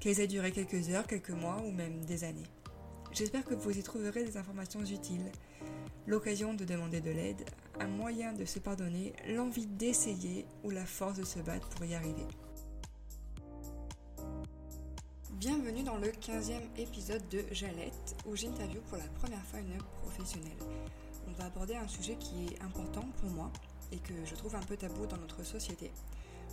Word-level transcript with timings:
qu'elles 0.00 0.20
aient 0.20 0.26
duré 0.26 0.50
quelques 0.50 0.88
heures, 0.88 1.06
quelques 1.06 1.30
mois 1.30 1.62
ou 1.64 1.70
même 1.70 2.04
des 2.06 2.24
années. 2.24 2.46
J'espère 3.12 3.44
que 3.44 3.54
vous 3.54 3.76
y 3.76 3.82
trouverez 3.82 4.24
des 4.24 4.36
informations 4.38 4.82
utiles, 4.82 5.30
l'occasion 6.06 6.54
de 6.54 6.64
demander 6.64 7.00
de 7.00 7.10
l'aide, 7.10 7.44
un 7.78 7.86
moyen 7.86 8.32
de 8.32 8.44
se 8.44 8.58
pardonner, 8.58 9.12
l'envie 9.28 9.66
d'essayer 9.66 10.46
ou 10.64 10.70
la 10.70 10.86
force 10.86 11.18
de 11.18 11.24
se 11.24 11.38
battre 11.40 11.68
pour 11.68 11.84
y 11.84 11.94
arriver. 11.94 12.26
Bienvenue 15.32 15.82
dans 15.82 15.96
le 15.96 16.08
15e 16.08 16.60
épisode 16.78 17.26
de 17.28 17.44
Jalette, 17.50 18.16
où 18.26 18.36
j'interviewe 18.36 18.80
pour 18.88 18.98
la 18.98 19.08
première 19.20 19.44
fois 19.46 19.60
une 19.60 19.78
professionnelle. 20.02 20.50
On 21.28 21.32
va 21.32 21.46
aborder 21.46 21.76
un 21.76 21.88
sujet 21.88 22.16
qui 22.16 22.46
est 22.46 22.62
important 22.62 23.06
pour 23.20 23.30
moi 23.30 23.50
et 23.92 23.98
que 23.98 24.14
je 24.24 24.34
trouve 24.34 24.54
un 24.54 24.60
peu 24.60 24.76
tabou 24.76 25.06
dans 25.06 25.16
notre 25.16 25.42
société, 25.42 25.90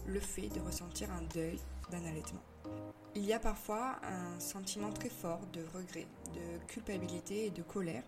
le 0.08 0.20
fait 0.20 0.50
de 0.50 0.60
ressentir 0.60 1.12
un 1.12 1.22
deuil 1.34 1.60
d'un 1.92 2.04
allaitement. 2.06 2.42
Il 3.16 3.26
y 3.26 3.34
a 3.34 3.40
parfois 3.40 4.00
un 4.04 4.40
sentiment 4.40 4.92
très 4.92 5.10
fort 5.10 5.42
de 5.54 5.62
regret, 5.76 6.08
de 6.34 6.66
culpabilité 6.68 7.48
et 7.48 7.50
de 7.50 7.64
colère 7.64 8.04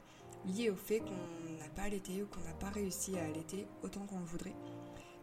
lié 0.46 0.70
au 0.70 0.76
fait 0.76 1.00
qu'on 1.00 1.60
n'a 1.60 1.70
pas 1.76 1.84
allaité 1.84 2.24
ou 2.24 2.28
qu'on 2.28 2.42
n'a 2.42 2.54
pas 2.54 2.70
réussi 2.70 3.18
à 3.18 3.26
allaiter 3.26 3.68
autant 3.84 4.02
qu'on 4.02 4.20
le 4.20 4.26
voudrait. 4.26 4.56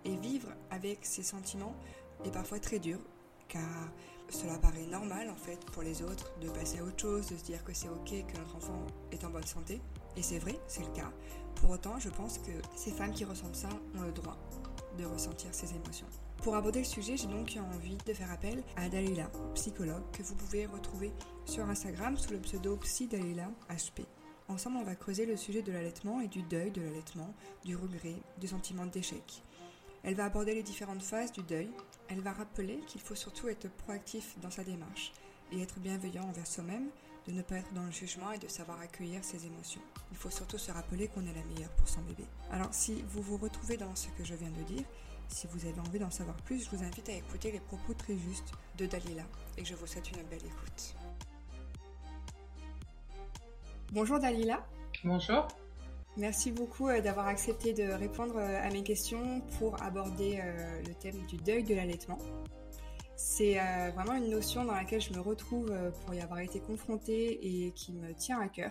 Et 0.05 0.17
vivre 0.17 0.49
avec 0.71 0.99
ces 1.03 1.23
sentiments 1.23 1.75
est 2.25 2.31
parfois 2.31 2.59
très 2.59 2.79
dur 2.79 2.99
car 3.49 3.63
cela 4.29 4.59
paraît 4.59 4.87
normal 4.87 5.31
en 5.31 5.37
fait 5.37 5.65
pour 5.67 5.83
les 5.83 6.03
autres 6.03 6.33
de 6.41 6.49
passer 6.51 6.81
à 6.81 6.85
autre 6.85 7.01
chose, 7.01 7.29
de 7.29 7.37
se 7.37 7.45
dire 7.45 7.63
que 7.65 7.73
c'est 7.73 7.89
ok 7.89 8.27
que 8.27 8.39
notre 8.39 8.57
enfant 8.57 8.87
est 9.13 9.25
en 9.25 9.31
bonne 9.31 9.47
santé. 9.47 9.81
Et 10.17 10.23
c'est 10.23 10.39
vrai, 10.39 10.59
c'est 10.67 10.83
le 10.83 10.93
cas. 10.93 11.13
Pour 11.57 11.71
autant, 11.71 11.99
je 11.99 12.09
pense 12.09 12.39
que 12.39 12.53
ces 12.75 12.91
femmes 12.91 13.13
qui 13.13 13.25
ressentent 13.25 13.57
ça 13.57 13.69
ont 13.97 14.03
le 14.03 14.13
droit 14.13 14.37
de 14.99 15.05
ressentir 15.05 15.55
ces 15.55 15.75
émotions. 15.75 16.07
Pour 16.47 16.55
aborder 16.55 16.79
le 16.79 16.85
sujet, 16.85 17.17
j'ai 17.17 17.27
donc 17.27 17.59
envie 17.75 17.97
de 18.07 18.13
faire 18.13 18.31
appel 18.31 18.63
à 18.77 18.89
Dalila, 18.89 19.29
psychologue, 19.57 20.05
que 20.13 20.23
vous 20.23 20.37
pouvez 20.37 20.65
retrouver 20.67 21.13
sur 21.45 21.69
Instagram 21.69 22.17
sous 22.17 22.31
le 22.31 22.39
pseudo 22.39 22.77
PsyDalila 22.77 23.51
HP. 23.69 24.05
Ensemble, 24.47 24.77
on 24.77 24.85
va 24.85 24.95
creuser 24.95 25.27
le 25.27 25.37
sujet 25.37 25.63
de 25.63 25.73
l'allaitement 25.73 26.21
et 26.21 26.29
du 26.29 26.43
deuil 26.43 26.71
de 26.71 26.83
l'allaitement, 26.83 27.35
du 27.65 27.75
regret, 27.75 28.15
du 28.39 28.47
sentiment 28.47 28.87
d'échec. 28.87 29.43
Elle 30.05 30.15
va 30.15 30.27
aborder 30.27 30.55
les 30.55 30.63
différentes 30.63 31.03
phases 31.03 31.33
du 31.33 31.43
deuil. 31.43 31.69
Elle 32.07 32.21
va 32.21 32.31
rappeler 32.31 32.79
qu'il 32.87 33.01
faut 33.01 33.17
surtout 33.17 33.49
être 33.49 33.69
proactif 33.69 34.37
dans 34.41 34.53
sa 34.53 34.63
démarche 34.63 35.13
et 35.51 35.61
être 35.61 35.81
bienveillant 35.81 36.29
envers 36.29 36.47
soi-même, 36.47 36.91
de 37.27 37.33
ne 37.33 37.43
pas 37.43 37.57
être 37.57 37.75
dans 37.75 37.83
le 37.83 37.91
jugement 37.91 38.31
et 38.31 38.39
de 38.39 38.47
savoir 38.47 38.81
accueillir 38.81 39.25
ses 39.25 39.47
émotions. 39.47 39.83
Il 40.13 40.17
faut 40.17 40.31
surtout 40.31 40.59
se 40.59 40.71
rappeler 40.71 41.09
qu'on 41.09 41.23
est 41.23 41.35
la 41.35 41.43
meilleure 41.53 41.73
pour 41.73 41.89
son 41.89 42.03
bébé. 42.03 42.23
Alors 42.53 42.73
si 42.73 43.03
vous 43.09 43.21
vous 43.21 43.37
retrouvez 43.37 43.77
dans 43.77 43.97
ce 43.97 44.07
que 44.17 44.23
je 44.23 44.35
viens 44.35 44.51
de 44.51 44.63
dire, 44.63 44.85
si 45.29 45.47
vous 45.49 45.67
avez 45.67 45.81
envie 45.81 45.99
d'en 45.99 46.11
savoir 46.11 46.37
plus, 46.39 46.65
je 46.65 46.77
vous 46.77 46.83
invite 46.83 47.09
à 47.09 47.13
écouter 47.13 47.53
les 47.53 47.61
propos 47.61 47.95
très 47.95 48.17
justes 48.17 48.53
de 48.79 48.87
Dalila 48.87 49.25
et 49.59 49.65
je 49.65 49.75
vous 49.75 49.87
souhaite 49.87 50.11
une 50.11 50.23
belle 50.25 50.45
écoute. 50.45 50.95
Bonjour 53.93 54.19
Dalila. 54.19 54.67
Bonjour. 55.05 55.47
Merci 56.17 56.51
beaucoup 56.51 56.89
euh, 56.89 57.01
d'avoir 57.03 57.27
accepté 57.27 57.75
de 57.75 57.93
répondre 57.93 58.37
euh, 58.39 58.67
à 58.67 58.71
mes 58.71 58.83
questions 58.83 59.43
pour 59.59 59.83
aborder 59.83 60.41
euh, 60.43 60.83
le 60.87 60.95
thème 60.95 61.27
du 61.27 61.37
deuil 61.37 61.63
de 61.63 61.75
l'allaitement. 61.75 62.19
C'est 63.19 63.59
vraiment 63.95 64.13
une 64.13 64.29
notion 64.29 64.67
dans 64.67 64.75
laquelle 64.75 65.01
je 65.01 65.11
me 65.15 65.21
retrouve 65.21 65.75
pour 66.05 66.13
y 66.13 66.21
avoir 66.21 66.41
été 66.41 66.61
confrontée 66.61 67.65
et 67.67 67.71
qui 67.71 67.95
me 67.95 68.13
tient 68.13 68.39
à 68.39 68.47
cœur. 68.47 68.71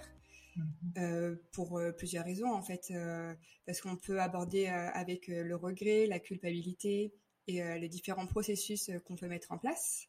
Euh, 0.97 1.35
pour 1.51 1.77
euh, 1.77 1.91
plusieurs 1.91 2.23
raisons 2.23 2.51
en 2.51 2.61
fait, 2.61 2.87
euh, 2.91 3.33
parce 3.65 3.81
qu'on 3.81 3.97
peut 3.97 4.21
aborder 4.21 4.67
avec 4.67 5.27
le 5.27 5.55
regret, 5.55 6.05
la 6.07 6.19
culpabilité 6.19 7.13
et 7.47 7.61
les 7.79 7.89
différents 7.89 8.25
processus 8.25 8.89
qu'on 9.05 9.15
peut 9.15 9.27
mettre 9.27 9.51
en 9.51 9.57
place. 9.57 10.07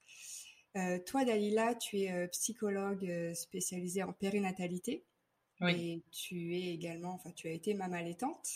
toi, 1.06 1.24
Dalila, 1.24 1.74
tu 1.74 2.00
es 2.00 2.28
psychologue 2.28 3.34
spécialisée 3.34 4.02
en 4.02 4.12
périnatalité. 4.12 5.04
Et 5.62 6.02
tu 6.10 6.54
es 6.54 6.74
également, 6.74 7.14
enfin, 7.14 7.30
tu 7.32 7.48
as 7.48 7.52
été 7.52 7.74
maman 7.74 7.96
allaitante. 7.96 8.46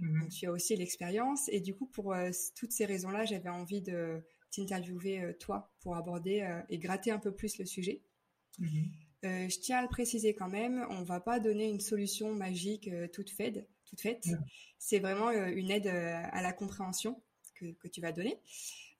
Mm-hmm. 0.00 0.20
Donc, 0.20 0.30
tu 0.30 0.46
as 0.46 0.52
aussi 0.52 0.76
l'expérience. 0.76 1.48
Et 1.48 1.60
du 1.60 1.74
coup, 1.74 1.86
pour 1.86 2.16
toutes 2.56 2.72
ces 2.72 2.84
raisons-là, 2.84 3.24
j'avais 3.24 3.48
envie 3.48 3.82
de 3.82 4.24
t'interviewer 4.50 5.36
toi 5.38 5.72
pour 5.80 5.96
aborder 5.96 6.48
et 6.68 6.78
gratter 6.78 7.10
un 7.10 7.18
peu 7.18 7.32
plus 7.32 7.58
le 7.58 7.66
sujet. 7.66 8.02
Mm-hmm. 8.60 9.05
Euh, 9.26 9.48
je 9.48 9.58
tiens 9.58 9.78
à 9.78 9.82
le 9.82 9.88
préciser 9.88 10.34
quand 10.34 10.48
même, 10.48 10.86
on 10.90 11.02
va 11.02 11.20
pas 11.20 11.40
donner 11.40 11.68
une 11.68 11.80
solution 11.80 12.32
magique 12.32 12.88
euh, 12.88 13.08
toute 13.08 13.30
faite. 13.30 13.68
Toute 13.84 14.00
faite. 14.00 14.24
C'est 14.78 14.98
vraiment 14.98 15.28
euh, 15.28 15.46
une 15.46 15.70
aide 15.70 15.86
à 15.86 16.42
la 16.42 16.52
compréhension 16.52 17.22
que, 17.54 17.72
que 17.72 17.88
tu 17.88 18.00
vas 18.00 18.12
donner. 18.12 18.38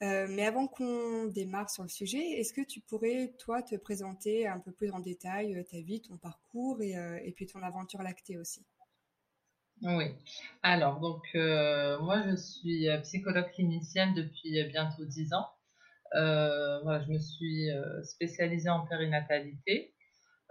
mais 0.01 0.45
avant 0.45 0.67
qu'on 0.67 1.27
démarre 1.27 1.71
sur 1.71 1.83
le 1.83 1.89
sujet, 1.89 2.23
est-ce 2.39 2.53
que 2.53 2.61
tu 2.61 2.81
pourrais, 2.81 3.35
toi, 3.39 3.63
te 3.63 3.77
présenter 3.77 4.47
un 4.47 4.59
peu 4.59 4.73
plus 4.73 4.91
en 4.91 5.01
détail 5.01 5.65
ta 5.71 5.81
vie, 5.81 6.01
ton 6.01 6.17
parcours 6.17 6.81
et, 6.83 6.95
et 7.25 7.33
puis 7.33 7.47
ton 7.47 7.63
aventure 7.63 8.03
lactée 8.03 8.39
aussi? 8.39 8.65
Oui. 9.83 10.07
Alors, 10.63 11.01
donc, 11.01 11.23
moi, 11.35 12.23
je 12.29 12.37
suis 12.37 12.89
psychologue 13.03 13.51
clinicienne 13.53 14.15
depuis 14.15 14.65
bientôt 14.69 15.05
10 15.05 15.35
ans. 15.35 15.49
voilà, 16.13 17.03
je 17.05 17.13
me 17.13 17.19
suis 17.19 17.69
spécialisée 18.05 18.71
en 18.71 18.87
périnatalité. 18.87 19.96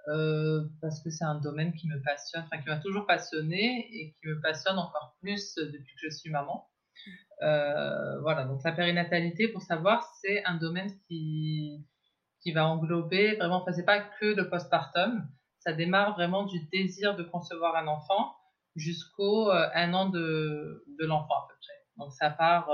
Euh, 0.07 0.63
parce 0.81 1.01
que 1.01 1.09
c'est 1.09 1.25
un 1.25 1.39
domaine 1.39 1.73
qui 1.73 1.88
me 1.88 1.99
passionne, 2.03 2.43
enfin 2.43 2.61
qui 2.61 2.69
m'a 2.69 2.77
toujours 2.77 3.07
passionné 3.07 3.88
et 3.91 4.13
qui 4.13 4.27
me 4.27 4.39
passionne 4.39 4.77
encore 4.77 5.16
plus 5.19 5.55
depuis 5.55 5.95
que 5.95 6.09
je 6.09 6.09
suis 6.09 6.29
maman. 6.29 6.69
Euh, 7.41 8.19
voilà, 8.21 8.45
donc 8.45 8.63
la 8.63 8.71
périnatalité, 8.71 9.47
pour 9.47 9.61
savoir, 9.61 10.07
c'est 10.21 10.45
un 10.45 10.55
domaine 10.57 10.91
qui, 11.07 11.83
qui 12.41 12.51
va 12.51 12.67
englober 12.67 13.35
vraiment, 13.35 13.61
enfin, 13.61 13.73
c'est 13.73 13.85
pas 13.85 13.99
que 13.99 14.25
le 14.25 14.47
postpartum, 14.47 15.27
ça 15.59 15.73
démarre 15.73 16.13
vraiment 16.13 16.43
du 16.43 16.59
désir 16.72 17.16
de 17.16 17.23
concevoir 17.23 17.75
un 17.75 17.87
enfant 17.87 18.35
jusqu'au 18.75 19.49
euh, 19.49 19.67
un 19.73 19.93
an 19.95 20.09
de, 20.09 20.85
de 20.99 21.05
l'enfant 21.05 21.33
à 21.33 21.47
peu 21.49 21.55
près. 21.59 21.73
Donc 21.97 22.13
ça 22.13 22.29
part, 22.29 22.69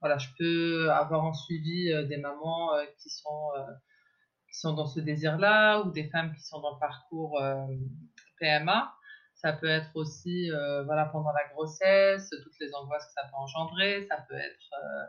voilà, 0.00 0.16
je 0.16 0.28
peux 0.38 0.90
avoir 0.92 1.24
en 1.24 1.34
suivi 1.34 1.92
des 2.08 2.16
mamans 2.18 2.70
qui 2.98 3.10
sont 3.10 3.50
sont 4.60 4.72
dans 4.72 4.86
ce 4.86 5.00
désir-là 5.00 5.80
ou 5.82 5.90
des 5.90 6.08
femmes 6.10 6.32
qui 6.34 6.42
sont 6.42 6.60
dans 6.60 6.74
le 6.74 6.80
parcours 6.80 7.40
euh, 7.40 7.66
PMA. 8.38 8.94
Ça 9.34 9.52
peut 9.52 9.68
être 9.68 9.90
aussi 9.94 10.50
euh, 10.50 10.84
voilà 10.84 11.06
pendant 11.06 11.32
la 11.32 11.46
grossesse, 11.52 12.30
toutes 12.30 12.58
les 12.60 12.72
angoisses 12.74 13.04
que 13.06 13.12
ça 13.12 13.22
peut 13.24 13.36
engendrer. 13.36 14.06
Ça 14.08 14.24
peut 14.28 14.36
être 14.36 14.70
euh, 14.82 15.04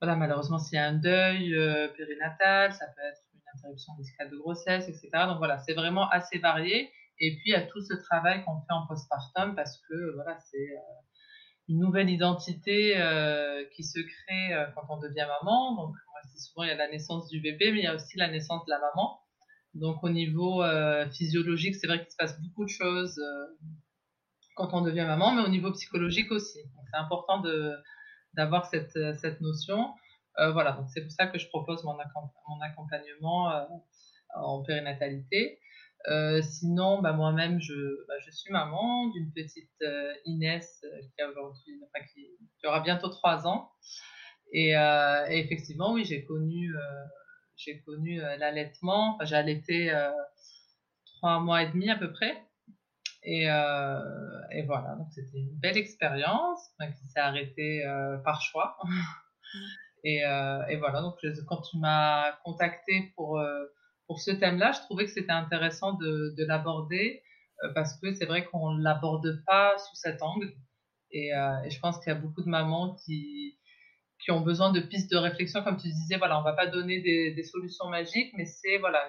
voilà 0.00 0.16
malheureusement 0.16 0.58
s'il 0.58 0.76
y 0.76 0.80
a 0.80 0.86
un 0.86 0.94
deuil 0.94 1.54
périnatal, 1.96 2.72
ça 2.72 2.86
peut 2.86 3.02
être 3.02 3.22
une 3.34 3.40
interruption 3.54 3.94
médicale 3.96 4.30
de 4.30 4.36
grossesse, 4.36 4.88
etc. 4.88 5.08
Donc 5.26 5.38
voilà, 5.38 5.58
c'est 5.58 5.74
vraiment 5.74 6.08
assez 6.10 6.38
varié. 6.38 6.90
Et 7.20 7.36
puis 7.36 7.44
il 7.46 7.52
y 7.52 7.54
a 7.54 7.62
tout 7.62 7.80
ce 7.80 7.94
travail 7.94 8.44
qu'on 8.44 8.60
fait 8.60 8.72
en 8.72 8.86
postpartum 8.86 9.54
parce 9.56 9.78
que 9.88 10.14
voilà 10.14 10.38
c'est 10.38 10.76
une 11.68 11.80
nouvelle 11.80 12.10
identité 12.10 12.94
qui 13.72 13.84
se 13.84 13.98
crée 13.98 14.66
quand 14.74 14.86
on 14.88 14.98
devient 14.98 15.26
maman. 15.42 15.74
Donc 15.74 15.94
souvent 16.36 16.64
il 16.64 16.68
y 16.68 16.72
a 16.72 16.76
la 16.76 16.88
naissance 16.88 17.28
du 17.28 17.40
bébé, 17.40 17.72
mais 17.72 17.80
il 17.80 17.84
y 17.84 17.86
a 17.86 17.94
aussi 17.94 18.16
la 18.16 18.28
naissance 18.28 18.64
de 18.66 18.70
la 18.70 18.78
maman. 18.78 19.20
Donc 19.74 20.02
au 20.02 20.08
niveau 20.08 20.62
euh, 20.62 21.08
physiologique, 21.10 21.76
c'est 21.76 21.86
vrai 21.86 22.00
qu'il 22.00 22.10
se 22.10 22.16
passe 22.16 22.40
beaucoup 22.40 22.64
de 22.64 22.70
choses 22.70 23.18
euh, 23.18 23.46
quand 24.56 24.72
on 24.72 24.80
devient 24.80 25.04
maman, 25.06 25.34
mais 25.34 25.42
au 25.42 25.48
niveau 25.48 25.70
psychologique 25.72 26.30
aussi. 26.32 26.58
Donc 26.74 26.84
c'est 26.90 26.98
important 26.98 27.42
d'avoir 28.34 28.66
cette, 28.66 28.98
cette 29.20 29.40
notion. 29.40 29.94
Euh, 30.38 30.52
voilà, 30.52 30.72
donc 30.72 30.88
c'est 30.92 31.02
pour 31.02 31.12
ça 31.12 31.26
que 31.26 31.38
je 31.38 31.48
propose 31.48 31.84
mon, 31.84 31.96
accompagnement 32.60 33.52
en 34.34 34.62
périnatalité. 34.62 35.60
sinon, 36.42 37.00
bah, 37.00 37.12
moi-même, 37.12 37.60
je, 37.60 38.06
bah, 38.08 38.14
je 38.24 38.30
suis 38.30 38.52
maman 38.52 39.08
d'une 39.08 39.32
petite 39.32 39.84
Inès 40.24 40.84
qui, 42.14 42.26
qui, 42.58 42.66
aura 42.66 42.80
bientôt 42.80 43.08
trois 43.10 43.46
ans. 43.46 43.70
Et, 44.52 44.72
effectivement, 45.28 45.92
oui, 45.92 46.04
j'ai 46.04 46.24
connu, 46.24 46.74
j'ai 47.56 47.80
connu 47.82 48.16
l'allaitement. 48.16 49.14
Enfin, 49.14 49.24
j'ai 49.24 49.36
allaité 49.36 49.92
trois 51.18 51.40
mois 51.40 51.62
et 51.62 51.68
demi 51.68 51.90
à 51.90 51.96
peu 51.96 52.12
près. 52.12 52.48
Et, 53.22 53.50
euh, 53.50 54.00
et 54.52 54.62
voilà, 54.62 54.94
donc 54.94 55.08
c'était 55.10 55.38
une 55.38 55.58
belle 55.58 55.76
expérience 55.76 56.60
qui 56.80 57.06
s'est 57.08 57.20
arrêtée 57.20 57.84
euh, 57.84 58.18
par 58.18 58.42
choix. 58.42 58.78
Et, 60.04 60.24
euh, 60.24 60.64
et, 60.68 60.76
voilà, 60.76 61.00
donc 61.00 61.16
quand 61.48 61.60
tu 61.60 61.76
m'as 61.76 62.30
contacté 62.44 63.12
pour, 63.16 63.42
pour 64.06 64.20
ce 64.20 64.30
thème-là, 64.30 64.70
je 64.70 64.78
trouvais 64.82 65.06
que 65.06 65.10
c'était 65.10 65.32
intéressant 65.32 65.94
de, 65.94 66.36
de 66.38 66.44
l'aborder 66.46 67.20
parce 67.74 67.98
que 67.98 68.14
c'est 68.14 68.26
vrai 68.26 68.44
qu'on 68.44 68.74
ne 68.74 68.82
l'aborde 68.84 69.42
pas 69.44 69.76
sous 69.76 69.96
cet 69.96 70.22
angle. 70.22 70.54
Et, 71.10 71.30
et 71.30 71.70
je 71.70 71.80
pense 71.80 71.98
qu'il 71.98 72.12
y 72.12 72.16
a 72.16 72.18
beaucoup 72.18 72.44
de 72.44 72.48
mamans 72.48 72.94
qui, 73.04 73.57
qui 74.18 74.30
ont 74.30 74.40
besoin 74.40 74.72
de 74.72 74.80
pistes 74.80 75.10
de 75.10 75.16
réflexion, 75.16 75.62
comme 75.62 75.76
tu 75.76 75.88
disais, 75.88 76.16
voilà, 76.16 76.40
on 76.40 76.42
va 76.42 76.52
pas 76.52 76.66
donner 76.66 77.00
des, 77.00 77.42
solutions 77.44 77.88
magiques, 77.88 78.32
mais 78.36 78.46
c'est 78.46 78.78
voilà, 78.78 79.00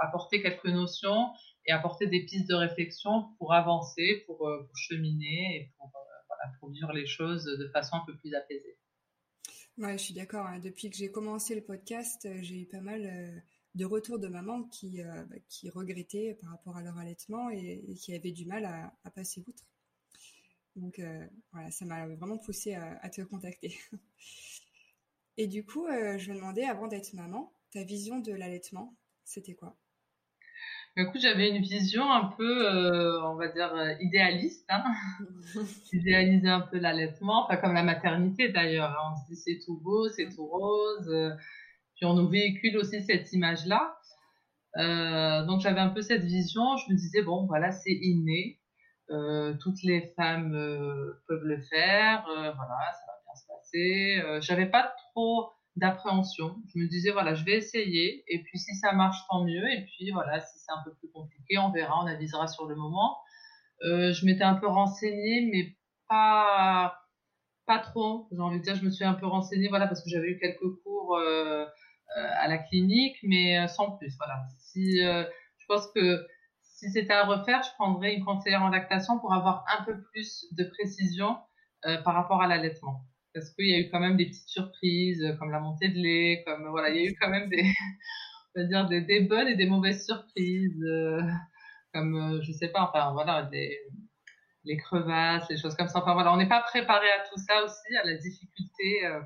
apporter 0.00 0.42
quelques 0.42 0.66
notions 0.66 1.30
et 1.66 1.72
apporter 1.72 2.06
des 2.06 2.24
pistes 2.24 2.48
de 2.48 2.54
réflexion 2.54 3.28
pour 3.38 3.52
avancer, 3.52 4.22
pour, 4.26 4.48
euh, 4.48 4.68
cheminer 4.74 5.56
et 5.56 5.72
pour, 5.76 5.92
euh, 5.94 6.70
vivre 6.72 6.92
les 6.92 7.06
choses 7.06 7.44
de 7.44 7.68
façon 7.68 7.96
un 7.96 8.04
peu 8.06 8.16
plus 8.16 8.34
apaisée. 8.34 8.78
Ouais, 9.78 9.98
je 9.98 10.04
suis 10.04 10.14
d'accord. 10.14 10.46
Hein. 10.46 10.58
Depuis 10.60 10.88
que 10.90 10.96
j'ai 10.96 11.10
commencé 11.10 11.54
le 11.54 11.62
podcast, 11.62 12.26
euh, 12.26 12.38
j'ai 12.42 12.60
eu 12.60 12.66
pas 12.66 12.80
mal 12.80 13.42
de 13.74 13.84
retours 13.84 14.18
de 14.18 14.28
mamans 14.28 14.64
qui, 14.64 15.02
bah, 15.02 15.36
qui 15.48 15.70
regrettaient 15.70 16.36
par 16.40 16.50
rapport 16.50 16.76
à 16.76 16.82
leur 16.82 16.98
allaitement 16.98 17.50
et, 17.50 17.94
qui 18.00 18.14
avaient 18.14 18.32
du 18.32 18.46
mal 18.46 18.64
à, 18.64 19.10
passer 19.10 19.42
outre. 19.46 19.64
Donc 20.76 21.00
voilà, 21.52 21.70
ça 21.70 21.84
m'a 21.84 22.06
vraiment 22.06 22.38
poussé 22.38 22.74
à, 22.74 22.98
à, 23.02 23.10
te 23.10 23.22
contacter. 23.22 23.78
Et 25.36 25.46
du 25.46 25.64
coup, 25.64 25.86
je 25.88 26.30
me 26.30 26.36
demandais, 26.36 26.64
avant 26.64 26.86
d'être 26.86 27.12
maman, 27.14 27.52
ta 27.72 27.82
vision 27.82 28.18
de 28.18 28.32
l'allaitement, 28.32 28.94
c'était 29.24 29.54
quoi? 29.54 29.76
Écoute, 30.96 31.20
j'avais 31.20 31.50
une 31.50 31.62
vision 31.62 32.10
un 32.10 32.32
peu, 32.36 32.66
euh, 32.66 33.22
on 33.24 33.36
va 33.36 33.48
dire, 33.48 33.72
euh, 33.74 33.94
idéaliste. 34.00 34.66
Hein 34.68 34.82
Idéaliser 35.92 36.48
un 36.48 36.60
peu 36.60 36.78
l'allaitement, 36.78 37.44
enfin 37.44 37.56
comme 37.56 37.74
la 37.74 37.84
maternité 37.84 38.48
d'ailleurs. 38.50 38.90
Hein. 38.90 39.12
On 39.12 39.16
se 39.16 39.32
dit 39.32 39.36
c'est 39.36 39.60
tout 39.64 39.80
beau, 39.80 40.08
c'est 40.08 40.28
tout 40.28 40.46
rose. 40.46 41.08
Euh, 41.08 41.30
puis 41.94 42.06
on 42.06 42.14
nous 42.14 42.28
véhicule 42.28 42.76
aussi 42.76 43.02
cette 43.04 43.32
image-là. 43.32 43.96
donc 45.46 45.60
j'avais 45.60 45.80
un 45.80 45.90
peu 45.90 46.02
cette 46.02 46.24
vision. 46.24 46.76
Je 46.76 46.92
me 46.92 46.96
disais 46.96 47.22
bon, 47.22 47.46
voilà, 47.46 47.70
c'est 47.72 47.92
inné. 47.92 48.59
Toutes 49.60 49.82
les 49.82 50.12
femmes 50.16 50.52
peuvent 51.28 51.44
le 51.44 51.60
faire. 51.62 52.24
voilà, 52.26 52.54
ça 52.54 53.06
va 53.06 53.22
bien 53.24 53.34
se 53.34 53.46
passer. 53.46 54.40
j'avais 54.40 54.66
pas 54.66 54.94
trop 55.12 55.52
d'appréhension. 55.76 56.56
Je 56.72 56.78
me 56.78 56.88
disais, 56.88 57.10
voilà, 57.10 57.34
je 57.34 57.44
vais 57.44 57.56
essayer, 57.56 58.24
et 58.28 58.42
puis 58.42 58.58
si 58.58 58.74
ça 58.74 58.92
marche, 58.92 59.18
tant 59.30 59.44
mieux, 59.44 59.66
et 59.72 59.84
puis 59.86 60.10
voilà, 60.10 60.40
si 60.40 60.58
c'est 60.58 60.72
un 60.72 60.82
peu 60.84 60.94
plus 60.94 61.10
compliqué, 61.10 61.58
on 61.58 61.70
verra, 61.70 62.02
on 62.02 62.06
avisera 62.06 62.46
sur 62.46 62.66
le 62.66 62.74
moment. 62.76 63.18
Euh, 63.82 64.12
je 64.12 64.26
m'étais 64.26 64.44
un 64.44 64.54
peu 64.54 64.66
renseignée, 64.66 65.48
mais 65.52 65.76
pas, 66.08 66.98
pas 67.66 67.78
trop, 67.78 68.28
j'ai 68.32 68.40
envie 68.40 68.58
de 68.58 68.64
dire, 68.64 68.76
je 68.76 68.84
me 68.84 68.90
suis 68.90 69.04
un 69.04 69.14
peu 69.14 69.26
renseignée, 69.26 69.68
voilà, 69.68 69.86
parce 69.86 70.02
que 70.02 70.10
j'avais 70.10 70.28
eu 70.28 70.38
quelques 70.38 70.82
cours 70.82 71.16
euh, 71.16 71.64
euh, 71.64 72.28
à 72.40 72.48
la 72.48 72.58
clinique, 72.58 73.16
mais 73.22 73.66
sans 73.68 73.92
plus, 73.92 74.14
voilà. 74.18 74.42
Si, 74.58 74.98
je 75.00 75.66
pense 75.68 75.90
que 75.94 76.26
si 76.80 76.90
c'était 76.90 77.12
à 77.12 77.24
refaire, 77.24 77.62
je 77.62 77.70
prendrais 77.74 78.14
une 78.14 78.24
conseillère 78.24 78.62
en 78.62 78.68
lactation 78.68 79.18
pour 79.18 79.32
avoir 79.32 79.64
un 79.78 79.84
peu 79.84 80.00
plus 80.12 80.46
de 80.52 80.64
précision 80.64 81.36
par 82.04 82.14
rapport 82.14 82.42
à 82.42 82.46
l'allaitement 82.46 83.04
parce 83.34 83.50
qu'il 83.50 83.66
y 83.66 83.74
a 83.74 83.78
eu 83.78 83.90
quand 83.90 84.00
même 84.00 84.16
des 84.16 84.26
petites 84.26 84.48
surprises, 84.48 85.36
comme 85.38 85.50
la 85.50 85.60
montée 85.60 85.88
de 85.88 85.98
lait, 85.98 86.42
comme 86.46 86.68
voilà, 86.68 86.90
il 86.90 86.96
y 86.96 87.06
a 87.06 87.10
eu 87.10 87.16
quand 87.20 87.28
même 87.28 87.48
des, 87.48 87.62
on 88.56 88.60
va 88.60 88.66
dire 88.66 88.88
des, 88.88 89.20
bonnes 89.20 89.48
et 89.48 89.56
des 89.56 89.66
mauvaises 89.66 90.04
surprises, 90.04 90.82
euh, 90.82 91.22
comme 91.94 92.16
euh, 92.16 92.42
je 92.42 92.52
sais 92.52 92.68
pas, 92.68 92.82
enfin 92.82 93.12
voilà, 93.12 93.48
les 94.64 94.76
crevasses, 94.76 95.48
les 95.48 95.56
choses 95.56 95.76
comme 95.76 95.88
ça. 95.88 96.00
Enfin 96.00 96.14
voilà, 96.14 96.32
on 96.32 96.36
n'est 96.36 96.48
pas 96.48 96.62
préparé 96.62 97.06
à 97.10 97.28
tout 97.28 97.38
ça 97.38 97.64
aussi, 97.64 97.96
à 97.96 98.04
la 98.04 98.14
difficulté 98.16 99.06
euh, 99.06 99.20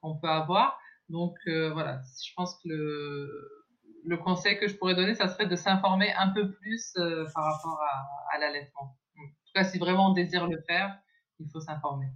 qu'on 0.00 0.18
peut 0.18 0.28
avoir. 0.28 0.78
Donc 1.08 1.36
voilà, 1.46 2.00
je 2.24 2.30
pense 2.36 2.54
que 2.62 2.68
le, 2.68 3.59
le 4.04 4.16
conseil 4.16 4.58
que 4.58 4.68
je 4.68 4.76
pourrais 4.76 4.94
donner, 4.94 5.14
ça 5.14 5.28
serait 5.28 5.46
de 5.46 5.56
s'informer 5.56 6.12
un 6.12 6.28
peu 6.30 6.50
plus 6.52 6.92
par 7.34 7.44
rapport 7.44 7.80
à, 7.82 8.36
à 8.36 8.38
l'allaitement. 8.38 8.96
En 9.18 9.22
tout 9.26 9.52
cas, 9.54 9.64
si 9.64 9.78
vraiment 9.78 10.10
on 10.10 10.12
désire 10.14 10.46
le 10.46 10.60
faire, 10.68 10.98
il 11.38 11.48
faut 11.50 11.60
s'informer. 11.60 12.06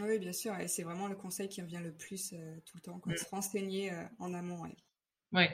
Oui, 0.00 0.18
bien 0.18 0.32
sûr, 0.32 0.58
et 0.58 0.68
c'est 0.68 0.82
vraiment 0.82 1.08
le 1.08 1.16
conseil 1.16 1.48
qui 1.48 1.62
revient 1.62 1.80
le 1.82 1.92
plus 1.92 2.32
euh, 2.32 2.56
tout 2.66 2.76
le 2.76 2.82
temps, 2.82 2.98
quand 3.00 3.10
mm. 3.10 3.16
se 3.16 3.28
renseigner 3.30 3.92
euh, 3.92 4.04
en 4.18 4.34
amont. 4.34 4.62
Oui. 5.32 5.44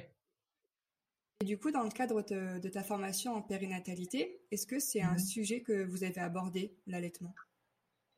Et 1.40 1.44
du 1.44 1.58
coup, 1.58 1.70
dans 1.70 1.84
le 1.84 1.90
cadre 1.90 2.22
de, 2.22 2.68
ta 2.68 2.82
formation 2.82 3.34
en 3.34 3.42
périnatalité, 3.42 4.40
est-ce 4.50 4.66
que 4.66 4.78
c'est 4.78 5.02
un 5.02 5.14
mm. 5.14 5.18
sujet 5.18 5.62
que 5.62 5.84
vous 5.84 6.04
avez 6.04 6.20
abordé, 6.20 6.76
l'allaitement? 6.86 7.34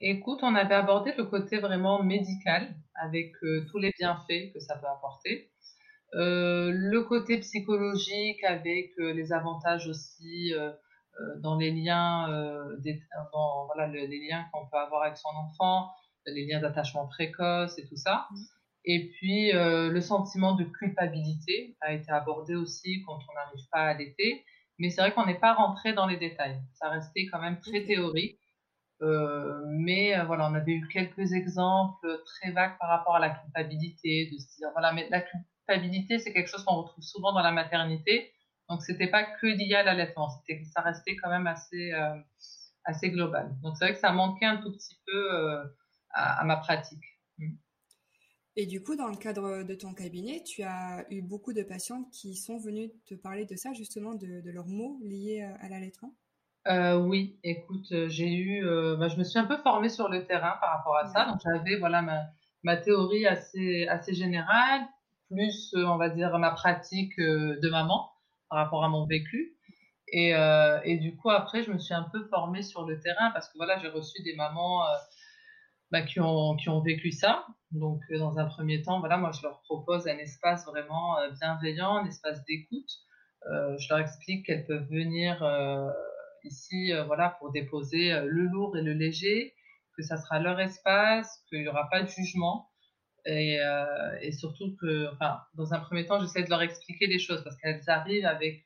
Écoute, 0.00 0.40
on 0.42 0.54
avait 0.54 0.74
abordé 0.74 1.12
le 1.16 1.24
côté 1.24 1.58
vraiment 1.58 2.02
médical, 2.02 2.74
avec 2.94 3.32
euh, 3.42 3.66
tous 3.70 3.78
les 3.78 3.92
bienfaits 3.98 4.52
que 4.54 4.60
ça 4.60 4.76
peut 4.78 4.86
apporter. 4.86 5.52
Le 6.12 7.00
côté 7.00 7.38
psychologique, 7.38 8.42
avec 8.44 8.92
les 8.98 9.32
avantages 9.32 9.86
aussi 9.86 10.52
dans 11.38 11.56
les 11.56 11.70
liens, 11.70 12.28
des, 12.78 13.02
dans, 13.32 13.66
voilà, 13.66 13.86
les 13.86 14.28
liens 14.28 14.46
qu'on 14.52 14.66
peut 14.66 14.78
avoir 14.78 15.02
avec 15.02 15.16
son 15.16 15.28
enfant, 15.28 15.90
les 16.26 16.46
liens 16.46 16.60
d'attachement 16.60 17.06
précoce 17.06 17.78
et 17.78 17.86
tout 17.86 17.96
ça. 17.96 18.26
Mm. 18.30 18.36
Et 18.84 19.08
puis, 19.10 19.54
euh, 19.54 19.90
le 19.90 20.00
sentiment 20.00 20.54
de 20.54 20.64
culpabilité 20.64 21.76
a 21.80 21.92
été 21.92 22.10
abordé 22.10 22.54
aussi 22.54 23.02
quand 23.06 23.18
on 23.28 23.34
n'arrive 23.34 23.68
pas 23.70 23.80
à 23.80 23.88
allaiter. 23.90 24.44
Mais 24.78 24.88
c'est 24.88 25.02
vrai 25.02 25.12
qu'on 25.12 25.26
n'est 25.26 25.38
pas 25.38 25.52
rentré 25.52 25.92
dans 25.92 26.06
les 26.06 26.16
détails. 26.16 26.58
Ça 26.72 26.88
restait 26.88 27.26
quand 27.26 27.40
même 27.40 27.60
très 27.60 27.84
théorique. 27.84 28.38
Euh, 29.02 29.62
mais 29.66 30.18
euh, 30.18 30.24
voilà, 30.24 30.48
on 30.50 30.54
avait 30.54 30.72
eu 30.72 30.88
quelques 30.88 31.32
exemples 31.32 32.22
très 32.24 32.52
vagues 32.52 32.76
par 32.78 32.88
rapport 32.88 33.16
à 33.16 33.20
la 33.20 33.30
culpabilité, 33.30 34.30
de 34.32 34.38
se 34.38 34.56
dire, 34.56 34.68
voilà, 34.72 34.92
mais 34.92 35.08
la 35.10 35.20
culpabilité, 35.70 36.18
c'est 36.18 36.32
quelque 36.32 36.48
chose 36.48 36.64
qu'on 36.64 36.76
retrouve 36.76 37.04
souvent 37.04 37.32
dans 37.32 37.42
la 37.42 37.52
maternité. 37.52 38.32
Donc, 38.68 38.82
c'était 38.82 39.08
pas 39.08 39.24
que 39.24 39.46
lié 39.46 39.74
à 39.74 39.82
l'allaitement. 39.82 40.28
C'était, 40.30 40.64
ça 40.64 40.80
restait 40.80 41.16
quand 41.16 41.30
même 41.30 41.46
assez, 41.46 41.92
assez 42.84 43.10
global. 43.10 43.56
Donc, 43.62 43.76
c'est 43.76 43.84
vrai 43.84 43.94
que 43.94 44.00
ça 44.00 44.12
manquait 44.12 44.46
un 44.46 44.58
tout 44.58 44.72
petit 44.72 44.96
peu 45.06 45.62
à, 46.10 46.44
ma 46.44 46.56
pratique. 46.56 47.04
Mm. 47.38 47.54
Et 48.56 48.66
du 48.66 48.82
coup, 48.82 48.96
dans 48.96 49.08
le 49.08 49.16
cadre 49.16 49.62
de 49.62 49.74
ton 49.74 49.94
cabinet, 49.94 50.42
tu 50.44 50.62
as 50.62 51.04
eu 51.10 51.22
beaucoup 51.22 51.52
de 51.52 51.62
patientes 51.62 52.10
qui 52.10 52.34
sont 52.34 52.58
venues 52.58 52.90
te 53.06 53.14
parler 53.14 53.46
de 53.46 53.56
ça, 53.56 53.72
justement, 53.72 54.14
de, 54.14 54.42
leurs 54.50 54.66
mots 54.66 54.98
liés 55.02 55.42
à 55.60 55.68
l'allaitement? 55.68 56.14
Euh, 56.66 56.98
Oui, 56.98 57.38
écoute, 57.42 57.90
euh, 57.92 58.08
j'ai 58.08 58.32
eu, 58.32 58.66
euh, 58.66 58.96
bah, 58.96 59.08
je 59.08 59.16
me 59.16 59.24
suis 59.24 59.38
un 59.38 59.46
peu 59.46 59.56
formée 59.58 59.88
sur 59.88 60.08
le 60.08 60.26
terrain 60.26 60.56
par 60.60 60.76
rapport 60.76 60.96
à 60.96 61.06
ça. 61.06 61.24
Donc, 61.26 61.40
j'avais 61.42 61.78
voilà 61.78 62.02
ma, 62.02 62.20
ma, 62.62 62.76
théorie 62.76 63.26
assez, 63.26 63.86
assez 63.88 64.14
générale, 64.14 64.82
plus, 65.30 65.74
on 65.76 65.96
va 65.96 66.10
dire, 66.10 66.36
ma 66.38 66.50
pratique 66.50 67.18
de 67.18 67.68
maman 67.70 68.10
par 68.48 68.58
rapport 68.58 68.84
à 68.84 68.88
mon 68.88 69.06
vécu. 69.06 69.56
Et, 70.12 70.30
et, 70.84 70.96
du 70.98 71.16
coup, 71.16 71.30
après, 71.30 71.62
je 71.62 71.72
me 71.72 71.78
suis 71.78 71.94
un 71.94 72.02
peu 72.12 72.24
formée 72.28 72.62
sur 72.62 72.84
le 72.84 72.98
terrain 73.00 73.30
parce 73.30 73.48
que 73.48 73.56
voilà, 73.56 73.78
j'ai 73.78 73.88
reçu 73.88 74.22
des 74.22 74.34
mamans 74.34 74.82
bah, 75.90 76.02
qui, 76.02 76.20
ont, 76.20 76.56
qui 76.56 76.68
ont 76.68 76.80
vécu 76.80 77.10
ça. 77.10 77.46
Donc, 77.72 78.00
euh, 78.10 78.18
dans 78.18 78.38
un 78.38 78.46
premier 78.46 78.82
temps, 78.82 79.00
voilà, 79.00 79.16
moi, 79.16 79.32
je 79.32 79.42
leur 79.42 79.60
propose 79.62 80.06
un 80.06 80.18
espace 80.18 80.64
vraiment 80.66 81.18
euh, 81.18 81.30
bienveillant, 81.40 81.96
un 81.96 82.06
espace 82.06 82.44
d'écoute. 82.44 82.90
Euh, 83.50 83.76
je 83.78 83.88
leur 83.88 83.98
explique 83.98 84.46
qu'elles 84.46 84.66
peuvent 84.66 84.88
venir 84.88 85.42
ici, 86.44 86.92
voilà, 87.06 87.36
pour 87.38 87.52
déposer 87.52 88.12
le 88.20 88.44
lourd 88.44 88.76
et 88.76 88.82
le 88.82 88.92
léger, 88.92 89.54
que 89.96 90.02
ça 90.02 90.16
sera 90.16 90.38
leur 90.38 90.58
espace, 90.60 91.44
qu'il 91.48 91.60
n'y 91.60 91.68
aura 91.68 91.88
pas 91.90 92.02
de 92.02 92.08
jugement. 92.08 92.69
Et, 93.26 93.58
et, 94.22 94.32
surtout 94.32 94.76
que, 94.80 95.08
dans 95.54 95.74
un 95.74 95.80
premier 95.80 96.06
temps, 96.06 96.20
j'essaie 96.20 96.42
de 96.42 96.50
leur 96.50 96.62
expliquer 96.62 97.06
les 97.06 97.18
choses 97.18 97.42
parce 97.44 97.56
qu'elles 97.56 97.82
arrivent 97.88 98.26
avec 98.26 98.64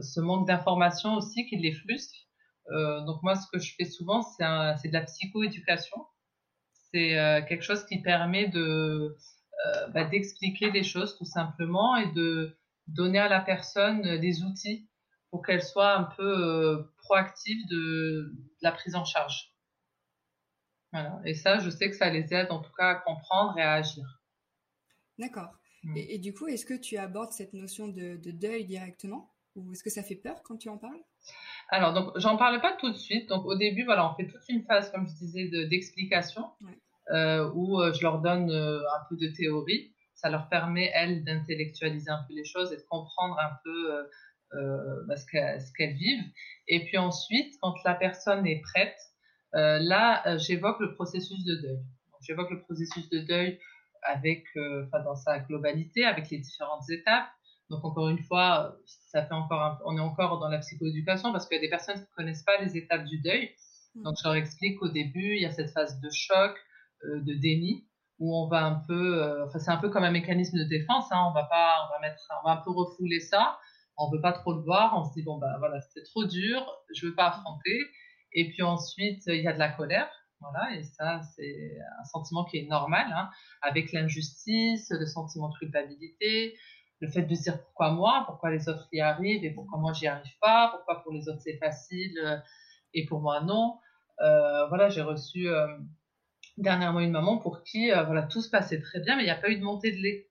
ce 0.00 0.20
manque 0.20 0.46
d'information 0.46 1.14
aussi 1.14 1.46
qui 1.46 1.56
les 1.56 1.72
frustre. 1.72 2.14
Euh, 2.70 3.00
donc 3.04 3.22
moi, 3.22 3.34
ce 3.34 3.46
que 3.52 3.58
je 3.58 3.74
fais 3.76 3.84
souvent, 3.84 4.22
c'est 4.22 4.88
de 4.88 4.92
la 4.92 5.02
psychoéducation. 5.02 5.96
C'est 6.92 7.18
euh, 7.18 7.42
quelque 7.42 7.62
chose 7.62 7.84
qui 7.86 8.00
permet 8.02 8.48
de 8.48 9.16
euh, 9.66 9.88
bah, 9.88 10.04
d'expliquer 10.04 10.70
les 10.70 10.82
choses 10.82 11.16
tout 11.16 11.24
simplement 11.24 11.96
et 11.96 12.12
de 12.12 12.56
donner 12.86 13.18
à 13.18 13.28
la 13.28 13.40
personne 13.40 14.20
des 14.20 14.42
outils 14.42 14.88
pour 15.30 15.44
qu'elle 15.44 15.62
soit 15.62 15.96
un 15.96 16.04
peu 16.04 16.86
proactive 16.98 17.66
de, 17.68 18.32
la 18.60 18.72
prise 18.72 18.94
en 18.94 19.04
charge. 19.04 19.51
Voilà. 20.92 21.20
Et 21.24 21.34
ça, 21.34 21.58
je 21.58 21.70
sais 21.70 21.88
que 21.90 21.96
ça 21.96 22.10
les 22.10 22.32
aide 22.34 22.50
en 22.50 22.60
tout 22.60 22.72
cas 22.76 22.90
à 22.90 22.94
comprendre 22.96 23.58
et 23.58 23.62
à 23.62 23.72
agir. 23.74 24.04
D'accord. 25.18 25.54
Mm. 25.84 25.96
Et, 25.96 26.18
du 26.18 26.32
coup, 26.32 26.46
est-ce 26.46 26.66
que 26.66 26.74
tu 26.74 26.96
abordes 26.96 27.32
cette 27.32 27.54
notion 27.54 27.88
de, 27.88 28.16
de 28.16 28.30
deuil 28.30 28.64
directement? 28.64 29.30
Ou 29.56 29.72
est-ce 29.72 29.82
que 29.82 29.90
ça 29.90 30.02
fait 30.02 30.16
peur 30.16 30.42
quand 30.42 30.56
tu 30.56 30.68
en 30.68 30.78
parles? 30.78 31.00
Alors, 31.68 31.92
donc, 31.92 32.12
j'en 32.16 32.36
parle 32.36 32.60
pas 32.60 32.72
tout 32.72 32.90
de 32.90 32.96
suite. 32.96 33.28
Donc, 33.28 33.44
au 33.44 33.56
début, 33.56 33.84
voilà, 33.84 34.10
on 34.10 34.14
fait 34.14 34.26
toute 34.26 34.48
une 34.48 34.64
phase, 34.64 34.90
comme 34.90 35.06
je 35.08 35.14
disais, 35.14 35.48
d'explication, 35.68 36.44
euh, 37.10 37.50
où 37.54 37.80
euh, 37.80 37.92
je 37.92 38.02
leur 38.02 38.20
donne 38.20 38.50
euh, 38.50 38.78
un 38.78 39.04
peu 39.08 39.16
de 39.16 39.28
théorie. 39.28 39.92
Ça 40.14 40.30
leur 40.30 40.48
permet, 40.48 40.90
elles, 40.94 41.24
d'intellectualiser 41.24 42.10
un 42.10 42.22
peu 42.28 42.34
les 42.34 42.44
choses 42.44 42.72
et 42.72 42.76
de 42.76 42.84
comprendre 42.88 43.38
un 43.40 43.58
peu 43.64 44.08
bah, 45.08 45.16
ce 45.16 45.72
qu'elles 45.72 45.94
vivent. 45.94 46.24
Et 46.68 46.84
puis 46.84 46.96
ensuite, 46.96 47.54
quand 47.60 47.74
la 47.84 47.94
personne 47.94 48.46
est 48.46 48.60
prête, 48.60 48.96
là, 49.52 50.36
j'évoque 50.38 50.80
le 50.80 50.94
processus 50.94 51.44
de 51.44 51.56
deuil. 51.56 51.80
J'évoque 52.20 52.50
le 52.50 52.60
processus 52.62 53.08
de 53.10 53.18
deuil 53.20 53.58
avec, 54.02 54.44
dans 54.92 55.16
sa 55.16 55.40
globalité, 55.40 56.04
avec 56.04 56.30
les 56.30 56.38
différentes 56.38 56.88
étapes 56.90 57.28
donc 57.72 57.86
encore 57.86 58.10
une 58.10 58.22
fois, 58.22 58.76
ça 58.84 59.24
fait 59.24 59.32
encore 59.32 59.80
on 59.86 59.96
est 59.96 60.00
encore 60.00 60.38
dans 60.38 60.48
la 60.48 60.58
psychoéducation 60.58 61.32
parce 61.32 61.48
qu'il 61.48 61.56
y 61.56 61.58
a 61.58 61.62
des 61.62 61.70
personnes 61.70 61.96
qui 61.96 62.02
ne 62.02 62.14
connaissent 62.16 62.42
pas 62.42 62.60
les 62.60 62.76
étapes 62.76 63.04
du 63.06 63.18
deuil. 63.22 63.50
Mm. 63.94 64.02
Donc 64.02 64.14
je 64.20 64.28
leur 64.28 64.34
explique 64.34 64.78
qu'au 64.78 64.90
début, 64.90 65.36
il 65.36 65.42
y 65.42 65.46
a 65.46 65.50
cette 65.50 65.70
phase 65.70 65.98
de 65.98 66.08
choc, 66.12 66.54
euh, 67.04 67.20
de 67.22 67.32
déni, 67.32 67.88
où 68.18 68.36
on 68.36 68.46
va 68.46 68.66
un 68.66 68.82
peu, 68.86 69.22
euh, 69.22 69.46
enfin 69.46 69.58
c'est 69.58 69.70
un 69.70 69.78
peu 69.78 69.88
comme 69.88 70.04
un 70.04 70.10
mécanisme 70.10 70.58
de 70.58 70.64
défense. 70.64 71.06
Hein, 71.12 71.24
on 71.30 71.32
va 71.32 71.44
pas, 71.44 71.88
on 71.88 71.94
va 71.94 72.00
mettre, 72.06 72.20
on 72.42 72.46
va 72.46 72.60
un 72.60 72.62
peu 72.62 72.70
refouler 72.70 73.20
ça. 73.20 73.58
On 73.96 74.10
veut 74.10 74.20
pas 74.20 74.32
trop 74.32 74.52
le 74.52 74.62
voir. 74.62 74.92
On 74.94 75.04
se 75.04 75.14
dit 75.14 75.22
bon 75.22 75.38
ben 75.38 75.56
voilà, 75.58 75.80
c'était 75.80 76.04
trop 76.04 76.26
dur, 76.26 76.66
je 76.94 77.06
veux 77.06 77.14
pas 77.14 77.28
affronter. 77.28 77.78
Et 78.34 78.48
puis 78.48 78.62
ensuite, 78.62 79.22
il 79.26 79.42
y 79.42 79.48
a 79.48 79.52
de 79.52 79.58
la 79.58 79.70
colère. 79.70 80.10
Voilà, 80.40 80.74
et 80.74 80.82
ça, 80.82 81.20
c'est 81.36 81.78
un 82.00 82.04
sentiment 82.04 82.44
qui 82.44 82.58
est 82.58 82.66
normal, 82.66 83.06
hein, 83.14 83.30
avec 83.60 83.92
l'injustice, 83.92 84.90
le 84.90 85.06
sentiment 85.06 85.48
de 85.50 85.54
culpabilité, 85.56 86.56
le 87.02 87.08
fait 87.08 87.22
de 87.22 87.34
dire 87.34 87.60
pourquoi 87.62 87.90
moi, 87.90 88.22
pourquoi 88.26 88.50
les 88.50 88.68
autres 88.68 88.88
y 88.92 89.00
arrivent 89.00 89.44
et 89.44 89.50
pourquoi 89.50 89.78
moi 89.78 89.92
j'y 89.92 90.06
arrive 90.06 90.38
pas, 90.40 90.70
pourquoi 90.72 91.02
pour 91.02 91.12
les 91.12 91.28
autres 91.28 91.40
c'est 91.42 91.58
facile 91.58 92.16
euh, 92.24 92.36
et 92.94 93.06
pour 93.06 93.20
moi 93.20 93.40
non. 93.42 93.78
Euh, 94.20 94.66
voilà, 94.68 94.88
j'ai 94.88 95.02
reçu 95.02 95.48
euh, 95.48 95.66
dernièrement 96.58 97.00
une 97.00 97.10
maman 97.10 97.38
pour 97.38 97.64
qui 97.64 97.90
voilà 97.90 98.22
tout 98.22 98.40
se 98.40 98.50
passait 98.50 98.80
très 98.80 99.00
bien, 99.00 99.16
mais 99.16 99.22
il 99.22 99.26
n'y 99.26 99.32
a 99.32 99.36
pas 99.36 99.50
eu 99.50 99.58
de 99.58 99.64
montée 99.64 99.90
de 99.90 99.96
lait. 99.96 100.28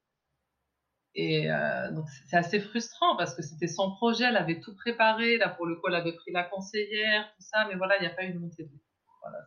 Et 1.13 1.49
donc 1.91 2.05
c'est 2.29 2.37
assez 2.37 2.61
frustrant 2.61 3.17
parce 3.17 3.35
que 3.35 3.41
c'était 3.41 3.67
son 3.67 3.91
projet, 3.95 4.23
elle 4.23 4.37
avait 4.37 4.61
tout 4.61 4.73
préparé, 4.75 5.37
là 5.37 5.49
pour 5.49 5.65
le 5.65 5.75
coup 5.75 5.89
elle 5.89 5.95
avait 5.95 6.13
pris 6.13 6.31
la 6.31 6.45
conseillère, 6.45 7.25
tout 7.35 7.43
ça, 7.43 7.67
mais 7.67 7.75
voilà, 7.75 7.97
il 7.97 8.01
n'y 8.01 8.07
a 8.07 8.11
pas 8.11 8.23
eu 8.23 8.33
de 8.33 8.39
montée 8.39 8.63
de. 8.63 8.69
Voilà. 9.21 9.45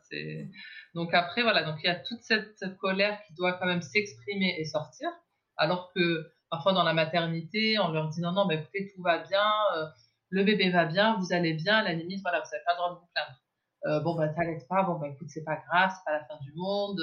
Donc 0.94 1.14
après, 1.14 1.42
voilà, 1.42 1.62
donc 1.62 1.76
il 1.82 1.86
y 1.86 1.88
a 1.88 1.96
toute 1.96 2.22
cette 2.22 2.76
colère 2.78 3.18
qui 3.26 3.34
doit 3.34 3.54
quand 3.54 3.66
même 3.66 3.80
s'exprimer 3.80 4.56
et 4.58 4.64
sortir, 4.66 5.08
alors 5.56 5.90
que 5.94 6.30
Parfois, 6.54 6.72
dans 6.72 6.84
la 6.84 6.94
maternité, 6.94 7.80
on 7.80 7.90
leur 7.90 8.10
dit 8.10 8.20
non, 8.20 8.30
non, 8.30 8.46
mais 8.46 8.54
écoutez, 8.54 8.92
tout 8.94 9.02
va 9.02 9.18
bien, 9.18 9.44
euh, 9.76 9.86
le 10.30 10.44
bébé 10.44 10.70
va 10.70 10.84
bien, 10.84 11.16
vous 11.18 11.32
allez 11.32 11.52
bien, 11.52 11.78
à 11.78 11.82
la 11.82 11.94
limite, 11.94 12.20
voilà, 12.22 12.38
vous 12.38 12.48
n'avez 12.48 12.62
pas 12.64 12.72
le 12.74 12.76
droit 12.76 12.90
de 12.90 13.00
vous 13.00 13.08
plaindre. 13.12 13.40
Euh, 13.86 14.00
bon, 14.00 14.14
bah, 14.14 14.28
t'arrêtes 14.28 14.68
pas, 14.68 14.84
bon, 14.84 15.00
bah, 15.00 15.08
écoute, 15.08 15.26
c'est 15.30 15.42
pas 15.42 15.56
grave, 15.56 15.90
c'est 15.90 16.04
pas 16.04 16.12
la 16.12 16.24
fin 16.26 16.38
du 16.42 16.52
monde. 16.54 17.00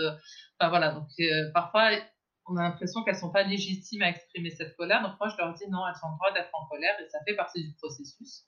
Enfin, 0.58 0.70
voilà, 0.70 0.94
donc 0.94 1.10
euh, 1.20 1.52
parfois, 1.54 1.92
on 2.52 2.58
a 2.58 2.64
l'impression 2.64 3.04
qu'elles 3.04 3.16
sont 3.16 3.32
pas 3.32 3.44
légitimes 3.44 4.02
à 4.04 4.10
exprimer 4.10 4.50
cette 4.50 4.76
colère. 4.76 5.02
Donc, 5.02 5.14
moi, 5.20 5.30
je 5.30 5.38
leur 5.38 5.54
dis 5.54 5.68
non, 5.70 5.88
elles 5.88 5.96
ont 6.04 6.12
le 6.12 6.16
droit 6.16 6.34
d'être 6.34 6.50
en 6.54 6.66
colère 6.68 6.96
et 7.00 7.10
ça 7.10 7.20
fait 7.28 7.36
partie 7.36 7.64
du 7.64 7.74
processus. 7.74 8.46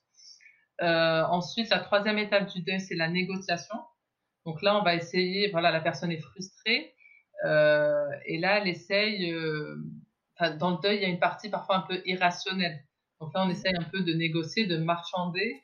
ensuite, 0.80 1.70
la 1.70 1.80
troisième 1.80 2.18
étape 2.18 2.48
du 2.50 2.62
deuil, 2.62 2.82
c'est 2.82 2.96
la 2.96 3.10
négociation. 3.10 3.76
Donc 4.46 4.62
là, 4.62 4.78
on 4.78 4.84
va 4.84 4.96
essayer, 4.96 5.50
voilà, 5.52 5.72
la 5.72 5.80
personne 5.80 6.12
est 6.12 6.22
frustrée. 6.22 6.94
et 7.46 8.38
là, 8.38 8.60
elle 8.60 8.68
essaye 8.68 9.34
dans 10.60 10.72
le 10.72 10.78
deuil, 10.82 10.98
il 10.98 11.02
y 11.02 11.06
a 11.06 11.10
une 11.10 11.20
partie 11.20 11.50
parfois 11.50 11.78
un 11.78 11.82
peu 11.82 12.02
irrationnelle. 12.06 12.84
Donc 13.20 13.34
là, 13.34 13.44
on 13.46 13.50
essaye 13.50 13.76
un 13.76 13.84
peu 13.84 14.02
de 14.02 14.14
négocier, 14.14 14.66
de 14.66 14.78
marchander, 14.78 15.62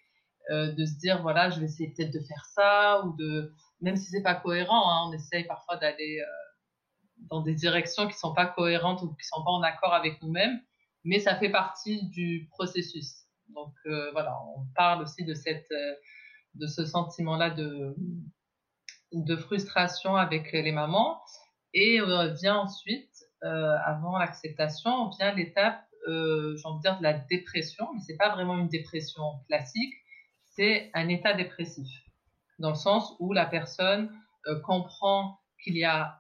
euh, 0.52 0.72
de 0.72 0.86
se 0.86 0.98
dire 0.98 1.22
voilà, 1.22 1.50
je 1.50 1.60
vais 1.60 1.66
essayer 1.66 1.94
peut-être 1.94 2.14
de 2.14 2.20
faire 2.20 2.46
ça 2.54 3.02
ou 3.06 3.16
de 3.16 3.54
même 3.82 3.96
si 3.96 4.06
c'est 4.06 4.24
pas 4.24 4.36
cohérent, 4.36 4.92
hein, 4.92 5.08
on 5.08 5.14
essaye 5.14 5.46
parfois 5.46 5.78
d'aller 5.78 6.20
euh, 6.22 6.26
dans 7.30 7.42
des 7.42 7.54
directions 7.54 8.08
qui 8.08 8.18
sont 8.18 8.34
pas 8.34 8.46
cohérentes 8.46 9.02
ou 9.02 9.14
qui 9.16 9.26
sont 9.26 9.44
pas 9.44 9.52
en 9.52 9.62
accord 9.62 9.94
avec 9.94 10.22
nous-mêmes, 10.22 10.60
mais 11.04 11.20
ça 11.20 11.36
fait 11.36 11.50
partie 11.50 12.08
du 12.10 12.48
processus. 12.52 13.26
Donc 13.50 13.74
euh, 13.86 14.12
voilà, 14.12 14.38
on 14.56 14.66
parle 14.76 15.02
aussi 15.02 15.24
de 15.24 15.34
cette 15.34 15.70
de 16.56 16.68
ce 16.68 16.86
sentiment-là 16.86 17.50
de 17.52 17.96
de 19.12 19.36
frustration 19.36 20.16
avec 20.16 20.52
les 20.52 20.72
mamans 20.72 21.22
et 21.74 22.00
vient 22.42 22.58
ensuite 22.58 23.10
euh, 23.44 23.78
avant 23.86 24.18
l'acceptation, 24.18 25.10
vient 25.10 25.34
l'étape, 25.34 25.82
euh, 26.08 26.56
j'ai 26.58 26.68
envie 26.68 26.80
de 26.80 26.82
dire, 26.82 26.98
de 26.98 27.04
la 27.04 27.14
dépression, 27.14 27.88
mais 27.94 28.02
c'est 28.02 28.18
pas 28.18 28.30
vraiment 28.30 28.58
une 28.58 28.68
dépression 28.68 29.24
classique, 29.48 29.94
c'est 30.44 30.92
un 30.94 31.08
état 31.08 31.34
dépressif, 31.34 31.88
dans 32.58 32.70
le 32.70 32.76
sens 32.76 33.16
où 33.20 33.32
la 33.32 33.46
personne 33.46 34.12
euh, 34.48 34.60
comprend 34.60 35.40
qu'il 35.64 35.78
y 35.78 35.86
a, 35.86 36.06
euh, 36.06 36.19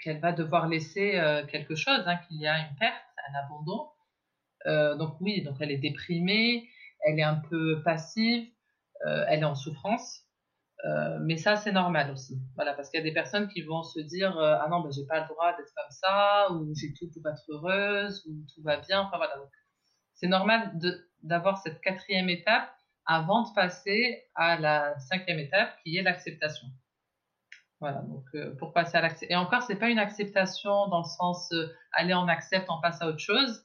qu'elle 0.00 0.20
va 0.20 0.32
devoir 0.32 0.68
laisser 0.68 1.18
euh, 1.18 1.46
quelque 1.46 1.74
chose, 1.74 2.02
hein, 2.06 2.18
qu'il 2.28 2.40
y 2.40 2.46
a 2.46 2.58
une 2.58 2.76
perte, 2.76 3.02
un 3.28 3.44
abandon. 3.44 3.88
donc 4.98 5.20
oui, 5.20 5.42
donc 5.42 5.56
elle 5.60 5.70
est 5.70 5.78
déprimée, 5.78 6.68
elle 7.06 7.18
est 7.18 7.24
un 7.24 7.36
peu 7.36 7.82
passive, 7.82 8.48
elle 9.04 9.40
est 9.40 9.44
en 9.44 9.54
souffrance. 9.54 10.24
Euh, 10.84 11.18
mais 11.20 11.36
ça, 11.36 11.56
c'est 11.56 11.72
normal 11.72 12.10
aussi. 12.10 12.40
Voilà, 12.54 12.72
parce 12.74 12.90
qu'il 12.90 12.98
y 12.98 13.02
a 13.02 13.04
des 13.04 13.12
personnes 13.12 13.48
qui 13.48 13.62
vont 13.62 13.82
se 13.82 14.00
dire 14.00 14.38
euh, 14.38 14.56
Ah 14.60 14.68
non, 14.70 14.80
ben, 14.80 14.90
j'ai 14.90 15.04
pas 15.06 15.20
le 15.20 15.28
droit 15.28 15.54
d'être 15.56 15.72
comme 15.74 15.90
ça, 15.90 16.50
ou 16.52 16.72
j'ai 16.74 16.94
tout 16.94 17.10
pour 17.12 17.30
être 17.30 17.44
heureuse, 17.48 18.24
ou 18.26 18.32
tout 18.54 18.62
va 18.62 18.78
bien. 18.78 19.02
Enfin 19.02 19.18
voilà. 19.18 19.34
C'est 20.14 20.28
normal 20.28 20.78
d'avoir 21.22 21.58
cette 21.58 21.80
quatrième 21.80 22.28
étape 22.28 22.70
avant 23.06 23.48
de 23.48 23.54
passer 23.54 24.24
à 24.34 24.58
la 24.58 24.98
cinquième 24.98 25.38
étape 25.38 25.70
qui 25.82 25.96
est 25.96 26.02
l'acceptation. 26.02 26.66
Voilà, 27.80 28.02
donc 28.02 28.24
euh, 28.34 28.54
pour 28.56 28.72
passer 28.72 28.96
à 28.98 29.00
l'acceptation. 29.00 29.34
Et 29.34 29.36
encore, 29.36 29.62
c'est 29.62 29.76
pas 29.76 29.88
une 29.88 29.98
acceptation 29.98 30.88
dans 30.88 30.98
le 30.98 31.04
sens 31.04 31.52
allez, 31.92 32.14
on 32.14 32.28
accepte, 32.28 32.68
on 32.68 32.80
passe 32.80 33.00
à 33.00 33.08
autre 33.08 33.18
chose. 33.18 33.64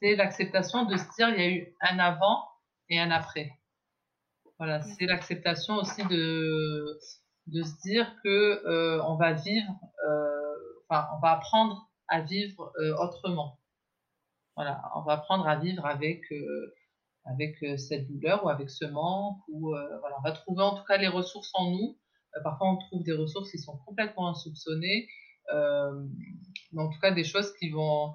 C'est 0.00 0.16
l'acceptation 0.16 0.84
de 0.84 0.96
se 0.96 1.04
dire 1.16 1.28
il 1.30 1.38
y 1.38 1.42
a 1.42 1.50
eu 1.50 1.76
un 1.80 1.98
avant 1.98 2.44
et 2.88 3.00
un 3.00 3.10
après. 3.10 3.50
Voilà, 4.58 4.80
c'est 4.80 5.04
l'acceptation 5.04 5.74
aussi 5.74 6.02
de, 6.06 6.98
de 7.46 7.62
se 7.62 7.80
dire 7.82 8.10
que 8.24 8.66
euh, 8.66 9.02
on 9.04 9.16
va 9.16 9.32
vivre, 9.32 9.72
euh, 10.08 10.54
enfin, 10.88 11.08
on 11.16 11.20
va 11.20 11.32
apprendre 11.32 11.90
à 12.08 12.20
vivre 12.20 12.72
euh, 12.80 12.94
autrement. 12.96 13.58
Voilà, 14.56 14.82
on 14.94 15.02
va 15.02 15.14
apprendre 15.14 15.46
à 15.46 15.56
vivre 15.56 15.84
avec 15.84 16.22
avec 17.26 17.56
cette 17.78 18.06
douleur 18.06 18.44
ou 18.44 18.48
avec 18.48 18.70
ce 18.70 18.86
manque 18.86 19.40
ou 19.48 19.70
voilà, 20.00 20.16
on 20.18 20.22
va 20.22 20.32
trouver 20.32 20.62
en 20.62 20.74
tout 20.76 20.84
cas 20.84 20.96
les 20.96 21.08
ressources 21.08 21.50
en 21.54 21.70
nous. 21.70 21.98
Parfois, 22.42 22.70
on 22.70 22.76
trouve 22.76 23.02
des 23.02 23.12
ressources 23.12 23.50
qui 23.50 23.58
sont 23.58 23.76
complètement 23.86 24.28
insoupçonnées, 24.28 25.08
mais 25.52 26.82
en 26.82 26.88
tout 26.88 26.98
cas 27.00 27.12
des 27.12 27.24
choses 27.24 27.52
qui 27.58 27.70
vont 27.70 28.12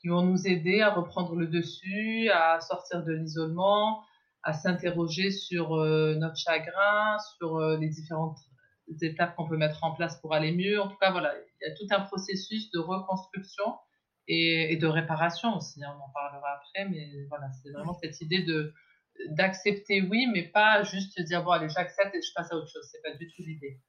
qui 0.00 0.08
vont 0.08 0.22
nous 0.22 0.46
aider 0.46 0.82
à 0.82 0.90
reprendre 0.90 1.34
le 1.34 1.46
dessus, 1.46 2.30
à 2.30 2.60
sortir 2.60 3.04
de 3.04 3.12
l'isolement, 3.12 4.04
à 4.42 4.52
s'interroger 4.52 5.30
sur 5.30 5.74
euh, 5.74 6.14
notre 6.14 6.36
chagrin, 6.36 7.16
sur 7.36 7.56
euh, 7.56 7.76
les 7.78 7.88
différentes 7.88 8.38
étapes 9.02 9.34
qu'on 9.34 9.48
peut 9.48 9.56
mettre 9.56 9.82
en 9.82 9.92
place 9.94 10.20
pour 10.20 10.32
aller 10.32 10.52
mieux. 10.52 10.80
En 10.80 10.88
tout 10.88 10.96
cas, 10.98 11.10
voilà, 11.10 11.34
il 11.34 11.68
y 11.68 11.70
a 11.70 11.74
tout 11.74 11.86
un 11.90 12.00
processus 12.06 12.70
de 12.70 12.78
reconstruction 12.78 13.74
et, 14.28 14.76
de 14.76 14.86
réparation 14.86 15.56
aussi. 15.56 15.82
Hein, 15.82 15.96
on 15.98 16.04
en 16.04 16.10
parlera 16.10 16.58
après, 16.58 16.88
mais 16.88 17.24
voilà, 17.28 17.50
c'est 17.62 17.70
vraiment 17.70 17.94
cette 17.94 18.20
idée 18.20 18.42
de 18.42 18.72
d'accepter, 19.30 20.02
oui, 20.02 20.26
mais 20.32 20.44
pas 20.48 20.82
juste 20.82 21.20
dire 21.22 21.42
bon 21.44 21.50
allez 21.50 21.68
j'accepte 21.68 22.14
et 22.14 22.22
je 22.22 22.32
passe 22.34 22.52
à 22.52 22.56
autre 22.56 22.70
chose. 22.70 22.86
C'est 22.90 23.02
pas 23.02 23.16
du 23.16 23.26
tout 23.28 23.42
l'idée. 23.42 23.80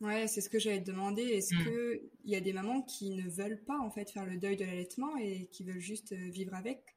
Ouais, 0.00 0.26
c'est 0.26 0.40
ce 0.40 0.48
que 0.50 0.58
j'allais 0.58 0.82
te 0.82 0.90
demander. 0.90 1.22
Est-ce 1.22 1.54
qu'il 1.54 1.60
mm. 1.60 1.64
que 1.64 2.02
il 2.24 2.30
y 2.32 2.36
a 2.36 2.40
des 2.40 2.52
mamans 2.52 2.82
qui 2.82 3.10
ne 3.10 3.28
veulent 3.28 3.62
pas 3.64 3.78
en 3.78 3.90
fait 3.90 4.10
faire 4.10 4.26
le 4.26 4.36
deuil 4.36 4.56
de 4.56 4.64
l'allaitement 4.64 5.16
et 5.16 5.48
qui 5.52 5.62
veulent 5.62 5.78
juste 5.78 6.12
euh, 6.12 6.30
vivre 6.30 6.54
avec? 6.54 6.96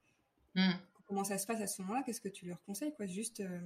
Mm 0.56 0.74
comment 1.08 1.24
ça 1.24 1.38
se 1.38 1.48
passe 1.48 1.62
à 1.62 1.68
ce 1.68 1.82
moment-là? 1.82 2.04
Qu'est-ce 2.04 2.22
que 2.22 2.30
tu 2.30 2.46
leur 2.46 2.62
conseilles 2.64 2.94
quoi? 2.96 3.06
Juste. 3.06 3.40
Euh, 3.40 3.62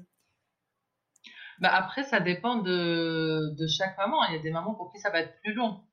bah 1.59 1.73
après, 1.73 2.03
ça 2.03 2.19
dépend 2.19 2.57
de, 2.57 3.53
de, 3.57 3.67
chaque 3.67 3.97
maman. 3.97 4.23
Il 4.25 4.35
y 4.35 4.39
a 4.39 4.41
des 4.41 4.51
mamans 4.51 4.75
pour 4.75 4.91
qui 4.91 4.99
ça 4.99 5.09
va 5.09 5.19
être 5.21 5.39
plus 5.41 5.53
long. 5.53 5.83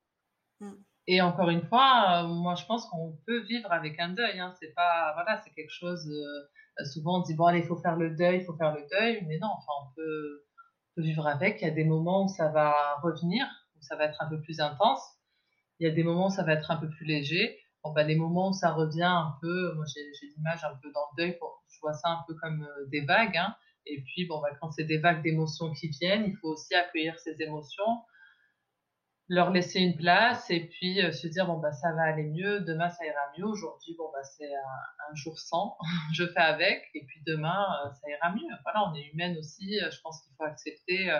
Mm. 0.60 0.72
Et 1.08 1.20
encore 1.20 1.50
une 1.50 1.62
fois, 1.62 2.24
euh, 2.24 2.26
moi 2.26 2.54
je 2.56 2.64
pense 2.66 2.86
qu'on 2.86 3.16
peut 3.26 3.40
vivre 3.42 3.70
avec 3.72 3.98
un 4.00 4.10
deuil. 4.10 4.40
Hein. 4.40 4.54
C'est 4.60 4.74
pas 4.74 5.12
voilà, 5.14 5.40
c'est 5.44 5.50
quelque 5.50 5.72
chose. 5.72 6.08
Euh, 6.08 6.84
souvent 6.84 7.20
on 7.20 7.22
dit 7.22 7.34
bon 7.34 7.46
allez, 7.46 7.60
il 7.60 7.66
faut 7.66 7.76
faire 7.76 7.96
le 7.96 8.10
deuil, 8.10 8.40
il 8.40 8.44
faut 8.44 8.56
faire 8.56 8.74
le 8.74 8.84
deuil, 8.90 9.24
mais 9.26 9.38
non, 9.38 9.48
enfin 9.48 9.72
on 9.82 9.94
peut, 9.94 10.42
vivre 10.96 11.26
avec. 11.26 11.60
Il 11.60 11.68
y 11.68 11.70
a 11.70 11.74
des 11.74 11.84
moments 11.84 12.24
où 12.24 12.28
ça 12.28 12.48
va 12.48 12.96
revenir, 13.02 13.46
où 13.76 13.82
ça 13.82 13.96
va 13.96 14.06
être 14.06 14.20
un 14.22 14.28
peu 14.28 14.40
plus 14.40 14.60
intense. 14.60 15.02
Il 15.78 15.86
y 15.86 15.90
a 15.90 15.94
des 15.94 16.02
moments 16.02 16.28
où 16.28 16.30
ça 16.30 16.42
va 16.42 16.54
être 16.54 16.70
un 16.70 16.76
peu 16.76 16.88
plus 16.88 17.04
léger. 17.04 17.58
Bah, 17.94 18.02
les 18.02 18.16
moments 18.16 18.48
où 18.48 18.52
ça 18.52 18.72
revient 18.72 19.02
un 19.02 19.34
peu, 19.40 19.74
moi 19.74 19.84
j'ai 19.86 20.00
l'image 20.36 20.64
un 20.64 20.74
peu 20.82 20.90
dans 20.92 21.06
le 21.12 21.22
deuil, 21.22 21.38
je 21.68 21.78
vois 21.80 21.92
ça 21.92 22.08
un 22.08 22.24
peu 22.26 22.34
comme 22.34 22.62
euh, 22.62 22.86
des 22.88 23.02
vagues. 23.02 23.36
Hein. 23.36 23.54
et 23.86 24.02
puis, 24.02 24.26
bon, 24.26 24.40
bah, 24.40 24.48
quand 24.60 24.72
c'est 24.72 24.84
des 24.84 24.98
vagues 24.98 25.22
d'émotions 25.22 25.72
qui 25.72 25.88
viennent, 25.88 26.24
il 26.26 26.36
faut 26.38 26.48
aussi 26.48 26.74
accueillir 26.74 27.18
ces 27.20 27.40
émotions. 27.40 28.02
Leur 29.28 29.50
laisser 29.50 29.80
une 29.80 29.96
place 29.96 30.50
et 30.50 30.68
puis 30.68 31.00
se 31.12 31.26
dire 31.26 31.46
bon 31.46 31.58
bah 31.58 31.72
ça 31.72 31.92
va 31.94 32.02
aller 32.02 32.24
mieux, 32.24 32.60
demain 32.60 32.88
ça 32.90 33.04
ira 33.04 33.20
mieux, 33.36 33.44
aujourd'hui 33.44 33.94
bon 33.98 34.08
bah 34.12 34.22
c'est 34.22 34.52
un, 34.54 35.14
jour 35.14 35.38
sans, 35.38 35.76
je 36.12 36.26
fais 36.26 36.40
avec 36.40 36.84
et 36.94 37.04
puis 37.06 37.20
demain 37.26 37.66
ça 38.00 38.08
ira 38.08 38.34
mieux. 38.34 38.56
Voilà, 38.62 38.88
on 38.88 38.94
est 38.94 39.10
humaine 39.12 39.36
aussi, 39.38 39.78
je 39.78 40.00
pense 40.02 40.22
qu'il 40.22 40.34
faut 40.36 40.44
accepter 40.44 41.10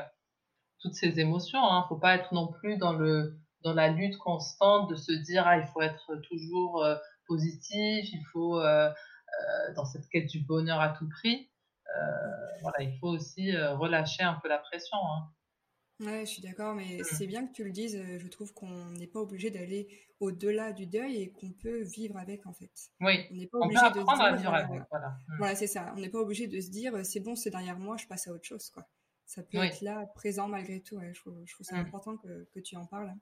toutes 0.81 0.95
ces 0.95 1.19
émotions. 1.19 1.63
Hein. 1.63 1.85
Faut 1.89 1.99
pas 1.99 2.15
être 2.15 2.33
non 2.33 2.53
plus 2.53 2.77
dans 2.77 2.93
le 2.93 3.37
dans 3.65 3.75
la 3.75 3.89
lutte 3.89 4.19
constante 4.19 4.89
de 4.91 4.95
se 4.95 5.13
dire 5.13 5.45
ah 5.47 5.59
il 5.59 5.67
faut 5.67 5.83
être 5.83 6.15
toujours 6.29 6.87
positif, 7.27 8.09
il 8.13 8.25
faut 8.33 8.61
dans 9.75 9.85
cette 9.85 10.09
quête 10.09 10.29
du 10.29 10.41
bonheur 10.45 10.81
à 10.81 10.91
tout 10.91 11.09
prix. 11.09 11.51
voilà, 12.63 12.83
il 12.83 12.97
faut 13.01 13.09
aussi 13.09 13.57
relâcher 13.57 14.23
un 14.23 14.35
peu 14.35 14.49
la 14.49 14.59
pression. 14.59 14.99
Hein. 14.99 15.33
Ouais, 16.01 16.21
je 16.21 16.31
suis 16.31 16.43
d'accord, 16.43 16.75
mais 16.75 16.99
mmh. 16.99 17.05
c'est 17.05 17.27
bien 17.27 17.47
que 17.47 17.53
tu 17.53 17.65
le 17.65 17.71
dises. 17.71 17.97
Euh, 17.97 18.19
je 18.19 18.29
trouve 18.29 18.53
qu'on 18.53 18.91
n'est 18.91 19.07
pas 19.07 19.21
obligé 19.21 19.51
d'aller 19.51 19.89
au-delà 20.21 20.73
du 20.73 20.87
deuil 20.87 21.23
et 21.23 21.31
qu'on 21.31 21.51
peut 21.51 21.83
vivre 21.83 22.19
avec, 22.19 22.47
en 22.47 22.53
fait. 22.53 22.71
Oui. 23.01 23.27
On 23.31 23.35
n'est 23.35 23.47
pas 23.47 23.59
obligé 23.59 23.81
de 23.91 24.01
se 24.01 24.05
dire. 24.05 24.21
À 24.21 24.37
vivre 24.37 24.55
avec, 24.55 24.83
voilà. 24.91 25.09
Mmh. 25.09 25.37
voilà 25.39 25.55
c'est 25.55 25.67
ça. 25.67 25.93
On 25.97 26.01
n'est 26.01 26.11
pas 26.11 26.19
obligé 26.19 26.47
de 26.47 26.61
se 26.61 26.71
dire, 26.71 26.95
euh, 26.95 27.03
c'est 27.03 27.21
bon, 27.21 27.35
c'est 27.35 27.51
derrière 27.51 27.79
moi, 27.79 27.97
je 27.97 28.07
passe 28.07 28.29
à 28.29 28.33
autre 28.33 28.45
chose, 28.45 28.71
quoi. 28.71 28.87
Ça 29.25 29.43
peut 29.43 29.59
être 29.59 29.81
là, 29.81 30.07
présent 30.15 30.47
malgré 30.47 30.81
tout. 30.81 31.01
je, 31.01 31.19
trouve, 31.19 31.43
je, 31.45 31.53
trouve, 31.53 31.67
ça 31.67 31.77
mmh. 31.77 31.81
important 31.81 32.17
que, 32.17 32.47
que, 32.55 32.61
tu 32.61 32.77
en 32.77 32.87
parles. 32.87 33.13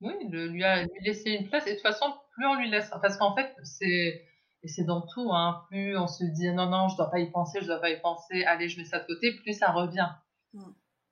Oui, 0.00 0.14
de 0.28 0.46
lui, 0.46 0.64
a, 0.64 0.84
lui 0.84 1.00
laisser 1.02 1.32
une 1.32 1.48
place. 1.48 1.66
Et 1.66 1.70
de 1.70 1.74
toute 1.74 1.82
façon, 1.82 2.06
plus 2.32 2.46
on 2.46 2.54
lui 2.54 2.70
laisse, 2.70 2.88
parce 3.02 3.16
qu'en 3.18 3.34
fait, 3.34 3.54
c'est 3.64 4.24
et 4.62 4.68
c'est 4.68 4.84
dans 4.84 5.02
tout, 5.02 5.30
hein, 5.32 5.64
plus 5.68 5.96
on 5.96 6.08
se 6.08 6.24
dit 6.24 6.50
non, 6.52 6.66
non, 6.66 6.88
je 6.88 6.96
dois 6.96 7.10
pas 7.10 7.20
y 7.20 7.30
penser, 7.30 7.60
je 7.60 7.66
dois 7.66 7.80
pas 7.80 7.90
y 7.90 8.00
penser, 8.00 8.44
allez, 8.44 8.68
je 8.68 8.78
mets 8.78 8.84
ça 8.84 8.98
de 8.98 9.06
côté, 9.06 9.36
plus 9.36 9.52
ça 9.52 9.70
revient. 9.70 10.08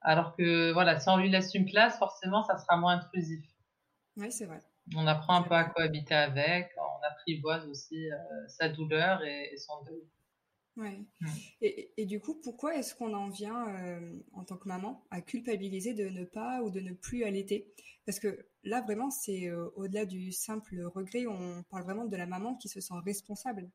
Alors 0.03 0.37
que 0.37 0.73
voilà, 0.73 1.01
si 1.01 1.09
on 1.09 1.17
lui 1.17 1.31
laisse 1.31 1.55
une 1.55 1.67
place, 1.67 1.99
forcément, 1.99 2.45
ça 2.45 2.59
sera 2.59 2.77
moins 2.77 2.95
intrusif. 2.95 3.45
Oui, 4.17 4.33
c'est 4.33 4.47
vrai. 4.47 4.63
On 4.95 5.07
apprend 5.07 5.37
un 5.37 5.43
peu 5.43 5.55
à 5.55 5.65
cohabiter 5.65 6.15
avec, 6.15 6.71
on 6.79 7.07
apprivoise 7.07 7.67
aussi 7.69 8.11
euh, 8.11 8.17
sa 8.47 8.69
douleur 8.69 9.23
et, 9.25 9.57
son 9.57 9.83
deuil. 9.85 10.09
Ouais. 10.77 11.01
Mm. 11.21 11.29
Et, 11.63 12.07
du 12.07 12.21
coup, 12.21 12.41
pourquoi 12.41 12.77
est-ce 12.77 12.95
qu'on 12.95 13.15
en 13.15 13.29
vient, 13.29 13.69
euh, 13.69 14.21
en 14.33 14.45
tant 14.45 14.57
que 14.57 14.69
maman, 14.69 15.05
à 15.11 15.21
culpabiliser 15.21 15.95
de 15.95 16.09
ne 16.09 16.25
pas 16.25 16.63
ou 16.63 16.71
de 16.71 16.81
ne 16.81 16.93
plus 16.93 17.25
allaiter? 17.25 17.73
Parce 18.05 18.21
que 18.21 18.47
là, 18.63 18.81
vraiment, 18.83 19.11
c'est 19.11 19.49
euh, 19.49 19.69
au-delà 19.75 20.05
du 20.05 20.31
simple 20.31 20.83
regret, 20.95 21.27
on 21.27 21.65
parle 21.65 21.85
vraiment 21.85 22.05
de 22.05 22.17
la 22.17 22.27
maman 22.27 22.55
qui 22.55 22.69
se 22.69 22.81
sent 22.81 22.95
responsable. 23.05 23.69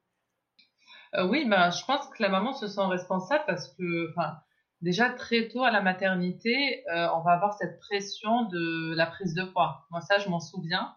oui, 1.25 1.45
bah, 1.49 1.71
je 1.71 1.83
pense 1.83 2.07
que 2.07 2.23
la 2.23 2.29
maman 2.29 2.53
se 2.53 2.67
sent 2.67 2.85
responsable 2.85 3.43
parce 3.47 3.67
que, 3.73 4.09
enfin, 4.11 4.37
déjà 4.81 5.09
très 5.09 5.47
tôt 5.47 5.63
à 5.63 5.71
la 5.71 5.81
maternité, 5.81 6.83
euh, 6.89 7.07
on 7.15 7.21
va 7.21 7.33
avoir 7.33 7.53
cette 7.53 7.79
pression 7.79 8.45
de 8.45 8.95
la 8.95 9.05
prise 9.05 9.33
de 9.33 9.43
poids. 9.43 9.85
Moi, 9.91 10.01
ça, 10.01 10.17
je 10.19 10.29
m'en 10.29 10.39
souviens. 10.39 10.95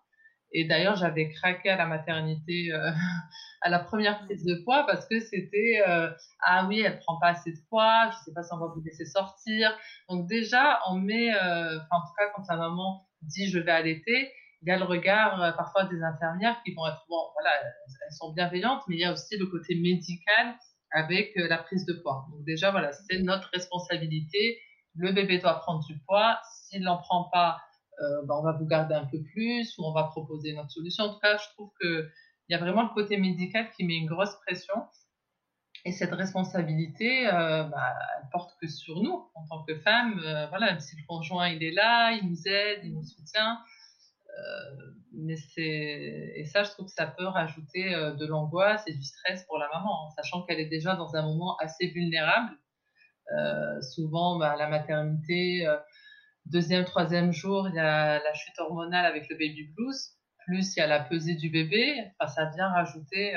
Et 0.53 0.65
d'ailleurs, 0.65 0.95
j'avais 0.95 1.31
craqué 1.31 1.69
à 1.69 1.77
la 1.77 1.87
maternité, 1.87 2.73
euh, 2.73 2.91
à 3.63 3.71
la 3.71 3.81
première 3.81 4.25
prise 4.25 4.45
de 4.45 4.63
poids, 4.65 4.87
parce 4.87 5.07
que 5.07 5.21
c'était 5.21 5.83
euh, 5.87 6.09
ah 6.41 6.67
oui, 6.69 6.81
elle 6.81 6.99
prend 7.01 7.19
pas 7.19 7.29
assez 7.29 7.53
de 7.53 7.59
poids, 7.69 8.11
je 8.11 8.25
sais 8.25 8.33
pas 8.33 8.43
si 8.43 8.53
on 8.53 8.59
va 8.59 8.67
vous 8.67 8.83
laisser 8.85 9.05
sortir. 9.05 9.77
Donc 10.09 10.29
déjà, 10.29 10.81
on 10.89 10.97
met, 10.97 11.31
en 11.33 12.01
tout 12.01 12.15
cas, 12.17 12.31
quand 12.35 12.45
sa 12.45 12.57
maman 12.57 13.07
dit 13.23 13.51
je 13.51 13.59
vais 13.59 13.73
allaiter, 13.73 14.31
il 14.63 14.69
y 14.69 14.71
a 14.71 14.79
le 14.79 14.85
regard 14.85 15.55
parfois 15.57 15.85
des 15.85 16.03
infirmières 16.03 16.63
qui 16.65 16.73
vont 16.75 16.87
être 16.87 17.05
bon, 17.09 17.21
voilà, 17.35 17.51
elles 17.65 18.15
sont 18.17 18.33
bienveillantes, 18.33 18.83
mais 18.87 18.97
il 18.97 19.01
y 19.01 19.05
a 19.05 19.13
aussi 19.13 19.37
le 19.37 19.47
côté 19.47 19.75
médical 19.75 20.55
avec 20.95 21.37
euh, 21.37 21.49
la 21.49 21.59
prise 21.59 21.85
de 21.85 21.93
poids. 21.93 22.27
Donc 22.31 22.45
déjà, 22.45 22.71
voilà, 22.71 22.93
c'est 22.93 23.19
notre 23.19 23.51
responsabilité. 23.53 24.59
Le 24.95 25.13
bébé 25.13 25.39
doit 25.39 25.61
prendre 25.61 25.85
du 25.85 25.99
poids. 26.07 26.39
S'il 26.53 26.83
n'en 26.83 26.99
prend 26.99 27.29
pas, 27.33 27.61
euh, 28.01 28.23
ben, 28.25 28.37
on 28.37 28.43
va 28.43 28.53
vous 28.53 28.67
garder 28.67 28.95
un 28.95 29.05
peu 29.05 29.23
plus 29.23 29.77
ou 29.77 29.85
on 29.85 29.93
va 29.93 30.05
proposer 30.05 30.51
une 30.51 30.61
autre 30.61 30.71
solution. 30.71 31.05
En 31.05 31.13
tout 31.13 31.21
cas, 31.21 31.37
je 31.37 31.49
trouve 31.55 31.71
qu'il 31.81 32.09
y 32.49 32.55
a 32.55 32.59
vraiment 32.59 32.83
le 32.83 32.95
côté 32.95 33.17
médical 33.19 33.69
qui 33.77 33.85
met 33.85 33.97
une 33.97 34.07
grosse 34.07 34.35
pression. 34.47 34.75
Et 35.85 35.93
cette 35.93 36.13
responsabilité, 36.13 37.27
euh, 37.27 37.65
bah, 37.65 37.93
elle 38.17 38.29
porte 38.31 38.57
que 38.61 38.69
sur 38.69 39.03
nous 39.03 39.29
en 39.35 39.47
tant 39.49 39.65
que 39.65 39.79
femmes. 39.81 40.15
voilà, 40.49 40.67
même 40.71 40.81
si 40.81 40.97
le 40.97 41.03
conjoint 41.07 41.49
il 41.49 41.63
est 41.63 41.73
là, 41.73 42.13
il 42.13 42.31
nous 42.31 42.47
aide, 42.47 42.81
il 42.85 42.95
nous 42.95 43.05
soutient, 43.05 43.59
euh, 43.59 43.84
mais 45.17 45.37
c'est 45.37 46.33
et 46.37 46.45
ça, 46.45 46.63
je 46.63 46.71
trouve 46.71 46.87
que 46.87 46.93
ça 46.93 47.07
peut 47.07 47.27
rajouter 47.27 47.95
euh, 47.95 48.13
de 48.13 48.27
l'angoisse 48.27 48.83
et 48.87 48.95
du 48.95 49.03
stress 49.03 49.45
pour 49.45 49.59
la 49.59 49.69
maman, 49.73 50.07
hein, 50.07 50.11
sachant 50.17 50.43
qu'elle 50.43 50.61
est 50.61 50.69
déjà 50.69 50.97
dans 50.97 51.15
un 51.17 51.23
moment 51.23 51.57
assez 51.59 51.87
vulnérable. 51.89 52.59
Euh, 53.33 53.81
souvent, 53.81 54.39
bah, 54.39 54.57
la 54.59 54.69
maternité, 54.69 55.67
deuxième, 56.47 56.85
troisième 56.85 57.33
jour, 57.33 57.69
il 57.69 57.75
y 57.75 57.79
a 57.79 58.23
la 58.23 58.35
chute 58.35 58.59
hormonale 58.59 59.07
avec 59.07 59.29
le 59.29 59.37
baby 59.37 59.73
blues, 59.75 60.19
plus 60.47 60.77
il 60.77 60.81
y 60.81 60.83
a 60.83 60.87
la 60.87 61.01
pesée 61.01 61.35
du 61.35 61.49
bébé. 61.49 62.13
Enfin, 62.19 62.33
ça 62.33 62.51
vient 62.55 62.69
rajouter 62.69 63.35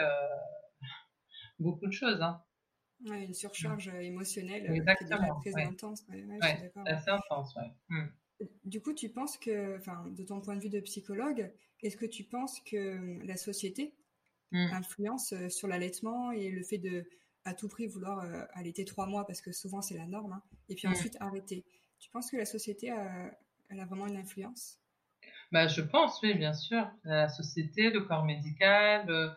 beaucoup 1.59 1.87
de 1.87 1.93
choses. 1.93 2.21
Hein. 2.21 2.41
une 3.05 3.33
surcharge 3.33 3.87
émotionnelle 3.87 4.69
Exactement, 4.73 5.39
qui 5.39 5.49
est 5.49 5.51
très 5.53 5.63
intense. 5.63 6.03
Ouais, 6.09 6.71
c'est 6.75 6.91
assez 6.91 7.09
intense, 7.09 7.55
ouais. 7.55 8.03
Du 8.65 8.81
coup, 8.81 8.93
tu 8.93 9.09
penses 9.09 9.37
que, 9.37 9.77
enfin, 9.77 10.05
de 10.15 10.23
ton 10.23 10.41
point 10.41 10.55
de 10.55 10.61
vue 10.61 10.69
de 10.69 10.79
psychologue, 10.79 11.51
est-ce 11.81 11.97
que 11.97 12.05
tu 12.05 12.23
penses 12.23 12.59
que 12.61 13.19
la 13.25 13.37
société 13.37 13.95
mmh. 14.51 14.73
influence 14.73 15.33
euh, 15.33 15.49
sur 15.49 15.67
l'allaitement 15.67 16.31
et 16.31 16.49
le 16.49 16.63
fait 16.63 16.77
de, 16.77 17.09
à 17.45 17.53
tout 17.53 17.67
prix, 17.67 17.87
vouloir 17.87 18.19
euh, 18.19 18.43
allaiter 18.53 18.85
trois 18.85 19.07
mois 19.07 19.25
parce 19.25 19.41
que 19.41 19.51
souvent 19.51 19.81
c'est 19.81 19.97
la 19.97 20.05
norme, 20.05 20.33
hein, 20.33 20.43
et 20.69 20.75
puis 20.75 20.87
mmh. 20.87 20.91
ensuite 20.91 21.17
arrêter? 21.19 21.65
Tu 21.99 22.09
penses 22.11 22.29
que 22.29 22.37
la 22.37 22.45
société 22.45 22.91
a, 22.91 23.31
elle 23.69 23.79
a 23.79 23.85
vraiment 23.85 24.07
une 24.07 24.17
influence? 24.17 24.79
Bah, 25.51 25.67
je 25.67 25.81
pense, 25.81 26.19
oui, 26.21 26.33
bien 26.35 26.53
sûr. 26.53 26.89
La 27.03 27.29
société, 27.29 27.89
le 27.89 28.01
corps 28.01 28.25
médical, 28.25 29.35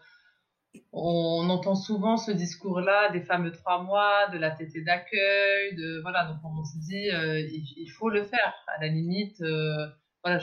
on 0.92 1.48
entend 1.50 1.74
souvent 1.74 2.16
ce 2.16 2.30
discours-là 2.30 3.10
des 3.10 3.22
fameux 3.22 3.52
trois 3.52 3.82
mois, 3.82 4.28
de 4.28 4.38
la 4.38 4.50
tétée 4.50 4.82
d'accueil, 4.82 5.74
de 5.76 6.00
voilà. 6.02 6.24
Donc 6.24 6.38
on 6.44 6.64
se 6.64 6.78
dit, 6.78 7.10
euh, 7.10 7.40
il, 7.40 7.88
faut 7.88 8.10
le 8.10 8.24
faire. 8.24 8.54
À 8.66 8.80
la 8.80 8.88
limite, 8.88 9.40
euh, 9.40 9.88
voilà, 10.22 10.40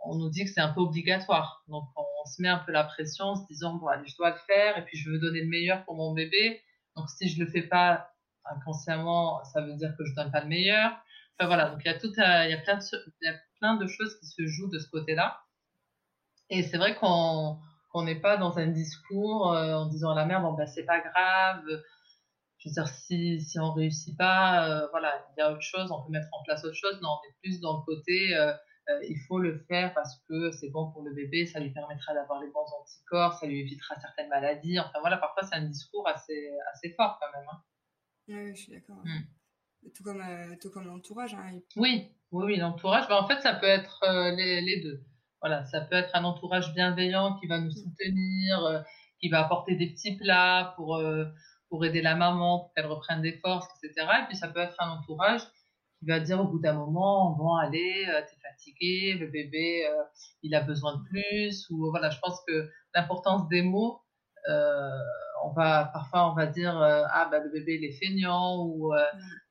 on 0.00 0.16
nous 0.16 0.30
dit 0.30 0.44
que 0.44 0.50
c'est 0.50 0.60
un 0.60 0.72
peu 0.72 0.80
obligatoire. 0.80 1.64
Donc 1.68 1.84
on, 1.96 2.02
se 2.24 2.40
met 2.40 2.48
un 2.48 2.58
peu 2.58 2.70
la 2.70 2.84
pression, 2.84 3.26
en 3.26 3.34
se 3.34 3.46
disant 3.48 3.74
bon, 3.74 3.88
je 4.06 4.16
dois 4.16 4.30
le 4.30 4.36
faire 4.46 4.78
et 4.78 4.84
puis 4.84 4.96
je 4.96 5.10
veux 5.10 5.18
donner 5.18 5.40
le 5.40 5.48
meilleur 5.48 5.84
pour 5.84 5.96
mon 5.96 6.12
bébé. 6.12 6.60
Donc 6.96 7.10
si 7.10 7.28
je 7.28 7.42
le 7.42 7.50
fais 7.50 7.62
pas 7.62 8.10
inconsciemment, 8.44 9.42
ça 9.44 9.60
veut 9.60 9.74
dire 9.74 9.92
que 9.98 10.04
je 10.04 10.14
donne 10.14 10.30
pas 10.30 10.40
le 10.40 10.48
meilleur. 10.48 10.92
Enfin 11.36 11.48
voilà. 11.48 11.70
Donc 11.70 11.80
il 11.84 11.88
y 11.88 11.90
a 11.90 11.98
tout, 11.98 12.12
il 12.16 12.50
y 12.50 12.54
a 12.54 12.58
plein 12.58 12.76
de, 12.76 12.82
il 13.20 13.26
y 13.26 13.28
a 13.28 13.34
plein 13.58 13.76
de 13.76 13.86
choses 13.88 14.18
qui 14.20 14.26
se 14.26 14.46
jouent 14.46 14.70
de 14.70 14.78
ce 14.78 14.88
côté-là. 14.88 15.40
Et 16.48 16.62
c'est 16.62 16.76
vrai 16.76 16.94
qu'on 16.94 17.58
qu'on 17.92 18.02
n'est 18.02 18.20
pas 18.20 18.36
dans 18.36 18.58
un 18.58 18.66
discours 18.66 19.52
euh, 19.52 19.74
en 19.74 19.86
disant 19.86 20.10
à 20.10 20.14
la 20.14 20.24
mère 20.24 20.40
bon 20.40 20.52
ben 20.54 20.66
c'est 20.66 20.84
pas 20.84 21.00
grave 21.00 21.62
je 22.58 22.68
veux 22.68 22.72
dire 22.72 22.88
si 22.88 23.40
si 23.40 23.58
on 23.58 23.72
réussit 23.72 24.16
pas 24.16 24.68
euh, 24.68 24.88
voilà 24.90 25.26
il 25.36 25.40
y 25.40 25.42
a 25.42 25.52
autre 25.52 25.62
chose 25.62 25.90
on 25.92 26.02
peut 26.02 26.10
mettre 26.10 26.28
en 26.32 26.42
place 26.42 26.64
autre 26.64 26.76
chose 26.76 27.00
non 27.02 27.10
on 27.10 27.28
est 27.28 27.34
plus 27.42 27.60
dans 27.60 27.78
le 27.78 27.84
côté 27.84 28.34
euh, 28.34 28.52
il 29.08 29.16
faut 29.28 29.38
le 29.38 29.58
faire 29.68 29.94
parce 29.94 30.20
que 30.28 30.50
c'est 30.52 30.70
bon 30.70 30.90
pour 30.90 31.02
le 31.02 31.12
bébé 31.14 31.46
ça 31.46 31.60
lui 31.60 31.70
permettra 31.70 32.14
d'avoir 32.14 32.40
les 32.40 32.48
bons 32.50 32.66
anticorps 32.80 33.34
ça 33.34 33.46
lui 33.46 33.60
évitera 33.60 33.94
certaines 34.00 34.28
maladies 34.28 34.78
enfin 34.80 35.00
voilà 35.00 35.18
parfois 35.18 35.42
c'est 35.44 35.56
un 35.56 35.66
discours 35.66 36.08
assez 36.08 36.50
assez 36.72 36.90
fort 36.94 37.18
quand 37.20 37.38
même 37.38 37.48
hein. 37.50 37.62
oui, 38.28 38.56
je 38.56 38.62
suis 38.62 38.72
d'accord 38.72 38.96
mmh. 39.04 39.92
tout 39.94 40.02
comme 40.02 40.24
tout 40.60 40.70
comme 40.70 40.86
l'entourage 40.86 41.34
hein. 41.34 41.60
oui 41.76 42.10
oui 42.32 42.44
oui 42.44 42.56
l'entourage 42.56 43.06
ben, 43.08 43.16
en 43.16 43.28
fait 43.28 43.40
ça 43.40 43.54
peut 43.54 43.66
être 43.66 44.00
les, 44.34 44.62
les 44.62 44.80
deux 44.80 45.04
voilà, 45.42 45.64
ça 45.64 45.80
peut 45.80 45.96
être 45.96 46.14
un 46.14 46.24
entourage 46.24 46.72
bienveillant 46.72 47.36
qui 47.40 47.48
va 47.48 47.58
nous 47.58 47.72
soutenir, 47.72 48.64
euh, 48.64 48.80
qui 49.20 49.28
va 49.28 49.44
apporter 49.44 49.74
des 49.74 49.90
petits 49.90 50.16
plats 50.16 50.72
pour, 50.76 50.96
euh, 50.96 51.24
pour 51.68 51.84
aider 51.84 52.00
la 52.00 52.14
maman, 52.14 52.60
pour 52.60 52.72
qu'elle 52.74 52.86
reprenne 52.86 53.22
des 53.22 53.38
forces, 53.38 53.66
etc. 53.82 54.06
Et 54.22 54.26
puis 54.28 54.36
ça 54.36 54.48
peut 54.48 54.60
être 54.60 54.76
un 54.78 54.90
entourage 54.90 55.40
qui 55.98 56.06
va 56.06 56.20
dire 56.20 56.40
au 56.40 56.46
bout 56.46 56.60
d'un 56.60 56.74
moment, 56.74 57.32
bon, 57.32 57.56
allez, 57.56 58.06
euh, 58.08 58.20
t'es 58.20 58.36
fatigué, 58.40 59.14
le 59.14 59.26
bébé, 59.26 59.84
il 60.42 60.54
a 60.54 60.60
besoin 60.60 60.96
de 60.96 61.02
plus. 61.08 61.68
Ou 61.70 61.90
voilà, 61.90 62.10
je 62.10 62.20
pense 62.20 62.40
que 62.46 62.70
l'importance 62.94 63.48
des 63.48 63.62
mots, 63.62 64.00
on 65.44 65.52
va 65.54 65.90
parfois 65.92 66.30
on 66.30 66.34
va 66.34 66.46
dire 66.46 66.76
ah 66.76 67.28
bah 67.30 67.38
le 67.38 67.50
bébé 67.50 67.78
il 67.80 67.84
est 67.84 67.92
feignant 67.92 68.64
ou 68.64 68.92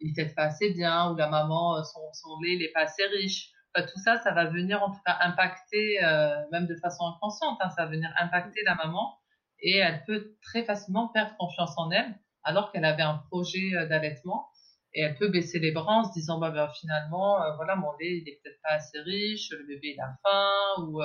il 0.02 0.14
t'aide 0.14 0.36
pas 0.36 0.44
assez 0.44 0.74
bien 0.74 1.12
ou 1.12 1.16
la 1.16 1.30
maman 1.30 1.82
son, 1.84 2.02
son 2.14 2.40
lait 2.42 2.56
il 2.56 2.64
est 2.64 2.72
pas 2.74 2.82
assez 2.82 3.06
riche 3.06 3.54
tout 3.80 4.00
ça, 4.04 4.20
ça 4.20 4.32
va 4.32 4.46
venir 4.46 4.84
en 4.84 4.92
tout 4.92 5.00
cas 5.06 5.18
impacter, 5.22 6.04
euh, 6.04 6.36
même 6.52 6.68
de 6.68 6.76
façon 6.76 7.06
inconsciente, 7.06 7.58
hein, 7.62 7.70
ça 7.70 7.86
va 7.86 7.92
venir 7.92 8.14
impacter 8.20 8.62
la 8.66 8.76
maman 8.76 9.18
et 9.60 9.78
elle 9.78 10.04
peut 10.06 10.36
très 10.42 10.64
facilement 10.64 11.08
perdre 11.10 11.36
confiance 11.38 11.74
en 11.78 11.90
elle 11.92 12.20
alors 12.44 12.72
qu'elle 12.72 12.86
avait 12.86 13.04
un 13.04 13.20
projet 13.30 13.76
euh, 13.76 13.88
d'allaitement 13.88 14.50
et 14.94 15.02
elle 15.02 15.16
peut 15.16 15.30
baisser 15.30 15.60
les 15.60 15.72
bras 15.72 16.00
en 16.00 16.04
se 16.04 16.14
disant 16.14 16.40
bah, 16.40 16.52
bah 16.52 16.72
finalement 16.78 17.42
euh, 17.42 17.56
voilà 17.56 17.76
mon 17.78 17.92
lait 17.94 18.18
il 18.18 18.28
est 18.28 18.42
peut-être 18.44 18.60
pas 18.62 18.74
assez 18.74 19.00
riche, 19.00 19.52
le 19.52 19.66
bébé 19.66 19.96
il 19.96 20.02
a 20.02 20.18
faim 20.24 20.84
ou 20.84 21.02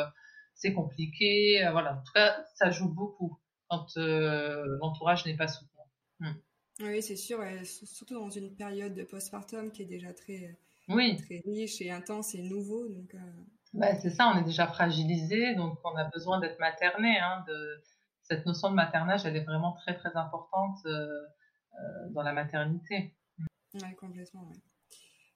c'est 0.54 0.72
compliqué, 0.72 1.68
voilà 1.70 1.92
en 1.92 2.02
tout 2.02 2.12
cas 2.14 2.36
ça 2.56 2.70
joue 2.70 2.92
beaucoup 2.92 3.38
quand 3.68 3.86
l'entourage 3.96 5.24
n'est 5.26 5.36
pas 5.36 5.48
soutenant. 5.48 5.86
Hmm. 6.18 6.34
Oui 6.80 7.00
c'est 7.00 7.16
sûr, 7.16 7.38
surtout 7.62 8.14
dans 8.14 8.30
une 8.30 8.56
période 8.56 8.94
de 8.94 9.04
postpartum 9.04 9.70
qui 9.70 9.82
est 9.82 9.86
déjà 9.86 10.12
très 10.12 10.58
oui. 10.88 11.16
très 11.16 11.42
riche 11.44 11.80
et 11.80 11.90
intense 11.90 12.34
et 12.34 12.42
nouveau. 12.42 12.88
Donc, 12.88 13.14
euh, 13.14 13.18
Bah, 13.72 13.94
c'est 13.96 14.10
ça, 14.10 14.32
on 14.34 14.38
est 14.38 14.44
déjà 14.44 14.66
fragilisé, 14.66 15.54
donc 15.54 15.78
on 15.84 15.96
a 15.96 16.04
besoin 16.04 16.40
d'être 16.40 16.58
materné. 16.58 17.18
Hein, 17.18 17.44
de... 17.46 17.82
Cette 18.22 18.44
notion 18.44 18.70
de 18.70 18.74
maternage, 18.74 19.24
elle 19.24 19.36
est 19.36 19.44
vraiment 19.44 19.74
très 19.74 19.94
très 19.96 20.16
importante 20.16 20.78
euh, 20.86 21.06
euh, 21.74 22.08
dans 22.10 22.22
la 22.22 22.32
maternité. 22.32 23.14
Oui, 23.74 23.94
complètement. 23.94 24.50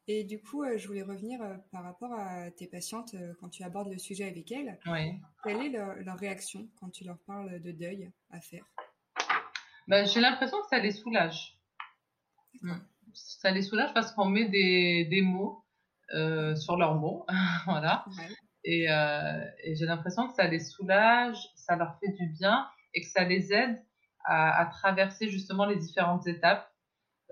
Et 0.09 0.25
du 0.25 0.41
coup, 0.41 0.65
je 0.77 0.89
voulais 0.89 1.03
revenir 1.03 1.39
par 1.71 1.85
rapport 1.85 2.13
à 2.13 2.51
tes 2.51 2.67
patientes 2.67 3.15
quand 3.39 3.49
tu 3.49 3.63
abordes 3.63 3.93
le 3.93 3.99
sujet 3.99 4.27
avec 4.27 4.51
elles. 4.51 4.77
Oui. 4.87 5.21
Quelle 5.45 5.63
est 5.67 5.69
leur, 5.69 6.19
réaction 6.19 6.69
quand 6.81 6.91
tu 6.91 7.05
leur 7.05 7.19
parles 7.19 7.61
de 7.61 7.71
deuil 7.71 8.11
à 8.31 8.41
faire? 8.41 8.65
Bah, 9.87 10.03
J'ai 10.05 10.21
l'impression 10.21 10.61
que 10.63 10.69
ça 10.69 10.81
les 10.81 10.91
soulage. 10.91 11.61
Ça 13.14 13.51
les 13.51 13.62
soulage 13.62 13.92
parce 13.94 14.12
qu'on 14.12 14.27
met 14.27 14.49
des, 14.49 15.07
des 15.11 15.23
mots 15.23 15.64
euh, 16.14 16.55
sur 16.57 16.77
leurs 16.77 16.94
mots, 16.96 17.25
voilà. 17.66 18.05
Et, 18.64 18.90
euh, 18.90 19.44
et 19.64 19.75
j'ai 19.77 19.87
l'impression 19.87 20.27
que 20.29 20.35
ça 20.35 20.46
les 20.46 20.61
soulage, 20.61 21.38
ça 21.55 21.77
leur 21.77 21.99
fait 22.01 22.12
du 22.12 22.29
bien 22.38 22.68
et 22.94 23.01
que 23.01 23.07
ça 23.09 23.25
les 23.25 23.53
aide 23.53 23.81
à, 24.25 24.61
à 24.61 24.66
traverser 24.66 25.29
justement 25.29 25.64
les 25.66 25.77
différentes 25.77 26.27
étapes 26.27 26.70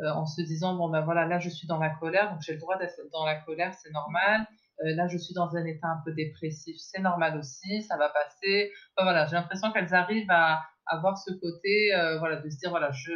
euh, 0.01 0.11
en 0.13 0.27
se 0.27 0.41
disant 0.43 0.77
bon 0.77 0.89
ben 0.89 1.01
voilà 1.01 1.27
là 1.27 1.41
je 1.41 1.49
suis 1.49 1.67
dans 1.67 1.79
la 1.79 1.91
colère 1.91 2.31
donc 2.31 2.41
j'ai 2.41 2.53
le 2.53 2.61
droit 2.61 2.79
d'être 2.79 3.01
dans 3.13 3.27
la 3.27 3.35
colère 3.35 3.75
c'est 3.75 3.91
normal. 3.91 4.47
Euh, 4.85 4.95
là 4.95 5.09
je 5.09 5.19
suis 5.19 5.35
dans 5.35 5.57
un 5.57 5.65
état 5.65 5.89
un 5.89 6.01
peu 6.05 6.13
dépressif 6.13 6.77
c'est 6.79 7.01
normal 7.01 7.37
aussi 7.37 7.83
ça 7.83 7.97
va 7.97 8.09
passer. 8.09 8.71
Enfin, 8.97 9.05
voilà 9.05 9.27
j'ai 9.27 9.35
l'impression 9.35 9.73
qu'elles 9.73 9.93
arrivent 9.95 10.31
à 10.31 10.63
avoir 10.87 11.19
ce 11.19 11.33
côté 11.33 11.93
euh, 11.95 12.19
voilà 12.21 12.37
de 12.37 12.49
se 12.49 12.59
dire 12.59 12.71
voilà 12.71 12.93
je 12.93 13.13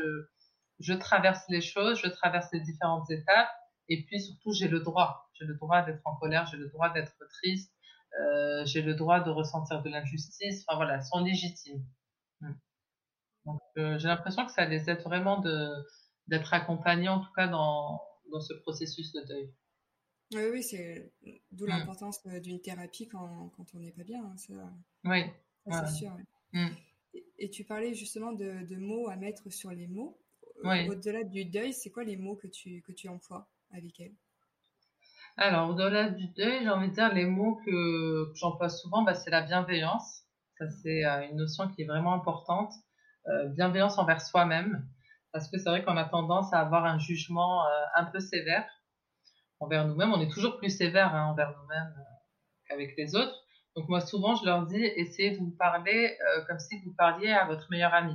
je 0.82 0.92
traverse 0.92 1.42
les 1.48 1.60
choses 1.60 2.00
je 2.02 2.08
traverse 2.08 2.48
les 2.52 2.60
différentes 2.60 3.10
étapes 3.10 3.50
et 3.88 4.04
puis 4.04 4.20
surtout, 4.20 4.52
j'ai 4.52 4.68
le 4.68 4.80
droit. 4.80 5.28
J'ai 5.34 5.44
le 5.44 5.54
droit 5.54 5.82
d'être 5.82 6.00
en 6.04 6.16
colère, 6.16 6.46
j'ai 6.46 6.56
le 6.56 6.68
droit 6.68 6.90
d'être 6.90 7.16
triste, 7.28 7.72
euh, 8.20 8.64
j'ai 8.64 8.82
le 8.82 8.94
droit 8.94 9.20
de 9.20 9.30
ressentir 9.30 9.82
de 9.82 9.90
l'injustice. 9.90 10.64
Enfin 10.66 10.76
voilà, 10.76 10.94
elles 10.94 11.04
sont 11.04 11.20
légitimes. 11.20 11.84
Hmm. 12.40 12.54
Donc 13.44 13.60
euh, 13.76 13.98
j'ai 13.98 14.08
l'impression 14.08 14.46
que 14.46 14.52
ça 14.52 14.64
les 14.64 14.88
aide 14.88 15.02
vraiment 15.02 15.40
de 15.40 15.70
d'être 16.28 16.54
accompagnées 16.54 17.08
en 17.08 17.20
tout 17.20 17.32
cas 17.34 17.48
dans, 17.48 18.00
dans 18.30 18.40
ce 18.40 18.54
processus 18.54 19.12
de 19.12 19.20
deuil. 19.22 19.52
Oui, 20.34 20.42
oui, 20.52 20.62
c'est 20.62 21.12
d'où 21.50 21.66
hmm. 21.66 21.70
l'importance 21.70 22.20
euh, 22.26 22.40
d'une 22.40 22.60
thérapie 22.60 23.08
quand, 23.08 23.50
quand 23.56 23.66
on 23.74 23.78
n'est 23.78 23.92
pas 23.92 24.04
bien. 24.04 24.24
Hein, 24.24 24.36
ça, 24.36 24.54
oui, 25.04 25.24
c'est 25.66 25.94
sûr. 25.96 26.16
Hmm. 26.52 26.68
Et, 27.38 27.50
tu 27.50 27.64
parlais 27.64 27.92
justement 27.92 28.32
de, 28.32 28.64
de, 28.64 28.76
mots 28.76 29.08
à 29.10 29.16
mettre 29.16 29.52
sur 29.52 29.70
les 29.70 29.86
mots. 29.86 30.21
Au-delà 30.64 31.24
du 31.24 31.44
deuil, 31.44 31.72
c'est 31.72 31.90
quoi 31.90 32.04
les 32.04 32.16
mots 32.16 32.36
que 32.36 32.46
tu, 32.46 32.82
que 32.82 32.92
tu 32.92 33.08
emploies 33.08 33.48
avec 33.72 33.98
elle? 34.00 34.14
Alors, 35.36 35.70
au-delà 35.70 36.10
du 36.10 36.28
deuil, 36.28 36.62
j'ai 36.62 36.68
envie 36.68 36.88
de 36.88 36.94
dire 36.94 37.12
les 37.12 37.24
mots 37.24 37.58
que, 37.64 38.32
j'emploie 38.34 38.68
souvent, 38.68 39.02
bah, 39.02 39.14
c'est 39.14 39.30
la 39.30 39.40
bienveillance. 39.40 40.24
Ça, 40.58 40.68
c'est 40.82 41.04
euh, 41.04 41.28
une 41.30 41.36
notion 41.36 41.68
qui 41.68 41.82
est 41.82 41.86
vraiment 41.86 42.12
importante. 42.12 42.72
Euh, 43.28 43.48
bienveillance 43.48 43.98
envers 43.98 44.20
soi-même. 44.20 44.86
Parce 45.32 45.48
que 45.48 45.58
c'est 45.58 45.70
vrai 45.70 45.82
qu'on 45.82 45.96
a 45.96 46.04
tendance 46.04 46.52
à 46.52 46.60
avoir 46.60 46.84
un 46.84 46.98
jugement 46.98 47.66
euh, 47.66 47.84
un 47.94 48.04
peu 48.04 48.20
sévère 48.20 48.68
envers 49.58 49.86
nous-mêmes. 49.86 50.12
On 50.12 50.20
est 50.20 50.30
toujours 50.30 50.58
plus 50.58 50.68
sévère 50.68 51.14
hein, 51.14 51.30
envers 51.30 51.56
nous-mêmes 51.58 51.94
qu'avec 52.68 52.94
les 52.98 53.14
autres. 53.14 53.34
Donc 53.74 53.88
moi, 53.88 54.02
souvent, 54.02 54.34
je 54.34 54.44
leur 54.44 54.66
dis, 54.66 54.84
essayez 54.84 55.30
de 55.30 55.38
vous 55.38 55.52
parler 55.52 56.14
comme 56.46 56.58
si 56.58 56.78
vous 56.84 56.92
parliez 56.92 57.30
à 57.30 57.46
votre 57.46 57.70
meilleur 57.70 57.94
ami. 57.94 58.14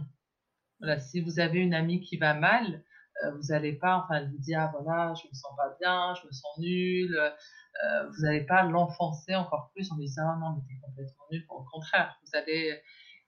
Si 1.00 1.22
vous 1.22 1.40
avez 1.40 1.60
une 1.60 1.74
amie 1.74 2.02
qui 2.02 2.18
va 2.18 2.34
mal, 2.34 2.84
euh, 3.24 3.32
vous 3.32 3.48
n'allez 3.50 3.74
pas, 3.74 3.98
enfin, 3.98 4.24
vous 4.26 4.38
dire, 4.38 4.60
ah, 4.62 4.72
voilà, 4.80 5.14
je 5.16 5.28
me 5.28 5.34
sens 5.34 5.52
pas 5.58 5.76
bien, 5.80 6.14
je 6.22 6.28
me 6.28 6.32
sens 6.32 6.58
nul. 6.60 7.18
Euh, 7.18 8.10
vous 8.10 8.24
n'allez 8.24 8.46
pas 8.46 8.64
l'enfoncer 8.64 9.36
encore 9.36 9.72
plus 9.74 9.92
en 9.92 9.96
lui 9.98 10.06
disant, 10.06 10.24
ah, 10.26 10.38
non, 10.40 10.56
mais 10.56 10.62
t'es 10.68 10.80
complètement 10.82 11.26
nul. 11.32 11.46
Au 11.50 11.64
contraire, 11.72 12.16
vous 12.24 12.38
allez 12.38 12.80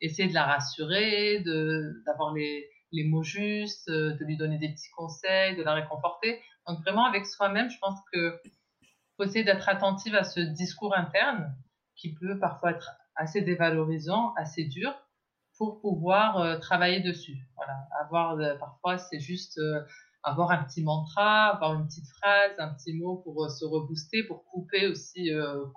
essayer 0.01 0.29
de 0.29 0.33
la 0.33 0.45
rassurer, 0.45 1.39
de, 1.39 2.03
d'avoir 2.05 2.33
les, 2.33 2.69
les 2.91 3.03
mots 3.03 3.23
justes, 3.23 3.89
de 3.89 4.25
lui 4.25 4.37
donner 4.37 4.57
des 4.57 4.69
petits 4.69 4.89
conseils, 4.95 5.55
de 5.55 5.63
la 5.63 5.73
réconforter. 5.73 6.39
Donc 6.67 6.79
vraiment 6.81 7.05
avec 7.05 7.25
soi-même, 7.25 7.69
je 7.69 7.77
pense 7.79 7.99
que 8.11 8.39
faut 9.17 9.23
essayer 9.23 9.43
d'être 9.43 9.67
attentive 9.67 10.15
à 10.15 10.23
ce 10.23 10.39
discours 10.39 10.95
interne 10.95 11.53
qui 11.95 12.13
peut 12.13 12.39
parfois 12.39 12.71
être 12.71 12.91
assez 13.15 13.41
dévalorisant, 13.41 14.33
assez 14.35 14.63
dur, 14.63 14.93
pour 15.59 15.81
pouvoir 15.81 16.37
euh, 16.37 16.57
travailler 16.57 17.01
dessus. 17.01 17.37
Voilà, 17.57 17.77
avoir 18.01 18.39
euh, 18.39 18.55
parfois 18.55 18.97
c'est 18.97 19.19
juste 19.19 19.59
euh, 19.59 19.81
avoir 20.23 20.51
un 20.51 20.63
petit 20.63 20.81
mantra, 20.81 21.49
avoir 21.49 21.73
une 21.73 21.85
petite 21.85 22.07
phrase, 22.07 22.53
un 22.57 22.73
petit 22.73 22.93
mot 22.93 23.17
pour 23.17 23.51
se 23.51 23.65
rebooster, 23.65 24.23
pour 24.23 24.45
couper 24.45 24.87
aussi 24.87 25.29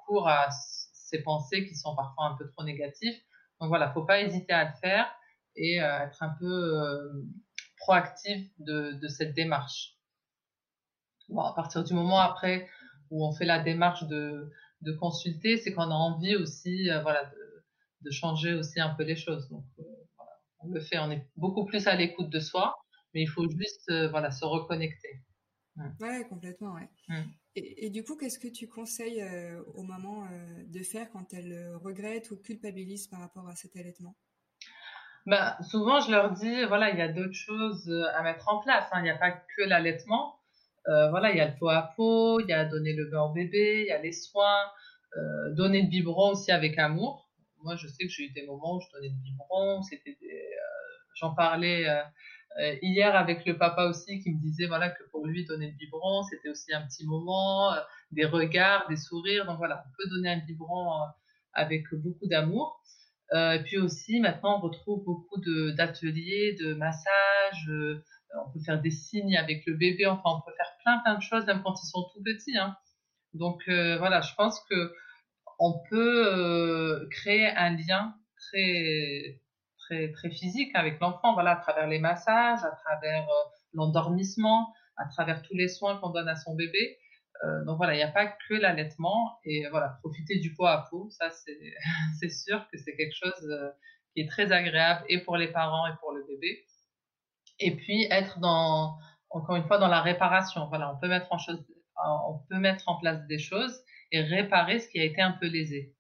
court 0.04 0.28
à 0.28 0.48
ces 0.50 1.22
pensées 1.22 1.64
qui 1.66 1.76
sont 1.76 1.94
parfois 1.94 2.26
un 2.26 2.36
peu 2.36 2.48
trop 2.48 2.64
négatives. 2.64 3.14
Donc 3.60 3.68
voilà, 3.68 3.92
faut 3.92 4.04
pas 4.04 4.20
hésiter 4.20 4.52
à 4.52 4.64
le 4.64 4.72
faire 4.80 5.06
et 5.54 5.76
être 5.76 6.22
un 6.24 6.34
peu 6.40 7.24
proactif 7.78 8.48
de, 8.58 9.06
cette 9.06 9.32
démarche. 9.32 9.96
À 11.30 11.52
partir 11.54 11.84
du 11.84 11.94
moment 11.94 12.18
après 12.18 12.68
où 13.10 13.24
on 13.24 13.32
fait 13.32 13.44
la 13.44 13.60
démarche 13.60 14.08
de, 14.08 14.50
de 14.80 14.92
consulter, 14.92 15.56
c'est 15.56 15.72
qu'on 15.72 15.82
a 15.82 15.94
envie 15.94 16.34
aussi, 16.34 16.88
voilà, 17.02 17.30
de, 18.04 18.10
changer 18.10 18.54
aussi 18.54 18.80
un 18.80 18.90
peu 18.90 19.04
les 19.04 19.16
choses. 19.16 19.48
Donc, 19.48 19.64
euh, 19.78 19.82
voilà, 20.16 20.32
on 20.60 20.68
le 20.68 20.80
fait, 20.80 20.98
on 20.98 21.10
est 21.10 21.26
beaucoup 21.36 21.64
plus 21.64 21.86
à 21.86 21.94
l'écoute 21.94 22.30
de 22.30 22.40
soi, 22.40 22.74
mais 23.14 23.22
il 23.22 23.28
faut 23.28 23.48
juste 23.48 23.88
euh, 23.90 24.08
voilà, 24.08 24.30
se 24.30 24.44
reconnecter. 24.44 25.20
Oui, 25.76 25.86
Ouais, 26.00 26.26
complètement, 26.28 26.74
ouais. 26.74 26.88
Mmh. 27.08 27.22
Et, 27.54 27.90
du 27.90 28.02
coup, 28.02 28.16
qu'est-ce 28.16 28.38
que 28.38 28.48
tu 28.48 28.66
conseilles 28.66 29.22
euh, 29.22 29.62
aux 29.74 29.82
mamans 29.82 30.26
de 30.66 30.82
faire 30.82 31.10
quand 31.10 31.34
elles 31.34 31.74
regrettent 31.82 32.30
ou 32.30 32.36
culpabilisent 32.36 33.08
par 33.08 33.20
rapport 33.20 33.46
à 33.46 33.54
cet 33.54 33.76
allaitement? 33.76 34.16
Bah, 35.26 35.58
souvent, 35.70 36.00
je 36.00 36.10
leur 36.10 36.32
dis, 36.32 36.64
voilà, 36.64 36.90
il 36.90 36.98
y 36.98 37.02
a 37.02 37.08
d'autres 37.08 37.34
choses 37.34 37.90
à 38.14 38.22
mettre 38.22 38.48
en 38.48 38.60
place. 38.60 38.86
Hein. 38.92 39.00
Il 39.00 39.04
n'y 39.04 39.10
a 39.10 39.18
pas 39.18 39.32
que 39.32 39.62
l'allaitement. 39.64 40.38
voilà, 40.86 41.30
il 41.30 41.36
y 41.36 41.40
a 41.40 41.48
le 41.48 41.58
pot 41.58 41.68
à 41.68 41.92
pot, 41.94 42.40
il 42.40 42.48
y 42.48 42.54
a 42.54 42.64
donner 42.64 42.94
le 42.94 43.10
beurre 43.10 43.30
au 43.30 43.32
bébé, 43.34 43.82
il 43.82 43.88
y 43.88 43.92
a 43.92 44.00
les 44.00 44.12
soins, 44.12 44.64
donner 45.50 45.82
le 45.82 45.88
biberon 45.88 46.30
aussi 46.30 46.52
avec 46.52 46.78
amour 46.78 47.31
moi, 47.62 47.76
je 47.76 47.86
sais 47.86 48.04
que 48.04 48.10
j'ai 48.10 48.24
eu 48.24 48.30
des 48.30 48.46
moments 48.46 48.76
où 48.76 48.80
je 48.80 48.90
donnais 48.92 49.08
le 49.08 49.22
biberon, 49.22 49.82
c'était 49.82 50.16
euh, 50.22 50.36
j'en 51.14 51.34
parlais 51.34 51.88
euh, 51.88 52.02
euh, 52.60 52.76
hier 52.82 53.14
avec 53.14 53.46
le 53.46 53.56
papa 53.56 53.84
aussi 53.86 54.20
qui 54.20 54.30
me 54.30 54.40
disait 54.40 54.66
voilà 54.66 54.90
que 54.90 55.02
pour 55.10 55.26
lui 55.26 55.44
donner 55.44 55.70
le 55.70 55.76
biberon, 55.76 56.22
c'était 56.24 56.48
aussi 56.48 56.72
un 56.74 56.82
petit 56.82 57.06
moment, 57.06 57.74
des 58.10 58.24
regards, 58.24 58.88
des 58.88 58.96
sourires. 58.96 59.46
Donc 59.46 59.58
voilà, 59.58 59.84
on 59.86 59.90
peut 59.96 60.08
donner 60.10 60.30
un 60.30 60.38
biberon 60.38 60.90
avec 61.54 61.84
beaucoup 61.94 62.26
d'amour. 62.26 62.82
et 63.34 63.60
puis 63.64 63.78
aussi, 63.78 64.20
maintenant, 64.20 64.58
on 64.58 64.60
retrouve 64.60 65.04
beaucoup 65.04 65.40
d'ateliers, 65.72 66.56
de, 66.60 66.74
massages. 66.74 67.70
on 68.34 68.50
peut 68.52 68.60
faire 68.64 68.80
des 68.80 68.90
signes 68.90 69.36
avec 69.36 69.64
le 69.66 69.74
bébé. 69.74 70.06
Enfin, 70.06 70.30
on 70.36 70.40
peut 70.42 70.54
faire 70.56 70.76
plein, 70.82 70.98
plein 71.04 71.14
de 71.16 71.22
choses, 71.22 71.46
même 71.46 71.62
quand 71.62 71.74
ils 71.82 71.86
sont 71.86 72.08
tout 72.12 72.22
petits. 72.22 72.58
Hein. 72.58 72.76
Donc 73.34 73.62
voilà, 73.66 74.20
je 74.20 74.34
pense 74.34 74.60
que 74.68 74.92
on 75.64 75.78
peut 75.88 76.26
euh, 76.26 77.08
créer 77.10 77.46
un 77.46 77.70
lien 77.76 78.14
très 78.36 79.40
très 79.78 80.10
très 80.10 80.30
physique 80.30 80.74
avec 80.74 80.98
l'enfant 80.98 81.34
voilà 81.34 81.52
à 81.52 81.56
travers 81.56 81.86
les 81.86 82.00
massages 82.00 82.64
à 82.64 82.72
travers 82.84 83.22
euh, 83.22 83.44
l'endormissement 83.72 84.74
à 84.96 85.06
travers 85.06 85.40
tous 85.42 85.54
les 85.54 85.68
soins 85.68 85.96
qu'on 85.98 86.10
donne 86.10 86.28
à 86.28 86.36
son 86.36 86.54
bébé. 86.54 86.98
Euh, 87.44 87.64
donc 87.64 87.76
voilà 87.76 87.94
il 87.94 87.98
n'y 87.98 88.02
a 88.02 88.10
pas 88.10 88.26
que 88.26 88.54
l'allaitement 88.54 89.38
et 89.44 89.68
voilà 89.70 89.98
profiter 90.02 90.40
du 90.40 90.52
pot 90.52 90.66
à 90.66 90.84
peau 90.90 91.08
ça 91.10 91.30
c'est 91.30 91.74
c'est 92.20 92.30
sûr 92.30 92.66
que 92.68 92.76
c'est 92.76 92.96
quelque 92.96 93.14
chose 93.14 93.72
qui 94.12 94.22
est 94.22 94.28
très 94.28 94.50
agréable 94.50 95.04
et 95.08 95.20
pour 95.20 95.36
les 95.36 95.48
parents 95.48 95.86
et 95.86 95.96
pour 96.00 96.10
le 96.10 96.24
bébé. 96.26 96.64
Et 97.60 97.76
puis 97.76 98.08
être 98.10 98.40
dans 98.40 98.96
encore 99.30 99.54
une 99.54 99.64
fois 99.64 99.78
dans 99.78 99.88
la 99.88 100.00
réparation. 100.00 100.66
Voilà 100.68 100.92
on 100.92 100.98
peut 100.98 101.08
mettre 101.08 101.32
en 101.32 101.38
chose 101.38 101.64
on 102.04 102.40
peut 102.50 102.58
mettre 102.58 102.88
en 102.88 102.98
place 102.98 103.24
des 103.28 103.38
choses 103.38 103.80
et 104.12 104.20
réparer 104.20 104.78
ce 104.78 104.88
qui 104.88 105.00
a 105.00 105.04
été 105.04 105.20
un 105.20 105.32
peu 105.32 105.46
lésé. 105.46 105.96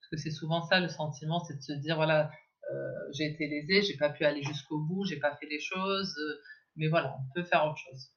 Parce 0.00 0.10
que 0.10 0.16
c'est 0.16 0.36
souvent 0.36 0.62
ça 0.62 0.80
le 0.80 0.88
sentiment, 0.88 1.40
c'est 1.44 1.56
de 1.56 1.62
se 1.62 1.72
dire 1.72 1.96
voilà, 1.96 2.30
euh, 2.70 3.12
j'ai 3.12 3.26
été 3.26 3.46
lésé, 3.46 3.82
j'ai 3.82 3.96
pas 3.96 4.10
pu 4.10 4.24
aller 4.24 4.42
jusqu'au 4.42 4.78
bout, 4.78 5.04
j'ai 5.04 5.18
pas 5.18 5.36
fait 5.36 5.46
les 5.46 5.60
choses, 5.60 6.14
euh, 6.18 6.42
mais 6.76 6.88
voilà, 6.88 7.16
on 7.18 7.32
peut 7.34 7.44
faire 7.44 7.64
autre 7.64 7.78
chose. 7.78 8.10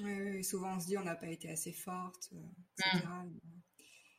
Oui, 0.00 0.42
souvent 0.44 0.76
on 0.76 0.80
se 0.80 0.86
dit 0.86 0.96
on 0.96 1.04
n'a 1.04 1.16
pas 1.16 1.28
été 1.28 1.50
assez 1.50 1.72
forte, 1.72 2.28
euh, 2.32 2.90
etc. 2.94 3.06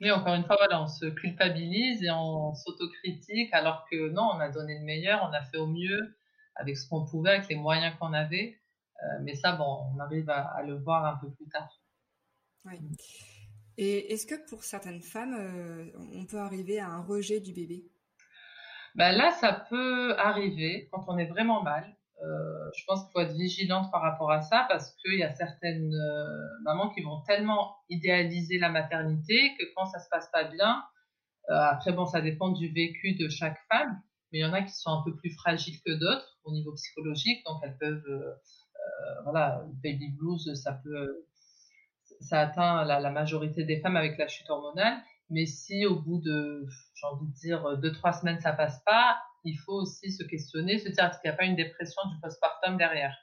Mais 0.01 0.11
encore 0.11 0.35
une 0.35 0.45
fois, 0.45 0.55
voilà, 0.57 0.81
on 0.81 0.87
se 0.87 1.07
culpabilise 1.07 2.03
et 2.03 2.11
on 2.11 2.53
s'autocritique 2.53 3.53
alors 3.53 3.85
que 3.91 4.09
non, 4.09 4.29
on 4.33 4.39
a 4.39 4.49
donné 4.49 4.79
le 4.79 4.85
meilleur, 4.85 5.27
on 5.29 5.33
a 5.33 5.43
fait 5.43 5.57
au 5.57 5.67
mieux 5.67 6.17
avec 6.55 6.77
ce 6.77 6.87
qu'on 6.87 7.05
pouvait, 7.05 7.31
avec 7.31 7.49
les 7.49 7.55
moyens 7.55 7.95
qu'on 7.99 8.13
avait. 8.13 8.59
mais 9.23 9.35
ça, 9.35 9.53
bon, 9.53 9.91
on 9.93 9.99
arrive 9.99 10.29
à, 10.29 10.41
à, 10.55 10.63
le 10.63 10.75
voir 10.75 11.05
un 11.05 11.17
peu 11.17 11.33
plus 11.33 11.49
tard. 11.49 11.81
Oui. 12.65 12.77
Et 13.81 14.11
est-ce 14.11 14.27
que 14.27 14.35
pour 14.49 14.65
certaines 14.65 14.99
femmes, 14.99 15.33
euh, 15.39 15.85
on 16.13 16.25
peut 16.25 16.39
arriver 16.39 16.81
à 16.81 16.89
un 16.89 17.01
rejet 17.01 17.39
du 17.39 17.53
bébé? 17.53 17.85
Ben 18.95 19.13
Là, 19.13 19.31
ça 19.39 19.53
peut 19.53 20.17
arriver 20.17 20.89
quand 20.91 21.05
on 21.07 21.17
est 21.17 21.27
vraiment 21.27 21.63
mal. 21.63 21.95
je 22.75 22.83
pense 22.85 23.03
qu'il 23.03 23.11
faut 23.13 23.21
être 23.21 23.37
vigilante 23.37 23.89
par 23.89 24.01
rapport 24.01 24.31
à 24.31 24.41
ça 24.41 24.65
parce 24.67 24.93
qu'il 24.95 25.17
y 25.17 25.23
a 25.23 25.33
certaines 25.33 25.93
mamans 26.63 26.89
qui 26.89 27.01
vont 27.01 27.21
tellement 27.21 27.77
idéaliser 27.87 28.59
la 28.59 28.67
maternité 28.67 29.55
que 29.57 29.63
quand 29.73 29.85
ça 29.85 29.99
se 29.99 30.09
passe 30.09 30.29
pas 30.33 30.43
bien, 30.43 30.83
après 31.47 31.93
bon, 31.93 32.05
ça 32.05 32.19
dépend 32.19 32.49
du 32.49 32.67
vécu 32.73 33.15
de 33.15 33.29
chaque 33.29 33.59
femme, 33.71 34.01
mais 34.33 34.39
il 34.39 34.41
y 34.41 34.45
en 34.45 34.51
a 34.51 34.61
qui 34.61 34.73
sont 34.73 34.91
un 34.91 35.03
peu 35.05 35.15
plus 35.15 35.33
fragiles 35.35 35.79
que 35.85 35.93
d'autres 35.93 36.37
au 36.43 36.51
niveau 36.51 36.73
psychologique, 36.73 37.45
donc 37.45 37.61
elles 37.63 37.77
peuvent, 37.77 38.35
voilà, 39.23 39.63
baby 39.81 40.09
blues, 40.17 40.53
ça 40.61 40.73
peut, 40.83 41.25
ça 42.19 42.41
atteint 42.41 42.83
la, 42.83 43.09
majorité 43.11 43.63
des 43.63 43.79
femmes 43.79 43.97
avec 43.97 44.17
la 44.17 44.27
chute 44.27 44.49
hormonale. 44.49 45.01
Mais 45.29 45.45
si 45.45 45.85
au 45.85 45.99
bout 45.99 46.19
de, 46.19 46.65
j'ai 46.95 47.07
envie 47.07 47.27
de 47.27 47.33
dire, 47.33 47.77
deux, 47.77 47.91
trois 47.91 48.13
semaines, 48.13 48.39
ça 48.39 48.51
passe 48.51 48.81
pas, 48.83 49.21
il 49.43 49.57
faut 49.57 49.73
aussi 49.73 50.11
se 50.11 50.23
questionner, 50.23 50.79
se 50.79 50.89
dire 50.89 51.05
est-ce 51.05 51.19
qu'il 51.19 51.29
n'y 51.29 51.33
a 51.33 51.37
pas 51.37 51.45
une 51.45 51.55
dépression 51.55 52.01
du 52.09 52.19
postpartum 52.19 52.77
derrière? 52.77 53.15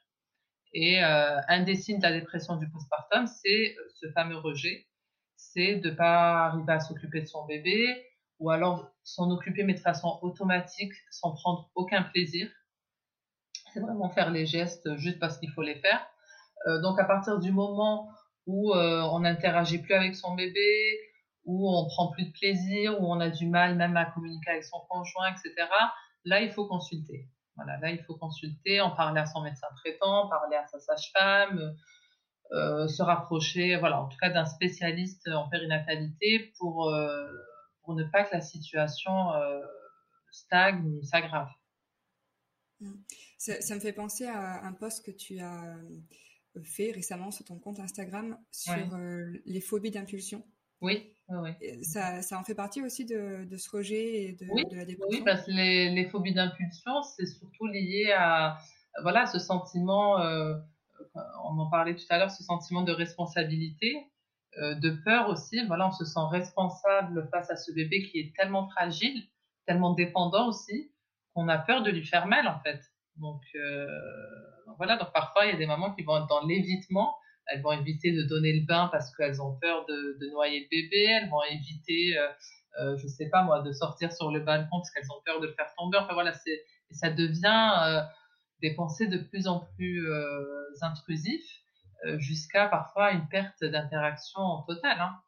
Et 0.72 1.02
euh, 1.02 1.40
un 1.48 1.62
des 1.62 1.74
signes 1.74 1.98
de 1.98 2.02
la 2.02 2.12
dépression 2.12 2.56
du 2.56 2.68
postpartum, 2.68 3.26
c'est 3.26 3.76
euh, 3.78 3.88
ce 3.94 4.10
fameux 4.10 4.36
rejet, 4.36 4.86
c'est 5.36 5.76
de 5.76 5.90
ne 5.90 5.94
pas 5.94 6.46
arriver 6.46 6.72
à 6.72 6.80
s'occuper 6.80 7.20
de 7.20 7.26
son 7.26 7.46
bébé, 7.46 8.04
ou 8.38 8.50
alors 8.50 8.90
s'en 9.02 9.30
occuper 9.30 9.64
mais 9.64 9.74
de 9.74 9.80
façon 9.80 10.18
automatique, 10.22 10.92
sans 11.10 11.32
prendre 11.32 11.70
aucun 11.74 12.02
plaisir. 12.02 12.50
C'est 13.72 13.80
vraiment 13.80 14.10
faire 14.10 14.30
les 14.30 14.46
gestes 14.46 14.96
juste 14.96 15.18
parce 15.18 15.38
qu'il 15.38 15.50
faut 15.50 15.62
les 15.62 15.76
faire. 15.76 16.06
Euh, 16.66 16.80
donc 16.80 16.98
à 16.98 17.04
partir 17.04 17.38
du 17.38 17.52
moment 17.52 18.10
où 18.46 18.72
euh, 18.72 19.02
on 19.02 19.20
n'interagit 19.20 19.78
plus 19.78 19.94
avec 19.94 20.14
son 20.14 20.34
bébé, 20.34 21.00
où 21.44 21.70
on 21.70 21.86
prend 21.86 22.10
plus 22.12 22.26
de 22.26 22.32
plaisir, 22.32 23.00
où 23.00 23.12
on 23.12 23.20
a 23.20 23.28
du 23.28 23.46
mal 23.48 23.76
même 23.76 23.96
à 23.96 24.06
communiquer 24.06 24.50
avec 24.50 24.64
son 24.64 24.80
conjoint, 24.88 25.30
etc. 25.30 25.68
Là, 26.24 26.40
il 26.40 26.50
faut 26.50 26.66
consulter. 26.66 27.28
Voilà, 27.56 27.78
là, 27.78 27.90
il 27.90 28.02
faut 28.04 28.16
consulter, 28.16 28.80
en 28.80 28.90
parler 28.90 29.20
à 29.20 29.26
son 29.26 29.42
médecin 29.42 29.66
traitant, 29.76 30.28
parler 30.28 30.56
à 30.56 30.66
sa 30.66 30.78
sage-femme, 30.78 31.74
euh, 32.52 32.86
se 32.86 33.02
rapprocher, 33.02 33.76
voilà, 33.76 34.00
en 34.02 34.08
tout 34.08 34.18
cas 34.18 34.30
d'un 34.30 34.44
spécialiste 34.44 35.28
en 35.28 35.48
périnatalité 35.48 36.52
pour, 36.58 36.88
euh, 36.88 37.26
pour 37.82 37.94
ne 37.94 38.04
pas 38.04 38.24
que 38.24 38.34
la 38.34 38.42
situation 38.42 39.12
stagne 40.30 40.84
ou 40.84 41.02
s'aggrave. 41.02 41.48
Ça, 43.38 43.74
me 43.74 43.80
fait 43.80 43.92
penser 43.92 44.26
à 44.26 44.64
un 44.64 44.72
post 44.72 45.04
que 45.04 45.10
tu 45.10 45.40
as 45.40 45.76
fait 46.64 46.90
récemment 46.92 47.30
sur 47.30 47.44
ton 47.44 47.58
compte 47.58 47.80
Instagram 47.80 48.38
sur 48.50 48.74
les 49.44 49.60
phobies 49.60 49.90
d'impulsion. 49.90 50.44
Oui, 50.82 51.14
oui, 51.28 51.50
Ça, 51.82 52.20
ça, 52.20 52.38
en 52.38 52.44
fait 52.44 52.54
partie 52.54 52.82
aussi 52.82 53.06
de, 53.06 53.44
de 53.44 53.56
ce 53.56 53.70
rejet 53.70 54.24
et 54.24 54.32
de, 54.32 54.44
de, 54.44 54.76
la 54.76 54.84
dépression. 54.84 55.08
Oui, 55.08 55.22
parce 55.24 55.46
que 55.46 55.50
les, 55.50 55.90
les 55.90 56.04
phobies 56.04 56.34
d'impulsion, 56.34 57.02
c'est 57.02 57.26
surtout 57.26 57.66
lié 57.66 58.12
à 58.16 58.58
voilà, 59.02 59.26
ce 59.26 59.38
sentiment, 59.38 60.20
euh, 60.20 60.54
on 61.44 61.58
en 61.58 61.68
parlait 61.70 61.96
tout 61.96 62.04
à 62.10 62.18
l'heure, 62.18 62.30
ce 62.30 62.42
sentiment 62.42 62.82
de 62.82 62.92
responsabilité, 62.92 64.06
euh, 64.58 64.74
de 64.74 64.90
peur 64.90 65.28
aussi. 65.28 65.64
Voilà, 65.66 65.88
on 65.88 65.92
se 65.92 66.04
sent 66.04 66.20
responsable 66.30 67.28
face 67.30 67.50
à 67.50 67.56
ce 67.56 67.72
bébé 67.72 68.02
qui 68.02 68.18
est 68.20 68.36
tellement 68.36 68.68
fragile, 68.68 69.22
tellement 69.66 69.92
dépendant 69.92 70.48
aussi, 70.48 70.90
qu'on 71.34 71.48
a 71.48 71.58
peur 71.58 71.82
de 71.82 71.90
lui 71.90 72.06
faire 72.06 72.26
mal 72.26 72.48
en 72.48 72.58
fait. 72.60 72.80
Donc 73.16 73.42
euh, 73.54 73.86
voilà, 74.76 74.96
donc 74.96 75.12
parfois 75.12 75.46
il 75.46 75.52
y 75.52 75.54
a 75.54 75.56
des 75.56 75.66
mamans 75.66 75.94
qui 75.94 76.02
vont 76.02 76.16
être 76.16 76.26
dans 76.26 76.44
l'évitement 76.46 77.16
elles 77.46 77.62
vont 77.62 77.72
éviter 77.72 78.12
de 78.12 78.22
donner 78.22 78.52
le 78.52 78.66
bain 78.66 78.88
parce 78.90 79.14
qu'elles 79.14 79.40
ont 79.40 79.56
peur 79.58 79.86
de, 79.86 80.30
noyer 80.30 80.60
le 80.60 80.68
bébé, 80.68 81.04
elles 81.04 81.28
vont 81.28 81.42
éviter, 81.44 82.18
euh, 82.18 82.28
euh, 82.80 82.96
je 82.96 83.06
sais 83.06 83.28
pas 83.28 83.42
moi, 83.42 83.62
de 83.62 83.72
sortir 83.72 84.12
sur 84.12 84.30
le 84.30 84.40
balcon 84.40 84.78
parce 84.78 84.90
qu'elles 84.90 85.10
ont 85.10 85.22
peur 85.24 85.40
de 85.40 85.46
le 85.46 85.52
faire 85.52 85.72
tomber. 85.76 85.98
Enfin 85.98 86.14
voilà, 86.14 86.32
c'est, 86.32 86.64
ça 86.90 87.10
devient 87.10 87.72
euh, 87.84 88.02
des 88.62 88.74
pensées 88.74 89.06
de 89.06 89.18
plus 89.18 89.46
en 89.46 89.60
plus 89.76 90.10
euh, 90.10 90.64
intrusives 90.82 91.44
jusqu'à 92.18 92.68
parfois 92.68 93.10
une 93.12 93.26
perte 93.26 93.64
d'interaction 93.64 94.62
totale. 94.68 95.00
Hein. 95.00 95.18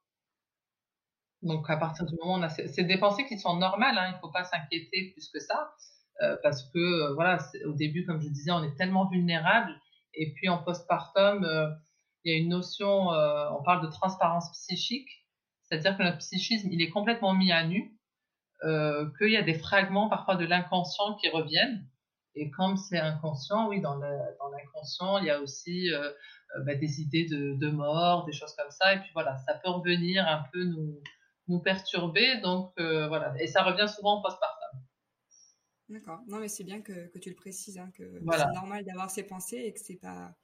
Donc 1.43 1.69
à 1.69 1.77
partir 1.77 2.07
du 2.07 2.15
moment 2.17 2.35
où 2.35 2.39
on 2.39 2.43
a, 2.43 2.51
c'est 2.51 2.85
des 2.85 2.99
pensées 2.99 3.27
qui 3.27 3.39
sont 3.39 3.57
normales, 3.57 3.99
hein, 3.99 4.11
il 4.11 4.15
ne 4.15 4.19
faut 4.19 4.31
pas 4.31 4.45
s'inquiéter 4.45 5.11
plus 5.13 5.29
que 5.29 5.41
ça. 5.41 5.75
Euh, 6.23 6.37
parce 6.43 6.65
que 6.71 7.13
voilà, 7.15 7.39
au 7.67 7.73
début, 7.73 8.05
comme 8.05 8.21
je 8.21 8.29
disais, 8.29 8.51
on 8.51 8.65
est 8.65 8.77
tellement 8.77 9.09
vulnérable, 9.09 9.73
et 10.15 10.33
puis 10.35 10.49
en 10.49 10.59
postpartum, 10.59 11.47
il 12.25 12.33
y 12.33 12.35
a 12.35 12.39
une 12.39 12.49
notion, 12.49 13.13
euh, 13.13 13.49
on 13.59 13.63
parle 13.63 13.87
de 13.87 13.91
transparence 13.91 14.51
psychique, 14.53 15.09
c'est-à-dire 15.63 15.97
que 15.97 16.03
notre 16.03 16.19
psychisme, 16.19 16.69
il 16.73 16.83
est 16.83 16.91
complètement 16.91 17.35
mis 17.35 17.53
à 17.53 17.65
nu, 17.65 17.97
euh, 18.65 19.09
qu'il 19.19 19.31
y 19.31 19.37
a 19.37 19.43
des 19.43 19.55
fragments 19.55 20.09
parfois 20.09 20.35
de 20.35 20.45
l'inconscient 20.45 21.15
qui 21.15 21.29
reviennent. 21.29 21.87
Et 22.35 22.51
comme 22.51 22.77
c'est 22.77 22.99
inconscient, 22.99 23.69
oui, 23.69 23.81
dans 23.81 23.97
l'inconscient, 23.97 25.19
il 25.19 25.27
y 25.27 25.31
a 25.31 25.41
aussi 25.41 25.93
euh, 25.93 26.11
euh, 26.57 26.65
bah, 26.65 26.75
des 26.75 27.01
idées 27.01 27.27
de, 27.27 27.71
mort, 27.71 28.25
des 28.25 28.33
choses 28.33 28.55
comme 28.57 28.71
ça. 28.71 28.95
Et 28.95 28.99
puis 29.01 29.11
voilà, 29.13 29.37
ça 29.39 29.55
peut 29.55 29.71
revenir 29.71 30.27
un 30.27 30.45
peu 30.53 30.65
nous, 30.65 31.61
perturber. 31.61 32.41
Donc 32.43 32.73
euh, 32.79 33.09
voilà, 33.09 33.33
et 33.41 33.47
ça 33.47 33.63
revient 33.63 33.89
souvent 33.89 34.19
en 34.19 34.23
postpartum. 34.23 34.58
D'accord. 35.89 36.21
Non, 36.27 36.39
mais 36.39 36.49
c'est 36.49 36.65
bien 36.65 36.83
que, 36.83 37.07
que, 37.09 37.19
tu 37.19 37.31
le 37.31 37.35
précises, 37.35 37.79
hein, 37.79 37.91
que 37.97 38.03
voilà. 38.23 38.47
c'est 38.47 38.55
normal 38.55 38.85
d'avoir 38.85 39.11
ces 39.11 39.23
pensées 39.23 39.57
et 39.57 39.73
que 39.73 39.81
c'est 39.81 39.97
pas 39.97 40.35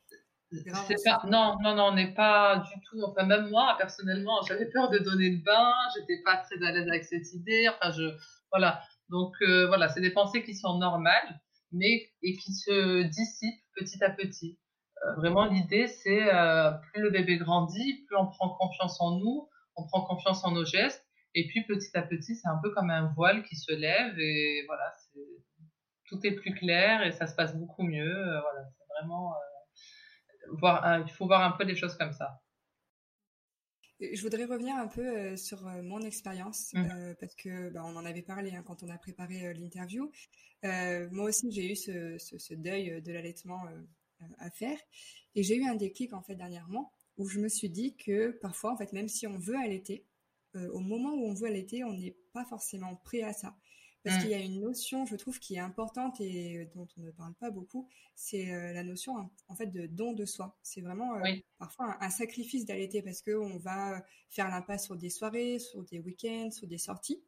pas, 1.04 1.22
non, 1.26 1.56
non, 1.62 1.74
non, 1.74 1.84
on 1.86 1.94
n'est 1.94 2.14
pas 2.14 2.58
du 2.58 2.80
tout. 2.88 3.02
Enfin, 3.02 3.26
même 3.26 3.48
moi, 3.50 3.74
personnellement, 3.78 4.40
j'avais 4.46 4.66
peur 4.66 4.90
de 4.90 4.98
donner 4.98 5.30
le 5.30 5.42
bain. 5.42 5.72
J'étais 5.96 6.22
pas 6.22 6.36
très 6.38 6.64
à 6.64 6.72
l'aise 6.72 6.88
avec 6.88 7.04
cette 7.04 7.32
idée. 7.32 7.66
Enfin, 7.68 7.92
je, 7.92 8.04
voilà. 8.52 8.80
Donc, 9.08 9.34
euh, 9.42 9.66
voilà, 9.66 9.88
c'est 9.88 10.00
des 10.00 10.12
pensées 10.12 10.44
qui 10.44 10.54
sont 10.54 10.78
normales, 10.78 11.40
mais 11.72 12.10
et 12.22 12.36
qui 12.36 12.52
se 12.52 13.02
dissipent 13.02 13.62
petit 13.76 14.02
à 14.02 14.10
petit. 14.10 14.58
Euh, 15.04 15.14
vraiment, 15.16 15.44
l'idée, 15.44 15.88
c'est 15.88 16.32
euh, 16.32 16.70
plus 16.92 17.02
le 17.02 17.10
bébé 17.10 17.36
grandit, 17.36 18.04
plus 18.06 18.16
on 18.16 18.26
prend 18.26 18.50
confiance 18.50 19.00
en 19.00 19.18
nous, 19.18 19.48
on 19.76 19.86
prend 19.86 20.02
confiance 20.02 20.44
en 20.44 20.52
nos 20.52 20.64
gestes, 20.64 21.04
et 21.34 21.46
puis 21.48 21.64
petit 21.64 21.96
à 21.96 22.02
petit, 22.02 22.36
c'est 22.36 22.48
un 22.48 22.60
peu 22.62 22.70
comme 22.70 22.90
un 22.90 23.12
voile 23.14 23.42
qui 23.44 23.56
se 23.56 23.72
lève, 23.72 24.18
et 24.18 24.64
voilà, 24.66 24.92
tout 26.06 26.24
est 26.24 26.32
plus 26.32 26.54
clair 26.54 27.02
et 27.02 27.12
ça 27.12 27.26
se 27.26 27.34
passe 27.34 27.56
beaucoup 27.56 27.82
mieux. 27.82 28.14
voilà, 28.14 28.68
c'est 28.76 28.84
vraiment 28.94 29.34
voir, 30.52 31.00
il 31.06 31.12
faut 31.12 31.26
voir 31.26 31.42
un 31.42 31.52
peu 31.52 31.64
les 31.64 31.76
choses 31.76 31.96
comme 31.96 32.12
ça. 32.12 32.40
Je 34.00 34.20
voudrais 34.22 34.44
revenir 34.44 34.74
un 34.74 34.88
peu 34.88 35.06
euh, 35.06 35.36
sur 35.36 35.66
euh, 35.66 35.82
mon 35.82 36.00
expérience 36.00 36.72
mmh. 36.74 36.78
euh, 36.78 37.14
parce 37.20 37.34
que 37.36 37.70
bah, 37.70 37.82
on 37.84 37.96
en 37.96 38.04
avait 38.04 38.22
parlé 38.22 38.50
hein, 38.54 38.62
quand 38.66 38.82
on 38.82 38.88
a 38.88 38.98
préparé 38.98 39.46
euh, 39.46 39.52
l'interview. 39.54 40.10
Euh, 40.64 41.08
moi 41.12 41.26
aussi, 41.26 41.50
j'ai 41.52 41.72
eu 41.72 41.76
ce, 41.76 42.18
ce, 42.18 42.36
ce, 42.38 42.54
deuil 42.54 43.00
de 43.02 43.12
l'allaitement 43.12 43.62
à 44.38 44.50
faire 44.50 44.78
et 45.34 45.42
j'ai 45.42 45.56
eu 45.56 45.64
un 45.64 45.74
déclic 45.74 46.12
en 46.12 46.22
fait 46.22 46.34
dernièrement 46.34 46.92
où 47.18 47.28
je 47.28 47.38
me 47.38 47.48
suis 47.48 47.68
dit 47.68 47.96
que 47.96 48.30
parfois, 48.40 48.72
en 48.72 48.76
fait, 48.76 48.92
même 48.92 49.08
si 49.08 49.26
on 49.26 49.38
veut 49.38 49.56
allaiter, 49.56 50.06
au 50.54 50.80
moment 50.80 51.14
où 51.14 51.26
on 51.26 51.34
veut 51.34 51.48
allaiter, 51.48 51.84
on 51.84 51.92
n'est 51.92 52.16
pas 52.32 52.44
forcément 52.44 52.96
prêt 52.96 53.22
à 53.22 53.32
ça. 53.32 53.56
Parce 54.04 54.18
mmh. 54.18 54.20
qu'il 54.20 54.30
y 54.30 54.34
a 54.34 54.38
une 54.38 54.60
notion, 54.60 55.06
je 55.06 55.16
trouve, 55.16 55.38
qui 55.38 55.54
est 55.54 55.60
importante 55.60 56.20
et 56.20 56.70
dont 56.74 56.86
on 56.98 57.00
ne 57.00 57.10
parle 57.10 57.32
pas 57.34 57.50
beaucoup, 57.50 57.88
c'est 58.14 58.52
euh, 58.52 58.74
la 58.74 58.84
notion 58.84 59.30
en 59.48 59.54
fait 59.54 59.68
de 59.68 59.86
don 59.86 60.12
de 60.12 60.26
soi. 60.26 60.58
C'est 60.62 60.82
vraiment 60.82 61.16
euh, 61.16 61.20
oui. 61.22 61.44
parfois 61.58 61.86
un, 61.86 62.06
un 62.06 62.10
sacrifice 62.10 62.66
d'allaiter 62.66 63.00
parce 63.00 63.22
qu'on 63.22 63.56
va 63.56 64.04
faire 64.28 64.50
l'impasse 64.50 64.84
sur 64.84 64.96
des 64.96 65.08
soirées, 65.08 65.58
sur 65.58 65.82
des 65.84 66.00
week-ends, 66.00 66.50
sur 66.50 66.68
des 66.68 66.76
sorties. 66.76 67.24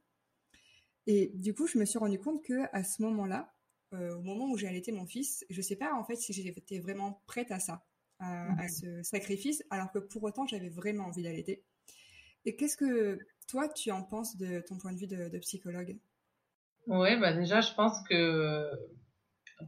Et 1.07 1.33
du 1.35 1.55
coup, 1.55 1.67
je 1.67 1.79
me 1.79 1.87
suis 1.87 1.99
rendu 1.99 2.19
compte 2.19 2.45
que 2.45 2.67
à 2.73 2.85
ce 2.85 3.01
moment-là, 3.03 3.55
euh, 3.95 4.15
au 4.15 4.23
moment 4.23 4.51
où 4.51 4.59
j'ai 4.59 4.69
allaité 4.69 4.93
mon 4.93 5.07
fils, 5.07 5.47
je 5.49 5.63
sais 5.63 5.77
pas 5.77 5.95
en 5.95 6.05
fait 6.05 6.17
si 6.17 6.35
j'étais 6.35 6.79
vraiment 6.79 7.23
prête 7.27 7.53
à 7.53 7.59
ça, 7.59 7.87
à, 8.19 8.51
mmh. 8.51 8.59
à, 8.59 8.69
ce 8.69 9.03
sacrifice, 9.03 9.65
alors 9.71 9.91
que 9.93 9.99
pour 9.99 10.23
autant 10.25 10.47
j'avais 10.47 10.69
vraiment 10.69 11.05
envie 11.05 11.23
d'allaiter. 11.23 11.65
Et 12.47 12.57
qu'est-ce 12.57 12.77
que 12.77 13.19
toi 13.49 13.69
tu 13.69 13.91
en 13.91 14.03
penses 14.03 14.37
de 14.37 14.61
ton 14.61 14.79
point 14.79 14.93
de 14.93 14.99
vue 14.99 15.07
de, 15.07 15.29
de 15.29 15.39
psychologue? 15.39 15.97
Oui, 16.87 17.17
bah 17.17 17.33
déjà, 17.33 17.61
je 17.61 17.75
pense 17.75 18.01
que 18.09 18.71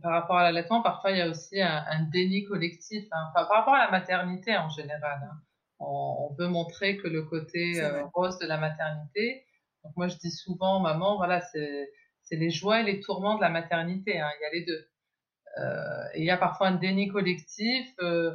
par 0.02 0.12
rapport 0.12 0.36
à 0.36 0.44
l'allaitement, 0.44 0.82
parfois 0.82 1.10
il 1.10 1.18
y 1.18 1.20
a 1.20 1.28
aussi 1.28 1.60
un, 1.60 1.84
un 1.88 2.02
déni 2.04 2.44
collectif. 2.44 3.04
Hein. 3.10 3.30
Enfin, 3.30 3.46
par 3.46 3.58
rapport 3.58 3.74
à 3.74 3.84
la 3.84 3.90
maternité 3.90 4.56
en 4.56 4.68
général, 4.68 5.20
hein. 5.24 5.40
on, 5.80 6.30
on, 6.30 6.34
veut 6.34 6.48
montrer 6.48 6.96
que 6.98 7.08
le 7.08 7.22
côté 7.22 7.82
euh, 7.82 8.04
rose 8.14 8.38
de 8.38 8.46
la 8.46 8.58
maternité. 8.58 9.44
Donc 9.82 9.96
moi, 9.96 10.08
je 10.08 10.16
dis 10.16 10.30
souvent, 10.30 10.80
maman, 10.80 11.16
voilà, 11.16 11.40
c'est 11.40 11.90
les 12.30 12.50
joies 12.50 12.80
et 12.80 12.84
les 12.84 13.00
tourments 13.00 13.36
de 13.36 13.40
la 13.40 13.50
maternité. 13.50 14.20
Hein. 14.20 14.30
Il 14.38 14.42
y 14.42 14.46
a 14.46 14.50
les 14.52 14.64
deux. 14.64 14.88
Euh, 15.58 16.04
et 16.14 16.20
il 16.20 16.24
y 16.24 16.30
a 16.30 16.36
parfois 16.36 16.68
un 16.68 16.76
déni 16.76 17.08
collectif. 17.08 17.88
Euh, 18.00 18.34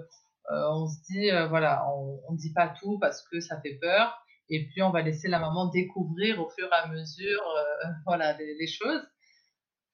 euh 0.52 0.70
on 0.72 0.88
se 0.88 1.02
dit, 1.10 1.32
euh, 1.32 1.48
voilà, 1.48 1.88
on 1.90 2.32
ne 2.32 2.38
dit 2.38 2.52
pas 2.52 2.68
tout 2.68 3.00
parce 3.00 3.22
que 3.22 3.40
ça 3.40 3.62
fait 3.62 3.76
peur 3.76 4.23
et 4.50 4.66
puis 4.68 4.82
on 4.82 4.90
va 4.90 5.02
laisser 5.02 5.28
la 5.28 5.40
maman 5.40 5.68
découvrir 5.68 6.42
au 6.42 6.50
fur 6.50 6.68
et 6.68 6.76
à 6.76 6.88
mesure 6.88 7.42
euh, 7.42 7.88
voilà 8.06 8.38
les, 8.38 8.56
les 8.56 8.68
choses. 8.68 9.02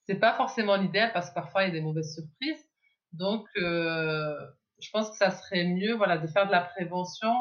C'est 0.07 0.19
pas 0.19 0.33
forcément 0.33 0.75
l'idéal 0.75 1.12
parce 1.13 1.29
que 1.29 1.35
parfois 1.35 1.63
il 1.63 1.67
y 1.67 1.69
a 1.71 1.73
des 1.73 1.81
mauvaises 1.81 2.13
surprises. 2.13 2.65
Donc 3.13 3.47
euh, 3.57 4.35
je 4.79 4.89
pense 4.91 5.09
que 5.12 5.17
ça 5.17 5.31
serait 5.31 5.65
mieux 5.65 5.93
voilà 5.95 6.17
de 6.17 6.27
faire 6.27 6.47
de 6.47 6.51
la 6.51 6.62
prévention 6.62 7.33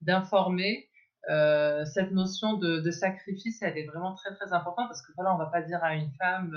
d'informer. 0.00 0.88
Euh, 1.28 1.84
cette 1.86 2.12
notion 2.12 2.52
de, 2.54 2.88
sacrifice 2.92 3.60
elle 3.60 3.76
est 3.76 3.86
vraiment 3.86 4.14
très 4.14 4.32
très 4.36 4.52
importante 4.52 4.86
parce 4.86 5.02
que 5.02 5.10
voilà 5.16 5.34
on 5.34 5.38
va 5.38 5.46
pas 5.46 5.60
dire 5.60 5.82
à 5.82 5.96
une 5.96 6.12
femme 6.20 6.54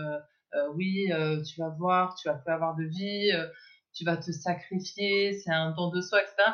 oui, 0.74 1.12
tu 1.46 1.62
vas 1.62 1.70
voir, 1.70 2.16
tu 2.16 2.28
vas 2.28 2.36
plus 2.36 2.52
avoir 2.52 2.76
de 2.76 2.84
vie, 2.84 3.32
tu 3.94 4.04
vas 4.04 4.18
te 4.18 4.32
sacrifier, 4.32 5.34
c'est 5.34 5.52
un 5.52 5.72
don 5.72 5.90
de 5.90 6.02
soi, 6.02 6.22
etc. 6.22 6.54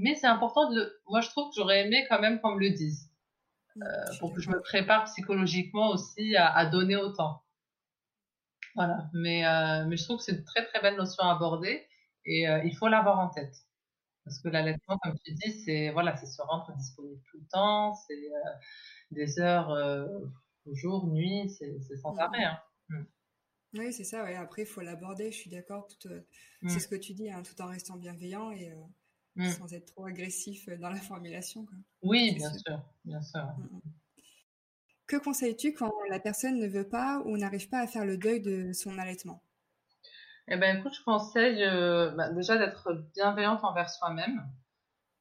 Mais 0.00 0.14
c'est 0.14 0.26
important 0.26 0.70
de, 0.70 1.00
moi 1.08 1.20
je 1.20 1.28
trouve 1.28 1.50
que 1.50 1.56
j'aurais 1.56 1.86
aimé 1.86 2.06
quand 2.08 2.20
même 2.20 2.40
qu'on 2.40 2.54
me 2.54 2.60
le 2.60 2.70
dise, 2.70 3.10
mmh, 3.76 3.84
pour 4.18 4.34
que 4.34 4.40
je 4.40 4.50
me 4.50 4.60
prépare 4.60 5.04
psychologiquement 5.04 5.90
aussi 5.90 6.36
à, 6.36 6.66
donner 6.66 6.96
autant. 6.96 7.42
Voilà, 8.74 9.08
mais, 9.12 9.42
mais 9.86 9.96
je 9.96 10.04
trouve 10.04 10.18
que 10.18 10.24
c'est 10.24 10.32
une 10.32 10.44
très 10.44 10.64
très 10.66 10.80
belle 10.80 10.96
notion 10.96 11.24
à 11.24 11.32
aborder 11.32 11.86
et 12.24 12.44
il 12.64 12.76
faut 12.76 12.88
l'avoir 12.88 13.18
en 13.18 13.28
tête. 13.28 13.54
Parce 14.24 14.38
que 14.40 14.48
l'allaitement, 14.48 14.98
comme 14.98 15.18
tu 15.24 15.32
dis, 15.32 15.52
c'est 15.64 15.90
voilà, 15.90 16.16
c'est 16.16 16.26
se 16.26 16.40
rendre 16.42 16.72
disponible 16.76 17.20
tout 17.30 17.38
le 17.38 17.46
temps, 17.48 17.94
c'est 17.94 18.30
des 19.10 19.40
heures 19.40 19.74
jour, 20.74 21.06
nuit, 21.06 21.50
c'est 21.50 21.96
sans 21.96 22.16
arrêt. 22.16 22.44
Hein. 22.44 22.58
Mmh. 22.88 23.04
Oui, 23.74 23.92
c'est 23.92 24.04
ça. 24.04 24.24
Ouais. 24.24 24.34
Après, 24.34 24.62
il 24.62 24.68
faut 24.68 24.80
l'aborder. 24.80 25.30
Je 25.30 25.36
suis 25.36 25.50
d'accord. 25.50 25.88
Euh, 26.06 26.20
c'est 26.62 26.76
mmh. 26.76 26.80
ce 26.80 26.88
que 26.88 26.96
tu 26.96 27.12
dis, 27.14 27.30
hein, 27.30 27.42
tout 27.42 27.60
en 27.62 27.66
restant 27.66 27.96
bienveillant 27.96 28.50
et 28.50 28.70
euh, 28.70 28.76
sans 29.48 29.72
être 29.72 29.86
trop 29.86 30.06
agressif 30.06 30.68
euh, 30.68 30.76
dans 30.76 30.90
la 30.90 31.00
formulation. 31.00 31.64
Quoi. 31.64 31.76
Oui, 32.02 32.34
bien 32.34 32.52
sûr. 32.52 32.82
bien 33.04 33.22
sûr. 33.22 33.46
Que 35.06 35.16
conseilles-tu 35.16 35.74
quand 35.74 35.92
la 36.08 36.20
personne 36.20 36.58
ne 36.58 36.66
veut 36.68 36.88
pas 36.88 37.22
ou 37.24 37.36
n'arrive 37.36 37.68
pas 37.68 37.80
à 37.80 37.86
faire 37.86 38.04
le 38.04 38.16
deuil 38.16 38.40
de 38.40 38.72
son 38.72 38.98
allaitement? 38.98 39.42
Eh 40.48 40.56
ben, 40.56 40.78
écoute, 40.78 40.94
je 40.94 41.04
conseille 41.04 41.64
bah, 42.16 42.30
déjà 42.30 42.58
d'être 42.58 42.92
bienveillante 43.14 43.62
envers 43.62 43.90
soi-même 43.90 44.42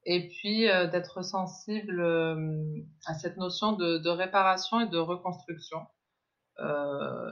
et 0.05 0.27
puis 0.27 0.61
d'être 0.91 1.23
sensible 1.23 2.01
à 3.05 3.13
cette 3.15 3.37
notion 3.37 3.73
de, 3.73 4.09
réparation 4.09 4.79
et 4.79 4.87
de 4.87 4.97
reconstruction. 4.97 5.85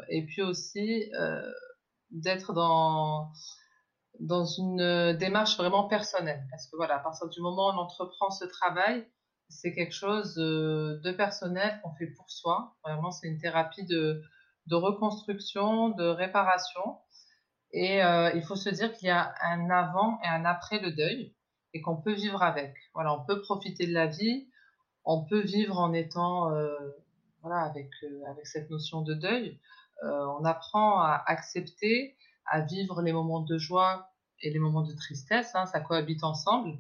et 0.09 0.25
puis 0.25 0.41
aussi 0.41 1.09
d'être 2.11 2.53
dans, 2.53 3.31
dans 4.19 4.45
une 4.45 5.13
démarche 5.17 5.57
vraiment 5.57 5.87
personnelle. 5.87 6.45
Parce 6.49 6.67
que 6.67 6.75
voilà, 6.75 6.95
à 6.95 6.99
partir 6.99 7.27
du 7.29 7.41
moment 7.41 7.67
où 7.67 7.71
on 7.71 7.77
entreprend 7.77 8.29
ce 8.29 8.45
travail, 8.45 9.07
c'est 9.49 9.73
quelque 9.73 9.93
chose 9.93 10.35
de 10.35 11.11
personnel 11.11 11.79
qu'on 11.81 11.93
fait 11.93 12.07
pour 12.07 12.29
soi. 12.29 12.75
Vraiment, 12.83 13.11
c'est 13.11 13.27
une 13.27 13.39
thérapie 13.39 13.85
de, 13.85 14.21
reconstruction, 14.69 15.89
de 15.89 16.05
réparation. 16.05 16.97
Et 17.71 17.99
il 17.99 18.43
faut 18.47 18.55
se 18.55 18.69
dire 18.69 18.91
qu'il 18.93 19.07
y 19.07 19.11
a 19.11 19.33
un 19.41 19.69
avant 19.69 20.19
et 20.23 20.27
un 20.27 20.45
après 20.45 20.79
le 20.79 20.91
deuil 20.91 21.33
et 21.77 21.81
qu'on 21.81 21.97
peut 21.97 22.13
vivre 22.13 22.41
avec. 22.41 22.73
Voilà, 22.93 23.13
on 23.13 23.23
peut 23.23 23.41
profiter 23.41 23.85
de 23.85 23.93
la 23.93 24.07
vie, 24.07 24.47
on 25.05 25.23
peut 25.23 25.41
vivre 25.41 25.79
en 25.79 25.93
étant 25.93 26.51
euh, 26.51 26.75
voilà, 27.41 27.61
avec, 27.61 27.89
euh, 28.03 28.21
avec 28.29 28.47
cette 28.47 28.69
notion 28.69 29.01
de 29.01 29.13
deuil. 29.13 29.59
Euh, 30.03 30.25
on 30.39 30.43
apprend 30.43 30.99
à 30.99 31.23
accepter, 31.27 32.16
à 32.47 32.61
vivre 32.61 33.01
les 33.01 33.13
moments 33.13 33.41
de 33.41 33.57
joie 33.57 34.09
et 34.41 34.49
les 34.51 34.59
moments 34.59 34.83
de 34.83 34.93
tristesse, 34.93 35.53
hein, 35.55 35.65
ça 35.65 35.79
cohabite 35.79 36.23
ensemble. 36.23 36.77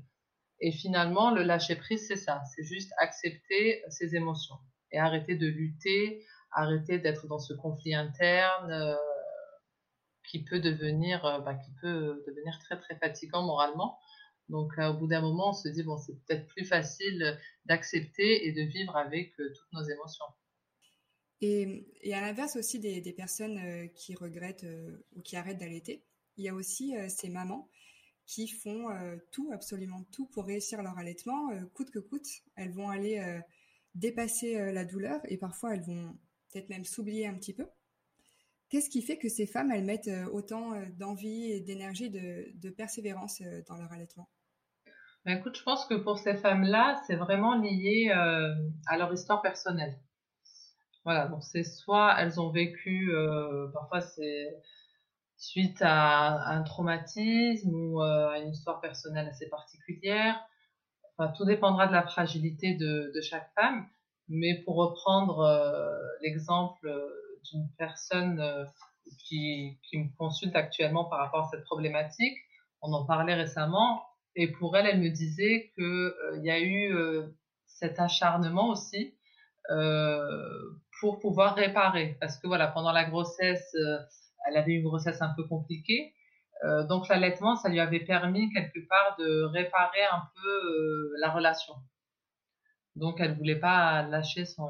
Et 0.59 0.71
finalement, 0.71 1.31
le 1.31 1.43
lâcher 1.43 1.75
prise, 1.75 2.07
c'est 2.07 2.15
ça, 2.15 2.41
c'est 2.55 2.63
juste 2.63 2.91
accepter 2.99 3.83
ses 3.89 4.15
émotions 4.15 4.57
et 4.91 4.99
arrêter 4.99 5.35
de 5.35 5.47
lutter, 5.47 6.23
arrêter 6.51 6.97
d'être 6.97 7.27
dans 7.27 7.39
ce 7.39 7.53
conflit 7.53 7.93
interne 7.93 8.97
qui 10.29 10.43
peut 10.43 10.59
devenir, 10.59 11.21
bah, 11.45 11.55
qui 11.55 11.71
peut 11.81 12.23
devenir 12.27 12.57
très 12.59 12.79
très 12.79 12.95
fatigant 12.95 13.43
moralement. 13.43 13.97
Donc, 14.49 14.77
euh, 14.77 14.89
au 14.89 14.93
bout 14.93 15.07
d'un 15.07 15.21
moment, 15.21 15.49
on 15.49 15.53
se 15.53 15.67
dit, 15.67 15.83
bon, 15.83 15.97
c'est 15.97 16.13
peut-être 16.25 16.47
plus 16.47 16.65
facile 16.65 17.37
d'accepter 17.65 18.47
et 18.47 18.53
de 18.53 18.61
vivre 18.61 18.95
avec 18.95 19.37
euh, 19.39 19.53
toutes 19.53 19.73
nos 19.73 19.83
émotions. 19.83 20.25
Et, 21.41 21.85
à 22.13 22.21
l'inverse 22.21 22.55
aussi 22.55 22.79
des, 22.79 23.13
personnes 23.13 23.57
euh, 23.57 23.87
qui 23.95 24.15
regrettent 24.15 24.65
ou 25.15 25.21
qui 25.21 25.35
arrêtent 25.35 25.59
d'allaiter, 25.59 26.03
il 26.37 26.45
y 26.45 26.49
a 26.49 26.53
aussi 26.53 26.93
ces 27.09 27.29
mamans 27.29 27.69
qui 28.27 28.47
font 28.47 28.89
tout, 29.31 29.49
absolument 29.51 30.03
tout 30.11 30.27
pour 30.27 30.45
réussir 30.45 30.83
leur 30.83 30.99
allaitement, 30.99 31.49
coûte 31.73 31.89
que 31.89 31.97
coûte. 31.97 32.27
Elles 32.55 32.71
vont 32.71 32.89
aller 32.89 33.41
dépasser 33.95 34.71
la 34.71 34.85
douleur 34.85 35.19
et 35.29 35.37
parfois 35.37 35.73
elles 35.73 35.81
vont 35.81 36.15
peut-être 36.51 36.69
même 36.69 36.85
s'oublier 36.85 37.25
un 37.25 37.33
petit 37.33 37.55
peu. 37.55 37.65
Qu'est-ce 38.69 38.91
qui 38.91 39.01
fait 39.01 39.17
que 39.17 39.29
ces 39.29 39.47
femmes, 39.47 39.71
elles 39.71 39.83
mettent 39.83 40.11
autant 40.31 40.73
d'envie 40.91 41.59
d'énergie, 41.63 42.11
de 42.11 42.69
persévérance 42.69 43.41
dans 43.67 43.77
leur 43.77 43.91
allaitement? 43.91 44.29
Bah, 45.27 45.33
écoute, 45.33 45.57
je 45.57 45.63
pense 45.63 45.85
que 45.85 45.95
pour 45.95 46.19
ces 46.19 46.35
femmes-là, 46.35 47.01
c'est 47.05 47.17
vraiment 47.17 47.55
lié 47.55 48.13
euh, 48.15 48.55
à 48.85 48.97
leur 48.97 49.11
histoire 49.13 49.41
personnelle. 49.41 49.99
Voilà, 51.07 51.29
donc 51.29 51.41
c'est 51.41 51.63
soit 51.63 52.19
elles 52.19 52.37
ont 52.37 52.49
vécu, 52.49 53.15
euh, 53.15 53.69
parfois 53.69 54.01
c'est 54.01 54.57
suite 55.37 55.77
à, 55.81 56.49
un 56.49 56.63
traumatisme 56.63 57.73
ou 57.73 58.01
euh, 58.01 58.27
à 58.27 58.39
une 58.39 58.49
histoire 58.49 58.81
personnelle 58.81 59.25
assez 59.29 59.47
particulière. 59.47 60.37
Enfin, 61.17 61.31
tout 61.31 61.45
dépendra 61.45 61.87
de 61.87 61.93
la 61.93 62.03
fragilité 62.03 62.73
de, 62.75 63.13
chaque 63.21 63.49
femme. 63.55 63.87
Mais 64.27 64.55
pour 64.65 64.75
reprendre 64.75 65.47
l'exemple 66.21 66.93
d'une 67.45 67.69
personne 67.77 68.67
qui, 69.19 69.79
me 69.93 70.13
consulte 70.17 70.57
actuellement 70.57 71.05
par 71.05 71.19
rapport 71.19 71.45
à 71.45 71.49
cette 71.49 71.63
problématique, 71.63 72.37
on 72.81 72.91
en 72.91 73.05
parlait 73.05 73.35
récemment, 73.35 74.03
et 74.35 74.51
pour 74.51 74.75
elle, 74.75 74.87
elle 74.87 74.99
me 74.99 75.09
disait 75.09 75.71
qu'il 75.73 75.85
euh, 75.85 76.39
y 76.43 76.51
a 76.51 76.59
eu 76.59 76.93
euh, 76.93 77.27
cet 77.65 77.97
acharnement 78.01 78.67
aussi 78.67 79.15
euh, 79.71 80.69
pour 80.99 81.19
pouvoir 81.19 81.55
réparer. 81.55 82.17
Parce 82.19 82.37
que 82.37 82.47
voilà, 82.47 82.67
pendant 82.67 82.91
la 82.91 83.05
grossesse, 83.05 83.75
elle 84.47 84.57
avait 84.57 84.73
une 84.73 84.83
grossesse 84.83 85.21
un 85.21 85.33
peu 85.35 85.43
compliquée. 85.43 86.13
donc 86.89 87.07
l'allaitement, 87.07 87.55
ça 87.55 87.69
lui 87.69 87.79
avait 87.79 87.99
permis 87.99 88.51
quelque 88.53 88.79
part 88.87 89.15
de 89.19 89.43
réparer 89.43 90.03
un 90.11 90.23
peu 90.35 91.13
la 91.19 91.29
relation. 91.31 91.75
Donc 92.95 93.19
elle 93.19 93.35
voulait 93.35 93.59
pas 93.59 94.01
lâcher 94.03 94.45
son, 94.45 94.69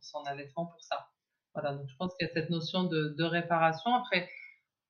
son 0.00 0.24
allaitement 0.24 0.66
pour 0.66 0.82
ça. 0.82 1.08
Voilà, 1.54 1.74
donc 1.74 1.88
je 1.88 1.96
pense 1.96 2.14
qu'il 2.16 2.26
y 2.26 2.30
a 2.30 2.32
cette 2.32 2.50
notion 2.50 2.84
de, 2.84 3.22
réparation. 3.22 3.94
Après, 3.94 4.28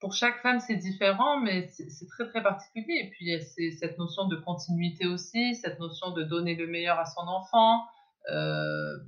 pour 0.01 0.13
chaque 0.13 0.41
femme, 0.43 0.61
c'est 0.61 0.77
différent, 0.77 1.41
mais 1.41 1.67
c'est 1.69 2.07
très 2.07 2.29
très 2.29 2.43
particulier. 2.43 3.05
Et 3.05 3.11
puis, 3.11 3.35
a 3.35 3.41
cette 3.41 3.99
notion 3.99 4.27
de 4.27 4.37
continuité 4.37 5.07
aussi, 5.07 5.55
cette 5.57 5.79
notion 5.79 6.11
de 6.11 6.23
donner 6.23 6.55
le 6.55 6.67
meilleur 6.67 6.99
à 6.99 7.07
son 7.07 7.23
enfant. 7.23 7.85
Euh, 8.31 8.99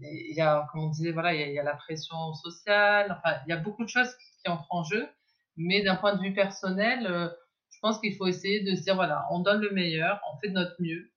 il 0.00 0.34
y 0.34 0.40
a, 0.40 0.66
comme 0.70 0.82
on 0.82 0.90
disait, 0.90 1.12
voilà, 1.12 1.34
il 1.34 1.52
y, 1.52 1.58
a, 1.58 1.62
la 1.62 1.74
pression 1.74 2.32
sociale. 2.34 3.18
Enfin, 3.18 3.36
il 3.46 3.50
y 3.50 3.52
a 3.52 3.56
beaucoup 3.56 3.84
de 3.84 3.88
choses 3.88 4.14
qui, 4.42 4.50
entrent 4.50 4.66
en 4.70 4.84
jeu. 4.84 5.08
Mais 5.56 5.82
d'un 5.82 5.96
point 5.96 6.14
de 6.14 6.22
vue 6.22 6.34
personnel, 6.34 7.06
euh, 7.06 7.28
je 7.70 7.78
pense 7.80 7.98
qu'il 8.00 8.14
faut 8.14 8.26
essayer 8.26 8.62
de 8.62 8.74
se 8.76 8.82
dire, 8.82 8.94
voilà, 8.94 9.26
on 9.30 9.40
donne 9.40 9.60
le 9.60 9.70
meilleur, 9.70 10.20
on 10.32 10.38
fait 10.38 10.48
de 10.48 10.54
notre 10.54 10.80
mieux. 10.80 11.10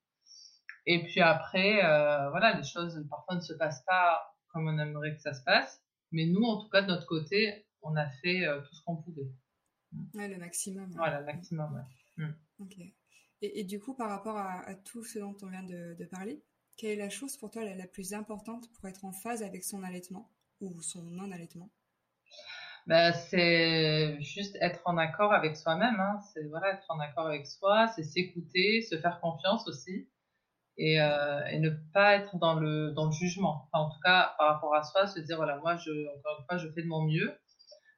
Et 0.85 1.03
puis 1.03 1.21
après, 1.21 1.83
euh, 1.83 2.29
voilà, 2.31 2.55
les 2.55 2.63
choses 2.63 3.05
parfois 3.09 3.35
ne 3.35 3.41
se 3.41 3.53
passent 3.53 3.83
pas 3.85 4.33
comme 4.47 4.67
on 4.67 4.79
aimerait 4.79 5.15
que 5.15 5.21
ça 5.21 5.33
se 5.33 5.43
passe. 5.43 5.81
Mais 6.11 6.25
nous, 6.25 6.43
en 6.43 6.61
tout 6.61 6.69
cas, 6.69 6.81
de 6.81 6.87
notre 6.87 7.05
côté, 7.05 7.67
on 7.81 7.95
a 7.95 8.09
fait 8.09 8.45
euh, 8.45 8.61
tout 8.61 8.75
ce 8.75 8.81
qu'on 8.83 8.95
pouvait. 8.95 9.29
Ouais, 10.13 10.27
le 10.27 10.37
maximum. 10.37 10.89
Voilà, 10.91 11.19
le 11.19 11.25
maximum, 11.25 11.85
mm. 12.17 12.29
Ok. 12.59 12.77
Et, 13.41 13.63
du 13.63 13.79
coup, 13.79 13.93
par 13.93 14.09
rapport 14.09 14.37
à, 14.37 14.75
tout 14.75 15.03
ce 15.03 15.17
dont 15.19 15.35
on 15.43 15.47
vient 15.47 15.63
de, 15.63 16.05
parler, 16.11 16.43
quelle 16.79 16.91
est 16.91 16.95
la 16.95 17.09
chose 17.09 17.35
pour 17.35 17.51
toi 17.51 17.63
la, 17.63 17.87
plus 17.87 18.13
importante 18.13 18.71
pour 18.73 18.87
être 18.87 19.03
en 19.03 19.11
phase 19.11 19.43
avec 19.43 19.63
son 19.63 19.83
allaitement 19.83 20.29
ou 20.61 20.81
son 20.81 21.03
non-allaitement? 21.03 21.69
Bah, 22.87 23.11
c'est 23.11 24.19
juste 24.21 24.57
être 24.61 24.81
en 24.85 24.97
accord 24.97 25.33
avec 25.33 25.57
soi-même. 25.57 25.99
Hein. 25.99 26.19
C'est 26.33 26.45
voilà, 26.45 26.73
être 26.73 26.85
en 26.89 26.99
accord 26.99 27.27
avec 27.27 27.45
soi, 27.45 27.87
c'est 27.95 28.03
s'écouter, 28.03 28.81
se 28.81 28.97
faire 28.97 29.19
confiance 29.19 29.67
aussi 29.67 30.09
et, 30.77 31.01
euh, 31.01 31.45
et, 31.47 31.59
ne 31.59 31.69
pas 31.93 32.15
être 32.15 32.37
dans 32.37 32.55
le, 32.55 32.91
dans 32.91 33.05
le 33.07 33.11
jugement. 33.11 33.67
en 33.73 33.89
tout 33.89 33.99
cas, 34.03 34.33
par 34.37 34.53
rapport 34.53 34.73
à 34.73 34.83
soi, 34.83 35.07
se 35.07 35.19
dire 35.19 35.35
voilà, 35.35 35.57
moi, 35.57 35.75
je, 35.75 35.91
encore 36.17 36.39
une 36.39 36.45
fois, 36.45 36.57
je 36.57 36.71
fais 36.71 36.81
de 36.81 36.87
mon 36.87 37.03
mieux 37.03 37.37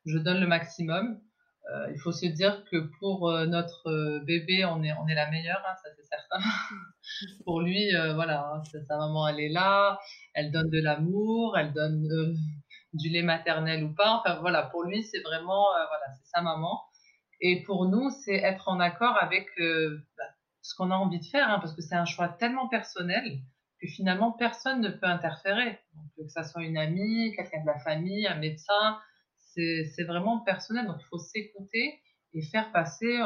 je 0.05 0.17
donne 0.17 0.39
le 0.39 0.47
maximum. 0.47 1.19
Euh, 1.69 1.91
il 1.93 1.99
faut 1.99 2.11
se 2.11 2.25
dire 2.25 2.63
que 2.71 2.77
pour 2.99 3.29
euh, 3.29 3.45
notre 3.45 3.87
euh, 3.87 4.19
bébé, 4.25 4.65
on 4.65 4.83
est, 4.83 4.93
on 4.93 5.07
est 5.07 5.13
la 5.13 5.29
meilleure, 5.29 5.63
hein, 5.67 5.75
ça 5.83 5.89
c'est 5.95 6.05
certain. 6.05 6.39
pour 7.45 7.61
lui, 7.61 7.91
voilà, 8.15 8.45
hein, 8.45 8.63
sa 8.87 8.97
maman, 8.97 9.27
elle 9.27 9.39
est 9.39 9.49
là, 9.49 9.99
elle 10.33 10.51
donne 10.51 10.69
de 10.69 10.81
l'amour, 10.81 11.57
elle 11.57 11.73
donne 11.73 12.35
du 12.93 13.09
lait 13.09 13.21
maternel 13.21 13.83
ou 13.83 13.93
pas. 13.93 14.19
Enfin 14.19 14.39
voilà, 14.41 14.63
pour 14.63 14.83
lui, 14.83 15.03
c'est 15.03 15.21
vraiment, 15.21 15.65
voilà, 15.71 16.05
c'est 16.17 16.27
sa 16.27 16.41
maman. 16.41 16.81
Et 17.41 17.63
pour 17.63 17.87
nous, 17.87 18.09
c'est 18.09 18.35
être 18.35 18.67
en 18.67 18.79
accord 18.79 19.17
avec 19.21 19.47
bah, 19.59 20.23
ce 20.61 20.75
qu'on 20.75 20.91
a 20.91 20.95
envie 20.95 21.19
de 21.19 21.25
faire, 21.25 21.49
hein, 21.49 21.59
parce 21.59 21.75
que 21.75 21.81
c'est 21.81 21.95
un 21.95 22.05
choix 22.05 22.27
tellement 22.29 22.67
personnel 22.67 23.39
que 23.81 23.87
finalement 23.87 24.31
personne 24.31 24.81
ne 24.81 24.89
peut 24.89 25.07
interférer. 25.07 25.79
Donc, 25.95 26.05
que 26.17 26.27
ça 26.27 26.43
soit 26.43 26.63
une 26.63 26.77
amie, 26.77 27.33
quelqu'un 27.35 27.61
de 27.61 27.67
la 27.67 27.79
famille, 27.79 28.27
un 28.27 28.35
médecin, 28.35 28.99
c'est 29.53 30.03
vraiment 30.03 30.39
personnel. 30.39 30.87
Donc, 30.87 30.97
il 30.99 31.07
faut 31.07 31.19
s'écouter 31.19 31.99
et 32.33 32.41
faire 32.41 32.71
passer 32.71 33.19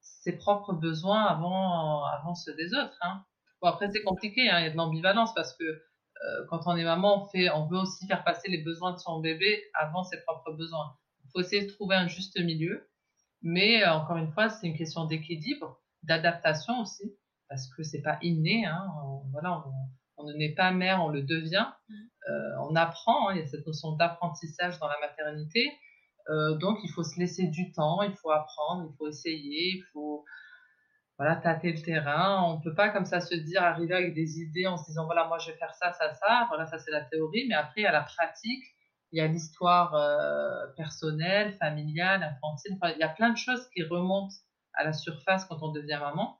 ses 0.00 0.36
propres 0.36 0.72
besoins 0.72 1.24
avant, 1.24 2.04
avant 2.04 2.34
ceux 2.34 2.54
des 2.54 2.74
autres. 2.74 2.96
Hein. 3.02 3.24
Bon, 3.60 3.68
après, 3.68 3.90
c'est 3.90 4.02
compliqué, 4.02 4.48
hein, 4.48 4.60
il 4.60 4.64
y 4.64 4.68
a 4.68 4.70
de 4.70 4.76
l'ambivalence 4.76 5.34
parce 5.34 5.56
que 5.56 5.64
euh, 5.64 6.46
quand 6.48 6.60
on 6.66 6.76
est 6.76 6.84
maman, 6.84 7.24
on, 7.24 7.26
fait, 7.28 7.50
on 7.50 7.66
veut 7.66 7.78
aussi 7.78 8.06
faire 8.06 8.24
passer 8.24 8.50
les 8.50 8.58
besoins 8.58 8.92
de 8.92 8.98
son 8.98 9.20
bébé 9.20 9.62
avant 9.74 10.04
ses 10.04 10.20
propres 10.22 10.52
besoins. 10.52 10.96
Il 11.24 11.30
faut 11.30 11.40
essayer 11.40 11.66
de 11.66 11.70
trouver 11.70 11.96
un 11.96 12.08
juste 12.08 12.38
milieu. 12.38 12.88
Mais 13.42 13.84
euh, 13.84 13.92
encore 13.92 14.16
une 14.16 14.32
fois, 14.32 14.48
c'est 14.48 14.66
une 14.66 14.76
question 14.76 15.04
d'équilibre, 15.04 15.80
d'adaptation 16.02 16.80
aussi, 16.80 17.14
parce 17.48 17.68
que 17.72 17.82
c'est 17.82 18.02
pas 18.02 18.18
inné. 18.22 18.66
Hein, 18.66 18.86
voilà, 19.30 19.64
on, 20.16 20.24
ne 20.24 20.32
naît 20.34 20.54
pas 20.54 20.72
mère, 20.72 21.04
on 21.04 21.08
le 21.08 21.22
devient. 21.22 21.66
Euh, 22.28 22.68
on 22.68 22.76
apprend. 22.76 23.28
Hein, 23.28 23.34
il 23.34 23.40
y 23.40 23.42
a 23.42 23.46
cette 23.46 23.66
notion 23.66 23.92
d'apprentissage 23.92 24.78
dans 24.78 24.88
la 24.88 24.98
maternité. 25.00 25.72
Euh, 26.28 26.56
donc, 26.56 26.78
il 26.84 26.90
faut 26.90 27.04
se 27.04 27.18
laisser 27.18 27.46
du 27.46 27.72
temps, 27.72 28.02
il 28.02 28.14
faut 28.14 28.30
apprendre, 28.30 28.88
il 28.90 28.96
faut 28.96 29.08
essayer, 29.08 29.76
il 29.76 29.84
faut 29.92 30.24
voilà, 31.16 31.36
tâter 31.36 31.72
le 31.72 31.82
terrain. 31.82 32.42
On 32.44 32.58
ne 32.58 32.62
peut 32.62 32.74
pas 32.74 32.90
comme 32.90 33.06
ça 33.06 33.20
se 33.20 33.34
dire, 33.34 33.62
arriver 33.62 33.94
avec 33.94 34.14
des 34.14 34.40
idées 34.40 34.66
en 34.66 34.76
se 34.76 34.84
disant, 34.86 35.06
voilà, 35.06 35.26
moi 35.26 35.38
je 35.38 35.50
vais 35.50 35.56
faire 35.56 35.74
ça, 35.74 35.92
ça, 35.92 36.12
ça. 36.14 36.44
Voilà, 36.48 36.66
ça 36.66 36.78
c'est 36.78 36.90
la 36.90 37.02
théorie. 37.02 37.46
Mais 37.48 37.54
après, 37.54 37.80
il 37.80 37.84
y 37.84 37.86
a 37.86 37.92
la 37.92 38.02
pratique, 38.02 38.64
il 39.12 39.18
y 39.18 39.20
a 39.22 39.26
l'histoire 39.26 39.94
euh, 39.94 40.66
personnelle, 40.76 41.52
familiale, 41.54 42.22
infantile. 42.22 42.78
Il 42.94 42.98
y 42.98 43.04
a 43.04 43.08
plein 43.08 43.30
de 43.30 43.38
choses 43.38 43.68
qui 43.70 43.82
remontent 43.82 44.34
à 44.74 44.84
la 44.84 44.92
surface 44.92 45.46
quand 45.46 45.62
on 45.62 45.72
devient 45.72 45.98
maman. 46.00 46.38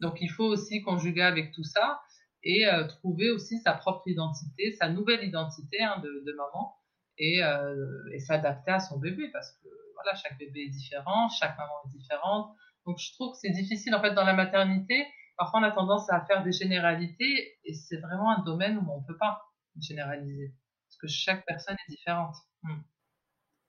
Donc, 0.00 0.18
il 0.20 0.28
faut 0.28 0.44
aussi 0.44 0.82
conjuguer 0.82 1.22
avec 1.22 1.52
tout 1.52 1.64
ça 1.64 2.00
et 2.46 2.66
euh, 2.66 2.86
trouver 2.86 3.30
aussi 3.30 3.58
sa 3.58 3.72
propre 3.72 4.06
identité, 4.06 4.72
sa 4.72 4.88
nouvelle 4.88 5.24
identité 5.24 5.82
hein, 5.82 6.00
de, 6.02 6.22
de, 6.24 6.32
maman 6.32 6.76
et, 7.18 7.42
euh, 7.42 7.74
et 8.12 8.20
s'adapter 8.20 8.70
à 8.70 8.80
son 8.80 8.98
bébé 8.98 9.28
parce 9.32 9.50
que 9.52 9.68
voilà, 9.94 10.14
chaque 10.14 10.38
bébé 10.38 10.60
est 10.66 10.70
différent, 10.70 11.28
chaque 11.28 11.58
maman 11.58 11.74
est 11.86 11.96
différente 11.96 12.56
donc 12.86 12.98
je 12.98 13.12
trouve 13.12 13.32
que 13.32 13.38
c'est 13.38 13.50
difficile 13.50 13.94
en 13.94 14.00
fait 14.00 14.14
dans 14.14 14.24
la 14.24 14.32
maternité. 14.32 15.06
Parfois 15.36 15.60
on 15.60 15.64
a 15.64 15.72
tendance 15.72 16.08
à 16.10 16.24
faire 16.24 16.42
des 16.44 16.52
généralités 16.52 17.58
et 17.64 17.74
c'est 17.74 17.98
vraiment 17.98 18.30
un 18.30 18.42
domaine 18.44 18.78
où 18.78 18.90
on 18.90 19.00
ne 19.00 19.06
peut 19.06 19.18
pas 19.18 19.42
généraliser 19.78 20.54
parce 20.86 20.96
que 20.98 21.08
chaque 21.08 21.44
personne 21.44 21.76
est 21.86 21.90
différente. 21.90 22.34
Hmm. 22.62 22.80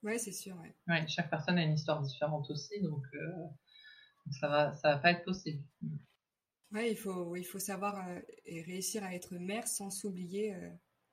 Oui, 0.03 0.19
c'est 0.19 0.31
sûr. 0.31 0.55
Ouais. 0.57 0.75
ouais. 0.87 1.07
chaque 1.07 1.29
personne 1.29 1.57
a 1.57 1.63
une 1.63 1.73
histoire 1.73 2.01
différente 2.01 2.49
aussi, 2.51 2.79
donc, 2.81 3.03
euh, 3.15 3.47
ça 4.39 4.47
va, 4.47 4.71
ça 4.71 4.93
va 4.93 4.97
pas 4.99 5.11
être 5.11 5.25
possible. 5.25 5.63
Hmm. 5.81 5.97
Ouais, 6.71 6.91
il 6.91 6.97
faut, 6.97 7.35
il 7.35 7.45
faut 7.45 7.59
savoir 7.59 8.07
euh, 8.07 8.19
et 8.45 8.61
réussir 8.61 9.03
à 9.03 9.13
être 9.13 9.35
mère 9.35 9.67
sans 9.67 9.89
s'oublier 9.89 10.53
euh, 10.53 10.69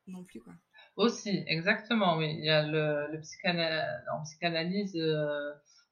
non 0.06 0.24
plus, 0.24 0.40
quoi. 0.40 0.54
Aussi, 0.96 1.44
exactement, 1.46 2.16
oui. 2.16 2.34
Il 2.38 2.44
y 2.44 2.50
a 2.50 2.62
le, 2.66 3.12
le 3.12 3.18
en 4.12 4.22
psychanalyse, 4.22 4.96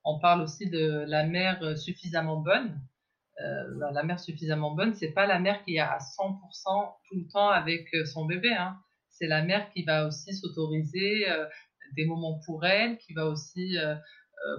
on 0.04 0.18
parle 0.18 0.42
aussi 0.42 0.68
de 0.68 1.04
la 1.06 1.24
mère 1.24 1.62
euh, 1.62 1.76
suffisamment 1.76 2.38
bonne. 2.38 2.80
Euh, 3.40 3.78
bah, 3.78 3.90
la 3.92 4.02
mère 4.02 4.20
suffisamment 4.20 4.72
bonne, 4.72 4.94
c'est 4.94 5.12
pas 5.12 5.26
la 5.26 5.38
mère 5.38 5.62
qui 5.64 5.76
est 5.76 5.80
à 5.80 5.98
100% 5.98 6.94
tout 7.08 7.16
le 7.16 7.28
temps 7.32 7.48
avec 7.48 7.92
euh, 7.94 8.04
son 8.04 8.26
bébé. 8.26 8.52
Hein. 8.52 8.76
C'est 9.10 9.26
la 9.26 9.42
mère 9.42 9.70
qui 9.72 9.84
va 9.84 10.06
aussi 10.06 10.34
s'autoriser 10.34 11.26
des 11.96 12.06
moments 12.06 12.40
pour 12.46 12.64
elle, 12.64 12.96
qui 12.98 13.12
va 13.12 13.26
aussi 13.26 13.76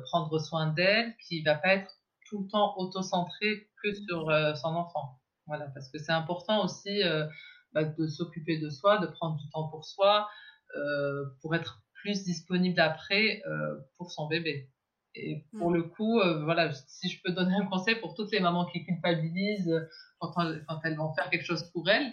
prendre 0.05 0.39
soin 0.39 0.71
d'elle, 0.71 1.13
qui 1.27 1.41
va 1.41 1.55
pas 1.55 1.73
être 1.73 1.91
tout 2.33 2.41
le 2.43 2.47
temps 2.47 2.73
auto-centrée 2.77 3.69
que 3.83 3.93
sur 3.93 4.25
son 4.57 4.69
enfant. 4.69 5.19
Voilà, 5.45 5.67
parce 5.67 5.89
que 5.89 5.99
c'est 5.99 6.11
important 6.11 6.63
aussi 6.65 7.03
bah, 7.73 7.83
de 7.83 8.07
s'occuper 8.07 8.57
de 8.57 8.71
soi, 8.71 8.97
de 8.97 9.05
prendre 9.05 9.37
du 9.37 9.47
temps 9.51 9.67
pour 9.67 9.85
soi, 9.85 10.27
pour 11.41 11.53
être 11.53 11.83
plus 12.01 12.23
disponible 12.23 12.79
après 12.79 13.43
pour 13.97 14.11
son 14.11 14.27
bébé. 14.27 14.71
Et 15.15 15.45
pour 15.57 15.71
mm. 15.71 15.75
le 15.75 15.83
coup, 15.83 16.19
euh, 16.19 16.43
voilà, 16.43 16.71
si 16.73 17.09
je 17.09 17.21
peux 17.23 17.31
donner 17.31 17.55
un 17.55 17.65
conseil 17.65 17.95
pour 17.95 18.15
toutes 18.15 18.31
les 18.31 18.39
mamans 18.39 18.65
qui 18.65 18.83
culpabilisent 18.83 19.69
euh, 19.69 19.87
quand, 20.19 20.33
quand 20.67 20.79
elles 20.83 20.95
vont 20.95 21.13
faire 21.13 21.29
quelque 21.29 21.45
chose 21.45 21.63
pour 21.71 21.87
elles, 21.89 22.11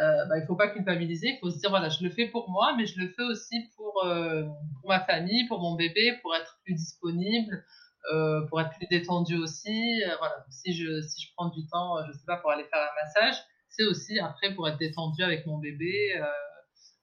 euh, 0.00 0.26
bah, 0.26 0.38
il 0.38 0.46
faut 0.46 0.56
pas 0.56 0.68
culpabiliser, 0.68 1.28
il 1.28 1.38
faut 1.38 1.50
se 1.50 1.58
dire 1.58 1.70
voilà, 1.70 1.88
je 1.88 2.02
le 2.02 2.10
fais 2.10 2.26
pour 2.26 2.50
moi, 2.50 2.74
mais 2.76 2.86
je 2.86 2.98
le 2.98 3.08
fais 3.08 3.22
aussi 3.22 3.70
pour, 3.76 4.04
euh, 4.04 4.44
pour 4.80 4.88
ma 4.88 5.00
famille, 5.00 5.46
pour 5.46 5.60
mon 5.60 5.76
bébé, 5.76 6.18
pour 6.22 6.34
être 6.34 6.58
plus 6.64 6.74
disponible, 6.74 7.64
euh, 8.12 8.42
pour 8.48 8.60
être 8.60 8.70
plus 8.70 8.86
détendu 8.88 9.36
aussi. 9.36 10.02
voilà, 10.18 10.44
si 10.50 10.74
je 10.74 11.02
si 11.02 11.22
je 11.22 11.32
prends 11.36 11.48
du 11.50 11.66
temps, 11.66 11.96
je 12.06 12.12
sais 12.12 12.24
pas, 12.26 12.38
pour 12.38 12.50
aller 12.50 12.64
faire 12.64 12.80
un 12.80 13.04
massage, 13.04 13.36
c'est 13.68 13.84
aussi 13.84 14.18
après 14.18 14.54
pour 14.54 14.68
être 14.68 14.78
détendu 14.78 15.22
avec 15.22 15.46
mon 15.46 15.58
bébé. 15.58 15.92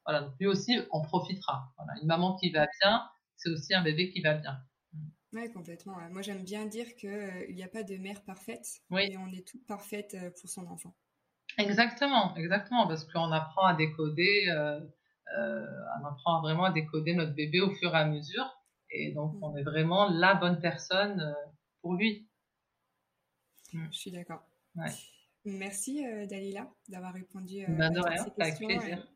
voilà, 0.06 0.22
donc 0.22 0.34
lui 0.40 0.48
aussi, 0.48 0.80
on 0.92 1.02
profitera. 1.02 1.72
Voilà, 1.78 1.94
une 2.02 2.08
maman 2.08 2.36
qui 2.36 2.52
va 2.52 2.68
bien, 2.82 3.04
c'est 3.38 3.50
aussi 3.50 3.74
un 3.74 3.82
bébé 3.82 4.10
qui 4.10 4.22
va 4.22 4.34
bien. 4.34 4.60
Oui, 5.34 5.52
complètement. 5.52 5.98
Moi, 6.10 6.22
j'aime 6.22 6.44
bien 6.44 6.66
dire 6.66 6.88
qu'il 6.96 7.10
euh, 7.10 7.52
n'y 7.52 7.64
a 7.64 7.68
pas 7.68 7.84
de 7.84 7.96
mère 7.98 8.24
parfaite, 8.24 8.68
mais 8.90 9.16
on 9.18 9.32
est 9.32 9.48
toutes 9.48 9.66
parfaites 9.68 10.16
euh, 10.16 10.32
pour 10.40 10.50
son 10.50 10.66
enfant. 10.68 10.96
Exactement, 11.58 12.36
exactement, 12.36 12.88
parce 12.88 13.06
qu'on 13.06 13.32
apprend 13.32 13.66
à 13.66 13.76
décoder, 13.76 14.48
euh, 14.50 14.80
on 16.02 16.06
apprend 16.06 16.42
vraiment 16.42 16.66
à 16.66 16.72
décoder 16.72 17.14
notre 17.14 17.34
bébé 17.34 17.62
au 17.62 17.70
fur 17.76 17.94
et 17.94 18.00
à 18.00 18.06
mesure, 18.06 18.59
et 18.92 19.12
donc 19.12 19.36
mm. 19.36 19.44
on 19.44 19.56
est 19.56 19.64
vraiment 19.64 20.10
la 20.10 20.36
bonne 20.36 20.60
personne 20.60 21.36
pour 21.82 21.96
lui. 21.96 22.28
Mm. 23.74 23.88
Je 23.92 23.98
suis 23.98 24.12
d'accord. 24.12 24.44
Merci 25.46 26.04
Dalila 26.28 26.70
d'avoir 26.88 27.14
répondu 27.14 27.66
ben 27.68 27.92
de 27.92 28.00
rien, 28.00 28.26
Avec 28.38 28.58
plaisir. 28.58 29.08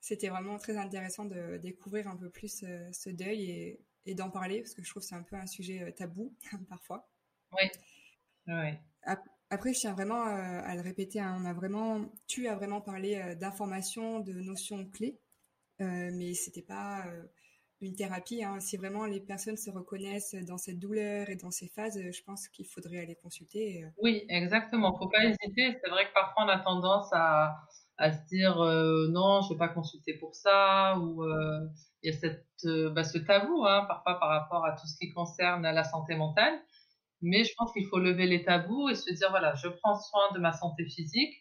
C'était 0.00 0.28
vraiment 0.28 0.56
très 0.56 0.76
intéressant 0.76 1.24
de 1.24 1.58
découvrir 1.58 2.08
un 2.08 2.16
peu 2.16 2.30
plus 2.30 2.64
ce 2.92 3.10
deuil 3.10 3.50
et 3.50 3.80
et 4.08 4.14
d'en 4.14 4.30
parler 4.30 4.60
parce 4.60 4.74
que 4.74 4.82
je 4.82 4.90
trouve 4.90 5.02
que 5.02 5.08
c'est 5.08 5.14
un 5.14 5.22
peu 5.22 5.36
un 5.36 5.46
sujet 5.46 5.82
euh, 5.82 5.92
tabou 5.92 6.34
parfois. 6.68 7.08
Oui. 7.52 7.68
oui. 8.46 8.72
Après, 9.50 9.72
je 9.72 9.80
tiens 9.80 9.92
vraiment 9.92 10.26
euh, 10.26 10.60
à 10.64 10.74
le 10.74 10.80
répéter. 10.80 11.20
Hein, 11.20 11.36
on 11.40 11.44
a 11.44 11.52
vraiment, 11.52 12.10
tu 12.26 12.48
as 12.48 12.54
vraiment 12.54 12.80
parlé 12.80 13.16
euh, 13.16 13.34
d'informations, 13.34 14.20
de 14.20 14.32
notions 14.32 14.84
clés, 14.90 15.20
mais 15.78 16.34
c'était 16.34 16.62
pas 16.62 17.06
une 17.80 17.94
thérapie. 17.94 18.42
Hein. 18.42 18.60
Si 18.60 18.76
vraiment 18.76 19.04
les 19.04 19.20
personnes 19.20 19.56
se 19.56 19.70
reconnaissent 19.70 20.34
dans 20.46 20.58
cette 20.58 20.78
douleur 20.78 21.28
et 21.30 21.36
dans 21.36 21.50
ces 21.50 21.68
phases, 21.68 21.98
je 21.98 22.22
pense 22.24 22.48
qu'il 22.48 22.66
faudrait 22.66 22.98
aller 22.98 23.16
consulter. 23.16 23.84
Oui, 24.02 24.24
exactement. 24.28 24.96
Faut 24.98 25.08
pas 25.08 25.24
hésiter. 25.24 25.78
C'est 25.82 25.90
vrai 25.90 26.06
que 26.08 26.12
parfois 26.12 26.44
on 26.44 26.48
a 26.48 26.58
tendance 26.58 27.08
à, 27.12 27.56
se 28.00 28.26
dire 28.28 28.60
euh, 28.60 29.08
non, 29.10 29.42
je 29.42 29.54
vais 29.54 29.58
pas 29.58 29.68
consulter 29.68 30.14
pour 30.14 30.34
ça, 30.34 30.98
ou 30.98 31.24
euh, 31.24 31.68
il 32.02 32.12
y 32.12 32.14
a 32.14 32.18
cette, 32.18 32.46
euh, 32.64 32.90
bah, 32.90 33.04
ce 33.04 33.18
tabou 33.18 33.64
hein, 33.64 33.84
parfois 33.88 34.18
par 34.20 34.28
rapport 34.28 34.64
à 34.64 34.72
tout 34.72 34.86
ce 34.86 34.96
qui 34.98 35.12
concerne 35.12 35.62
la 35.62 35.84
santé 35.84 36.14
mentale. 36.14 36.60
Mais 37.20 37.44
je 37.44 37.52
pense 37.56 37.72
qu'il 37.72 37.86
faut 37.86 37.98
lever 37.98 38.26
les 38.26 38.44
tabous 38.44 38.88
et 38.88 38.94
se 38.94 39.12
dire 39.12 39.30
voilà, 39.30 39.54
je 39.56 39.68
prends 39.68 39.98
soin 39.98 40.32
de 40.34 40.38
ma 40.38 40.52
santé 40.52 40.84
physique. 40.84 41.34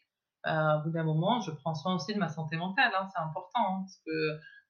Euh, 0.45 0.79
au 0.79 0.83
bout 0.83 0.91
d'un 0.91 1.03
moment, 1.03 1.41
je 1.41 1.51
prends 1.51 1.75
soin 1.75 1.95
aussi 1.95 2.13
de 2.13 2.19
ma 2.19 2.29
santé 2.29 2.57
mentale. 2.57 2.91
Hein, 2.99 3.07
c'est 3.13 3.21
important 3.21 3.85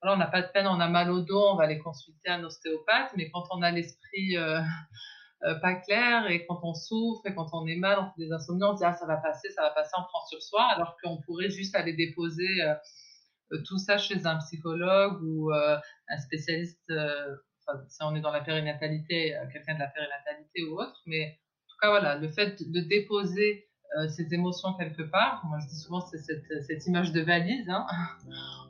voilà, 0.01 0.15
on 0.15 0.19
n'a 0.19 0.27
pas 0.27 0.41
de 0.41 0.47
peine, 0.47 0.67
on 0.67 0.79
a 0.79 0.87
mal 0.87 1.09
au 1.09 1.21
dos, 1.21 1.41
on 1.51 1.55
va 1.55 1.63
aller 1.63 1.79
consulter 1.79 2.29
un 2.29 2.43
ostéopathe, 2.43 3.11
mais 3.15 3.29
quand 3.31 3.43
on 3.51 3.61
a 3.61 3.71
l'esprit 3.71 4.37
euh, 5.43 5.55
pas 5.61 5.75
clair 5.75 6.29
et 6.29 6.45
quand 6.45 6.59
on 6.63 6.73
souffre 6.73 7.25
et 7.25 7.33
quand 7.33 7.47
on 7.53 7.67
est 7.67 7.75
mal, 7.75 7.99
on 7.99 8.05
fait 8.05 8.25
des 8.25 8.31
insomnies, 8.31 8.63
on 8.63 8.73
se 8.73 8.79
dit 8.79 8.85
ah 8.85 8.93
ça 8.93 9.05
va 9.05 9.17
passer, 9.17 9.49
ça 9.51 9.61
va 9.61 9.69
passer, 9.71 9.91
on 9.97 10.03
prend 10.03 10.25
sur 10.27 10.41
soi, 10.41 10.63
alors 10.75 10.97
qu'on 11.01 11.21
pourrait 11.21 11.49
juste 11.49 11.75
aller 11.75 11.93
déposer 11.93 12.61
euh, 12.61 12.75
euh, 13.53 13.61
tout 13.65 13.77
ça 13.77 13.97
chez 13.97 14.25
un 14.25 14.37
psychologue 14.37 15.21
ou 15.23 15.51
un 15.51 16.17
spécialiste, 16.17 16.91
enfin, 16.91 17.79
si 17.87 18.03
on 18.03 18.15
est 18.15 18.21
dans 18.21 18.31
la 18.31 18.41
périnatalité, 18.41 19.35
quelqu'un 19.53 19.75
de 19.75 19.79
la 19.79 19.87
périnatalité 19.87 20.63
ou 20.63 20.79
autre, 20.79 21.01
mais 21.05 21.29
en 21.29 21.69
tout 21.69 21.77
cas 21.81 21.89
voilà, 21.89 22.15
le 22.15 22.27
fait 22.29 22.61
de 22.61 22.79
déposer 22.81 23.66
ces 24.09 24.33
émotions 24.33 24.73
quelque 24.73 25.03
part, 25.03 25.43
moi 25.47 25.59
je 25.59 25.67
dis 25.67 25.77
souvent 25.77 26.01
c'est 26.01 26.17
cette, 26.17 26.63
cette, 26.67 26.85
image 26.87 27.13
de 27.13 27.21
valise, 27.21 27.69
hein. 27.69 27.85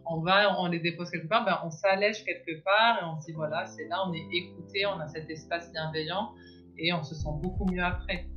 on 0.05 0.21
va, 0.21 0.59
on 0.59 0.67
les 0.67 0.79
dépose 0.79 1.09
quelque 1.09 1.27
part, 1.27 1.43
ben, 1.43 1.59
on 1.63 1.71
s'allège 1.71 2.23
quelque 2.23 2.63
part 2.63 2.99
et 3.01 3.05
on 3.05 3.19
se 3.19 3.25
dit 3.25 3.33
voilà, 3.33 3.65
c'est 3.65 3.87
là, 3.87 3.97
on 4.07 4.13
est 4.13 4.27
écouté, 4.31 4.85
on 4.85 4.99
a 4.99 5.07
cet 5.07 5.29
espace 5.29 5.71
bienveillant 5.71 6.31
et 6.77 6.93
on 6.93 7.03
se 7.03 7.15
sent 7.15 7.29
beaucoup 7.41 7.65
mieux 7.65 7.83
après. 7.83 8.27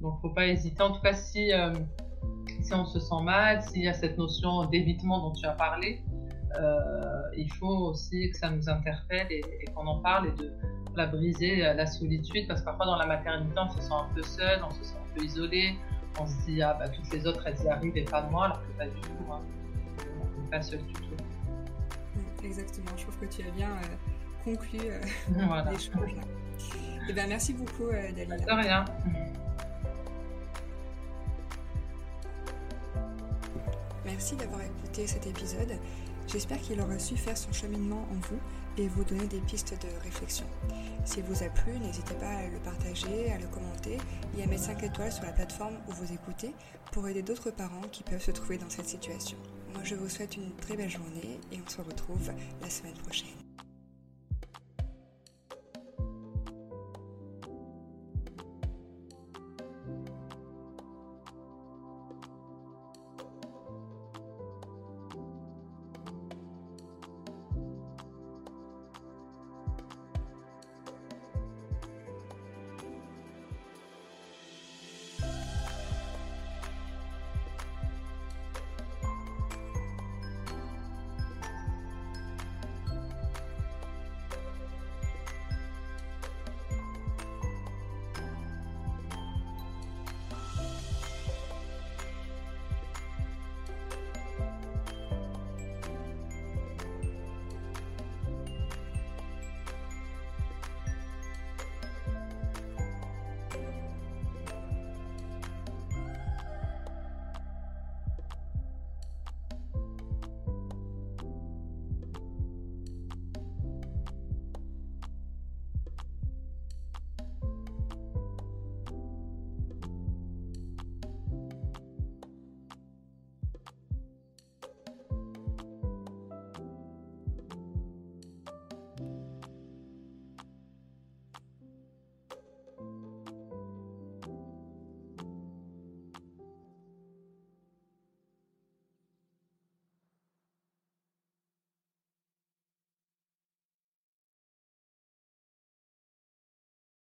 Donc, 0.00 0.20
faut 0.20 0.30
pas 0.30 0.46
hésiter. 0.46 0.82
En 0.82 0.92
tout 0.92 1.00
cas, 1.00 1.14
si, 1.14 1.52
euh, 1.52 1.72
si 2.60 2.74
on 2.74 2.84
se 2.84 3.00
sent 3.00 3.22
mal, 3.22 3.62
s'il 3.62 3.82
y 3.82 3.88
a 3.88 3.94
cette 3.94 4.18
notion 4.18 4.66
d'évitement 4.66 5.20
dont 5.20 5.32
tu 5.32 5.46
as 5.46 5.52
parlé, 5.52 6.02
euh, 6.58 7.22
il 7.36 7.52
faut 7.54 7.90
aussi 7.90 8.30
que 8.30 8.36
ça 8.36 8.50
nous 8.50 8.68
interpelle 8.68 9.26
et, 9.30 9.42
qu'on 9.74 9.86
en 9.86 10.00
parle 10.00 10.28
et 10.28 10.32
de 10.32 10.52
la 10.94 11.06
briser 11.06 11.56
la 11.58 11.84
solitude 11.84 12.48
parce 12.48 12.60
que 12.60 12.64
parfois 12.64 12.86
dans 12.86 12.96
la 12.96 13.04
maternité 13.04 13.52
on 13.58 13.68
se 13.68 13.82
sent 13.82 13.92
un 13.92 14.08
peu 14.14 14.22
seul, 14.22 14.60
on 14.66 14.70
se 14.70 14.82
sent 14.82 14.96
un 14.96 15.14
peu 15.14 15.24
isolé, 15.24 15.74
on 16.18 16.26
se 16.26 16.34
dit 16.46 16.62
ah 16.62 16.74
bah 16.78 16.88
toutes 16.88 17.12
les 17.12 17.26
autres 17.26 17.42
elles 17.46 17.62
y 17.62 17.68
arrivent 17.68 17.96
et 17.96 18.04
pas 18.04 18.22
moi 18.22 18.46
alors 18.46 18.62
que 18.62 18.72
pas 18.78 18.86
du 18.86 19.00
tout, 19.00 19.32
hein. 19.32 19.40
on 20.36 20.42
n'est 20.42 20.50
pas 20.50 20.62
seul 20.62 20.82
du 20.84 20.92
tout. 20.92 21.16
Exactement, 22.44 22.90
je 22.96 23.02
trouve 23.02 23.18
que 23.18 23.26
tu 23.26 23.42
as 23.46 23.50
bien 23.50 23.70
euh, 23.70 24.44
conclu 24.44 24.78
l'échange 25.70 26.14
là. 26.14 26.22
Eh 27.08 27.12
ben, 27.12 27.28
merci 27.28 27.52
beaucoup, 27.52 27.84
euh, 27.84 28.12
Dalila. 28.12 28.36
De 28.36 28.52
rien. 28.52 28.84
Merci 34.04 34.36
d'avoir 34.36 34.60
écouté 34.62 35.06
cet 35.06 35.26
épisode. 35.26 35.78
J'espère 36.26 36.58
qu'il 36.58 36.80
aura 36.80 36.98
su 36.98 37.16
faire 37.16 37.36
son 37.36 37.52
cheminement 37.52 38.06
en 38.10 38.14
vous 38.28 38.40
et 38.78 38.88
vous 38.88 39.04
donner 39.04 39.26
des 39.26 39.40
pistes 39.40 39.74
de 39.74 40.04
réflexion. 40.04 40.46
S'il 41.04 41.24
vous 41.24 41.42
a 41.42 41.48
plu, 41.48 41.78
n'hésitez 41.78 42.14
pas 42.14 42.28
à 42.28 42.48
le 42.48 42.58
partager, 42.58 43.30
à 43.32 43.38
le 43.38 43.46
commenter 43.46 43.98
et 44.36 44.42
à 44.42 44.46
mettre 44.46 44.64
5 44.64 44.82
étoiles 44.82 45.12
sur 45.12 45.24
la 45.24 45.32
plateforme 45.32 45.76
où 45.88 45.92
vous 45.92 46.12
écoutez 46.12 46.52
pour 46.92 47.06
aider 47.08 47.22
d'autres 47.22 47.50
parents 47.50 47.88
qui 47.92 48.02
peuvent 48.02 48.22
se 48.22 48.32
trouver 48.32 48.58
dans 48.58 48.70
cette 48.70 48.88
situation. 48.88 49.38
Moi, 49.72 49.82
je 49.84 49.94
vous 49.94 50.08
souhaite 50.08 50.36
une 50.36 50.52
très 50.56 50.76
belle 50.76 50.90
journée 50.90 51.38
et 51.52 51.58
on 51.64 51.70
se 51.70 51.80
retrouve 51.80 52.30
la 52.60 52.70
semaine 52.70 52.96
prochaine. 53.04 53.45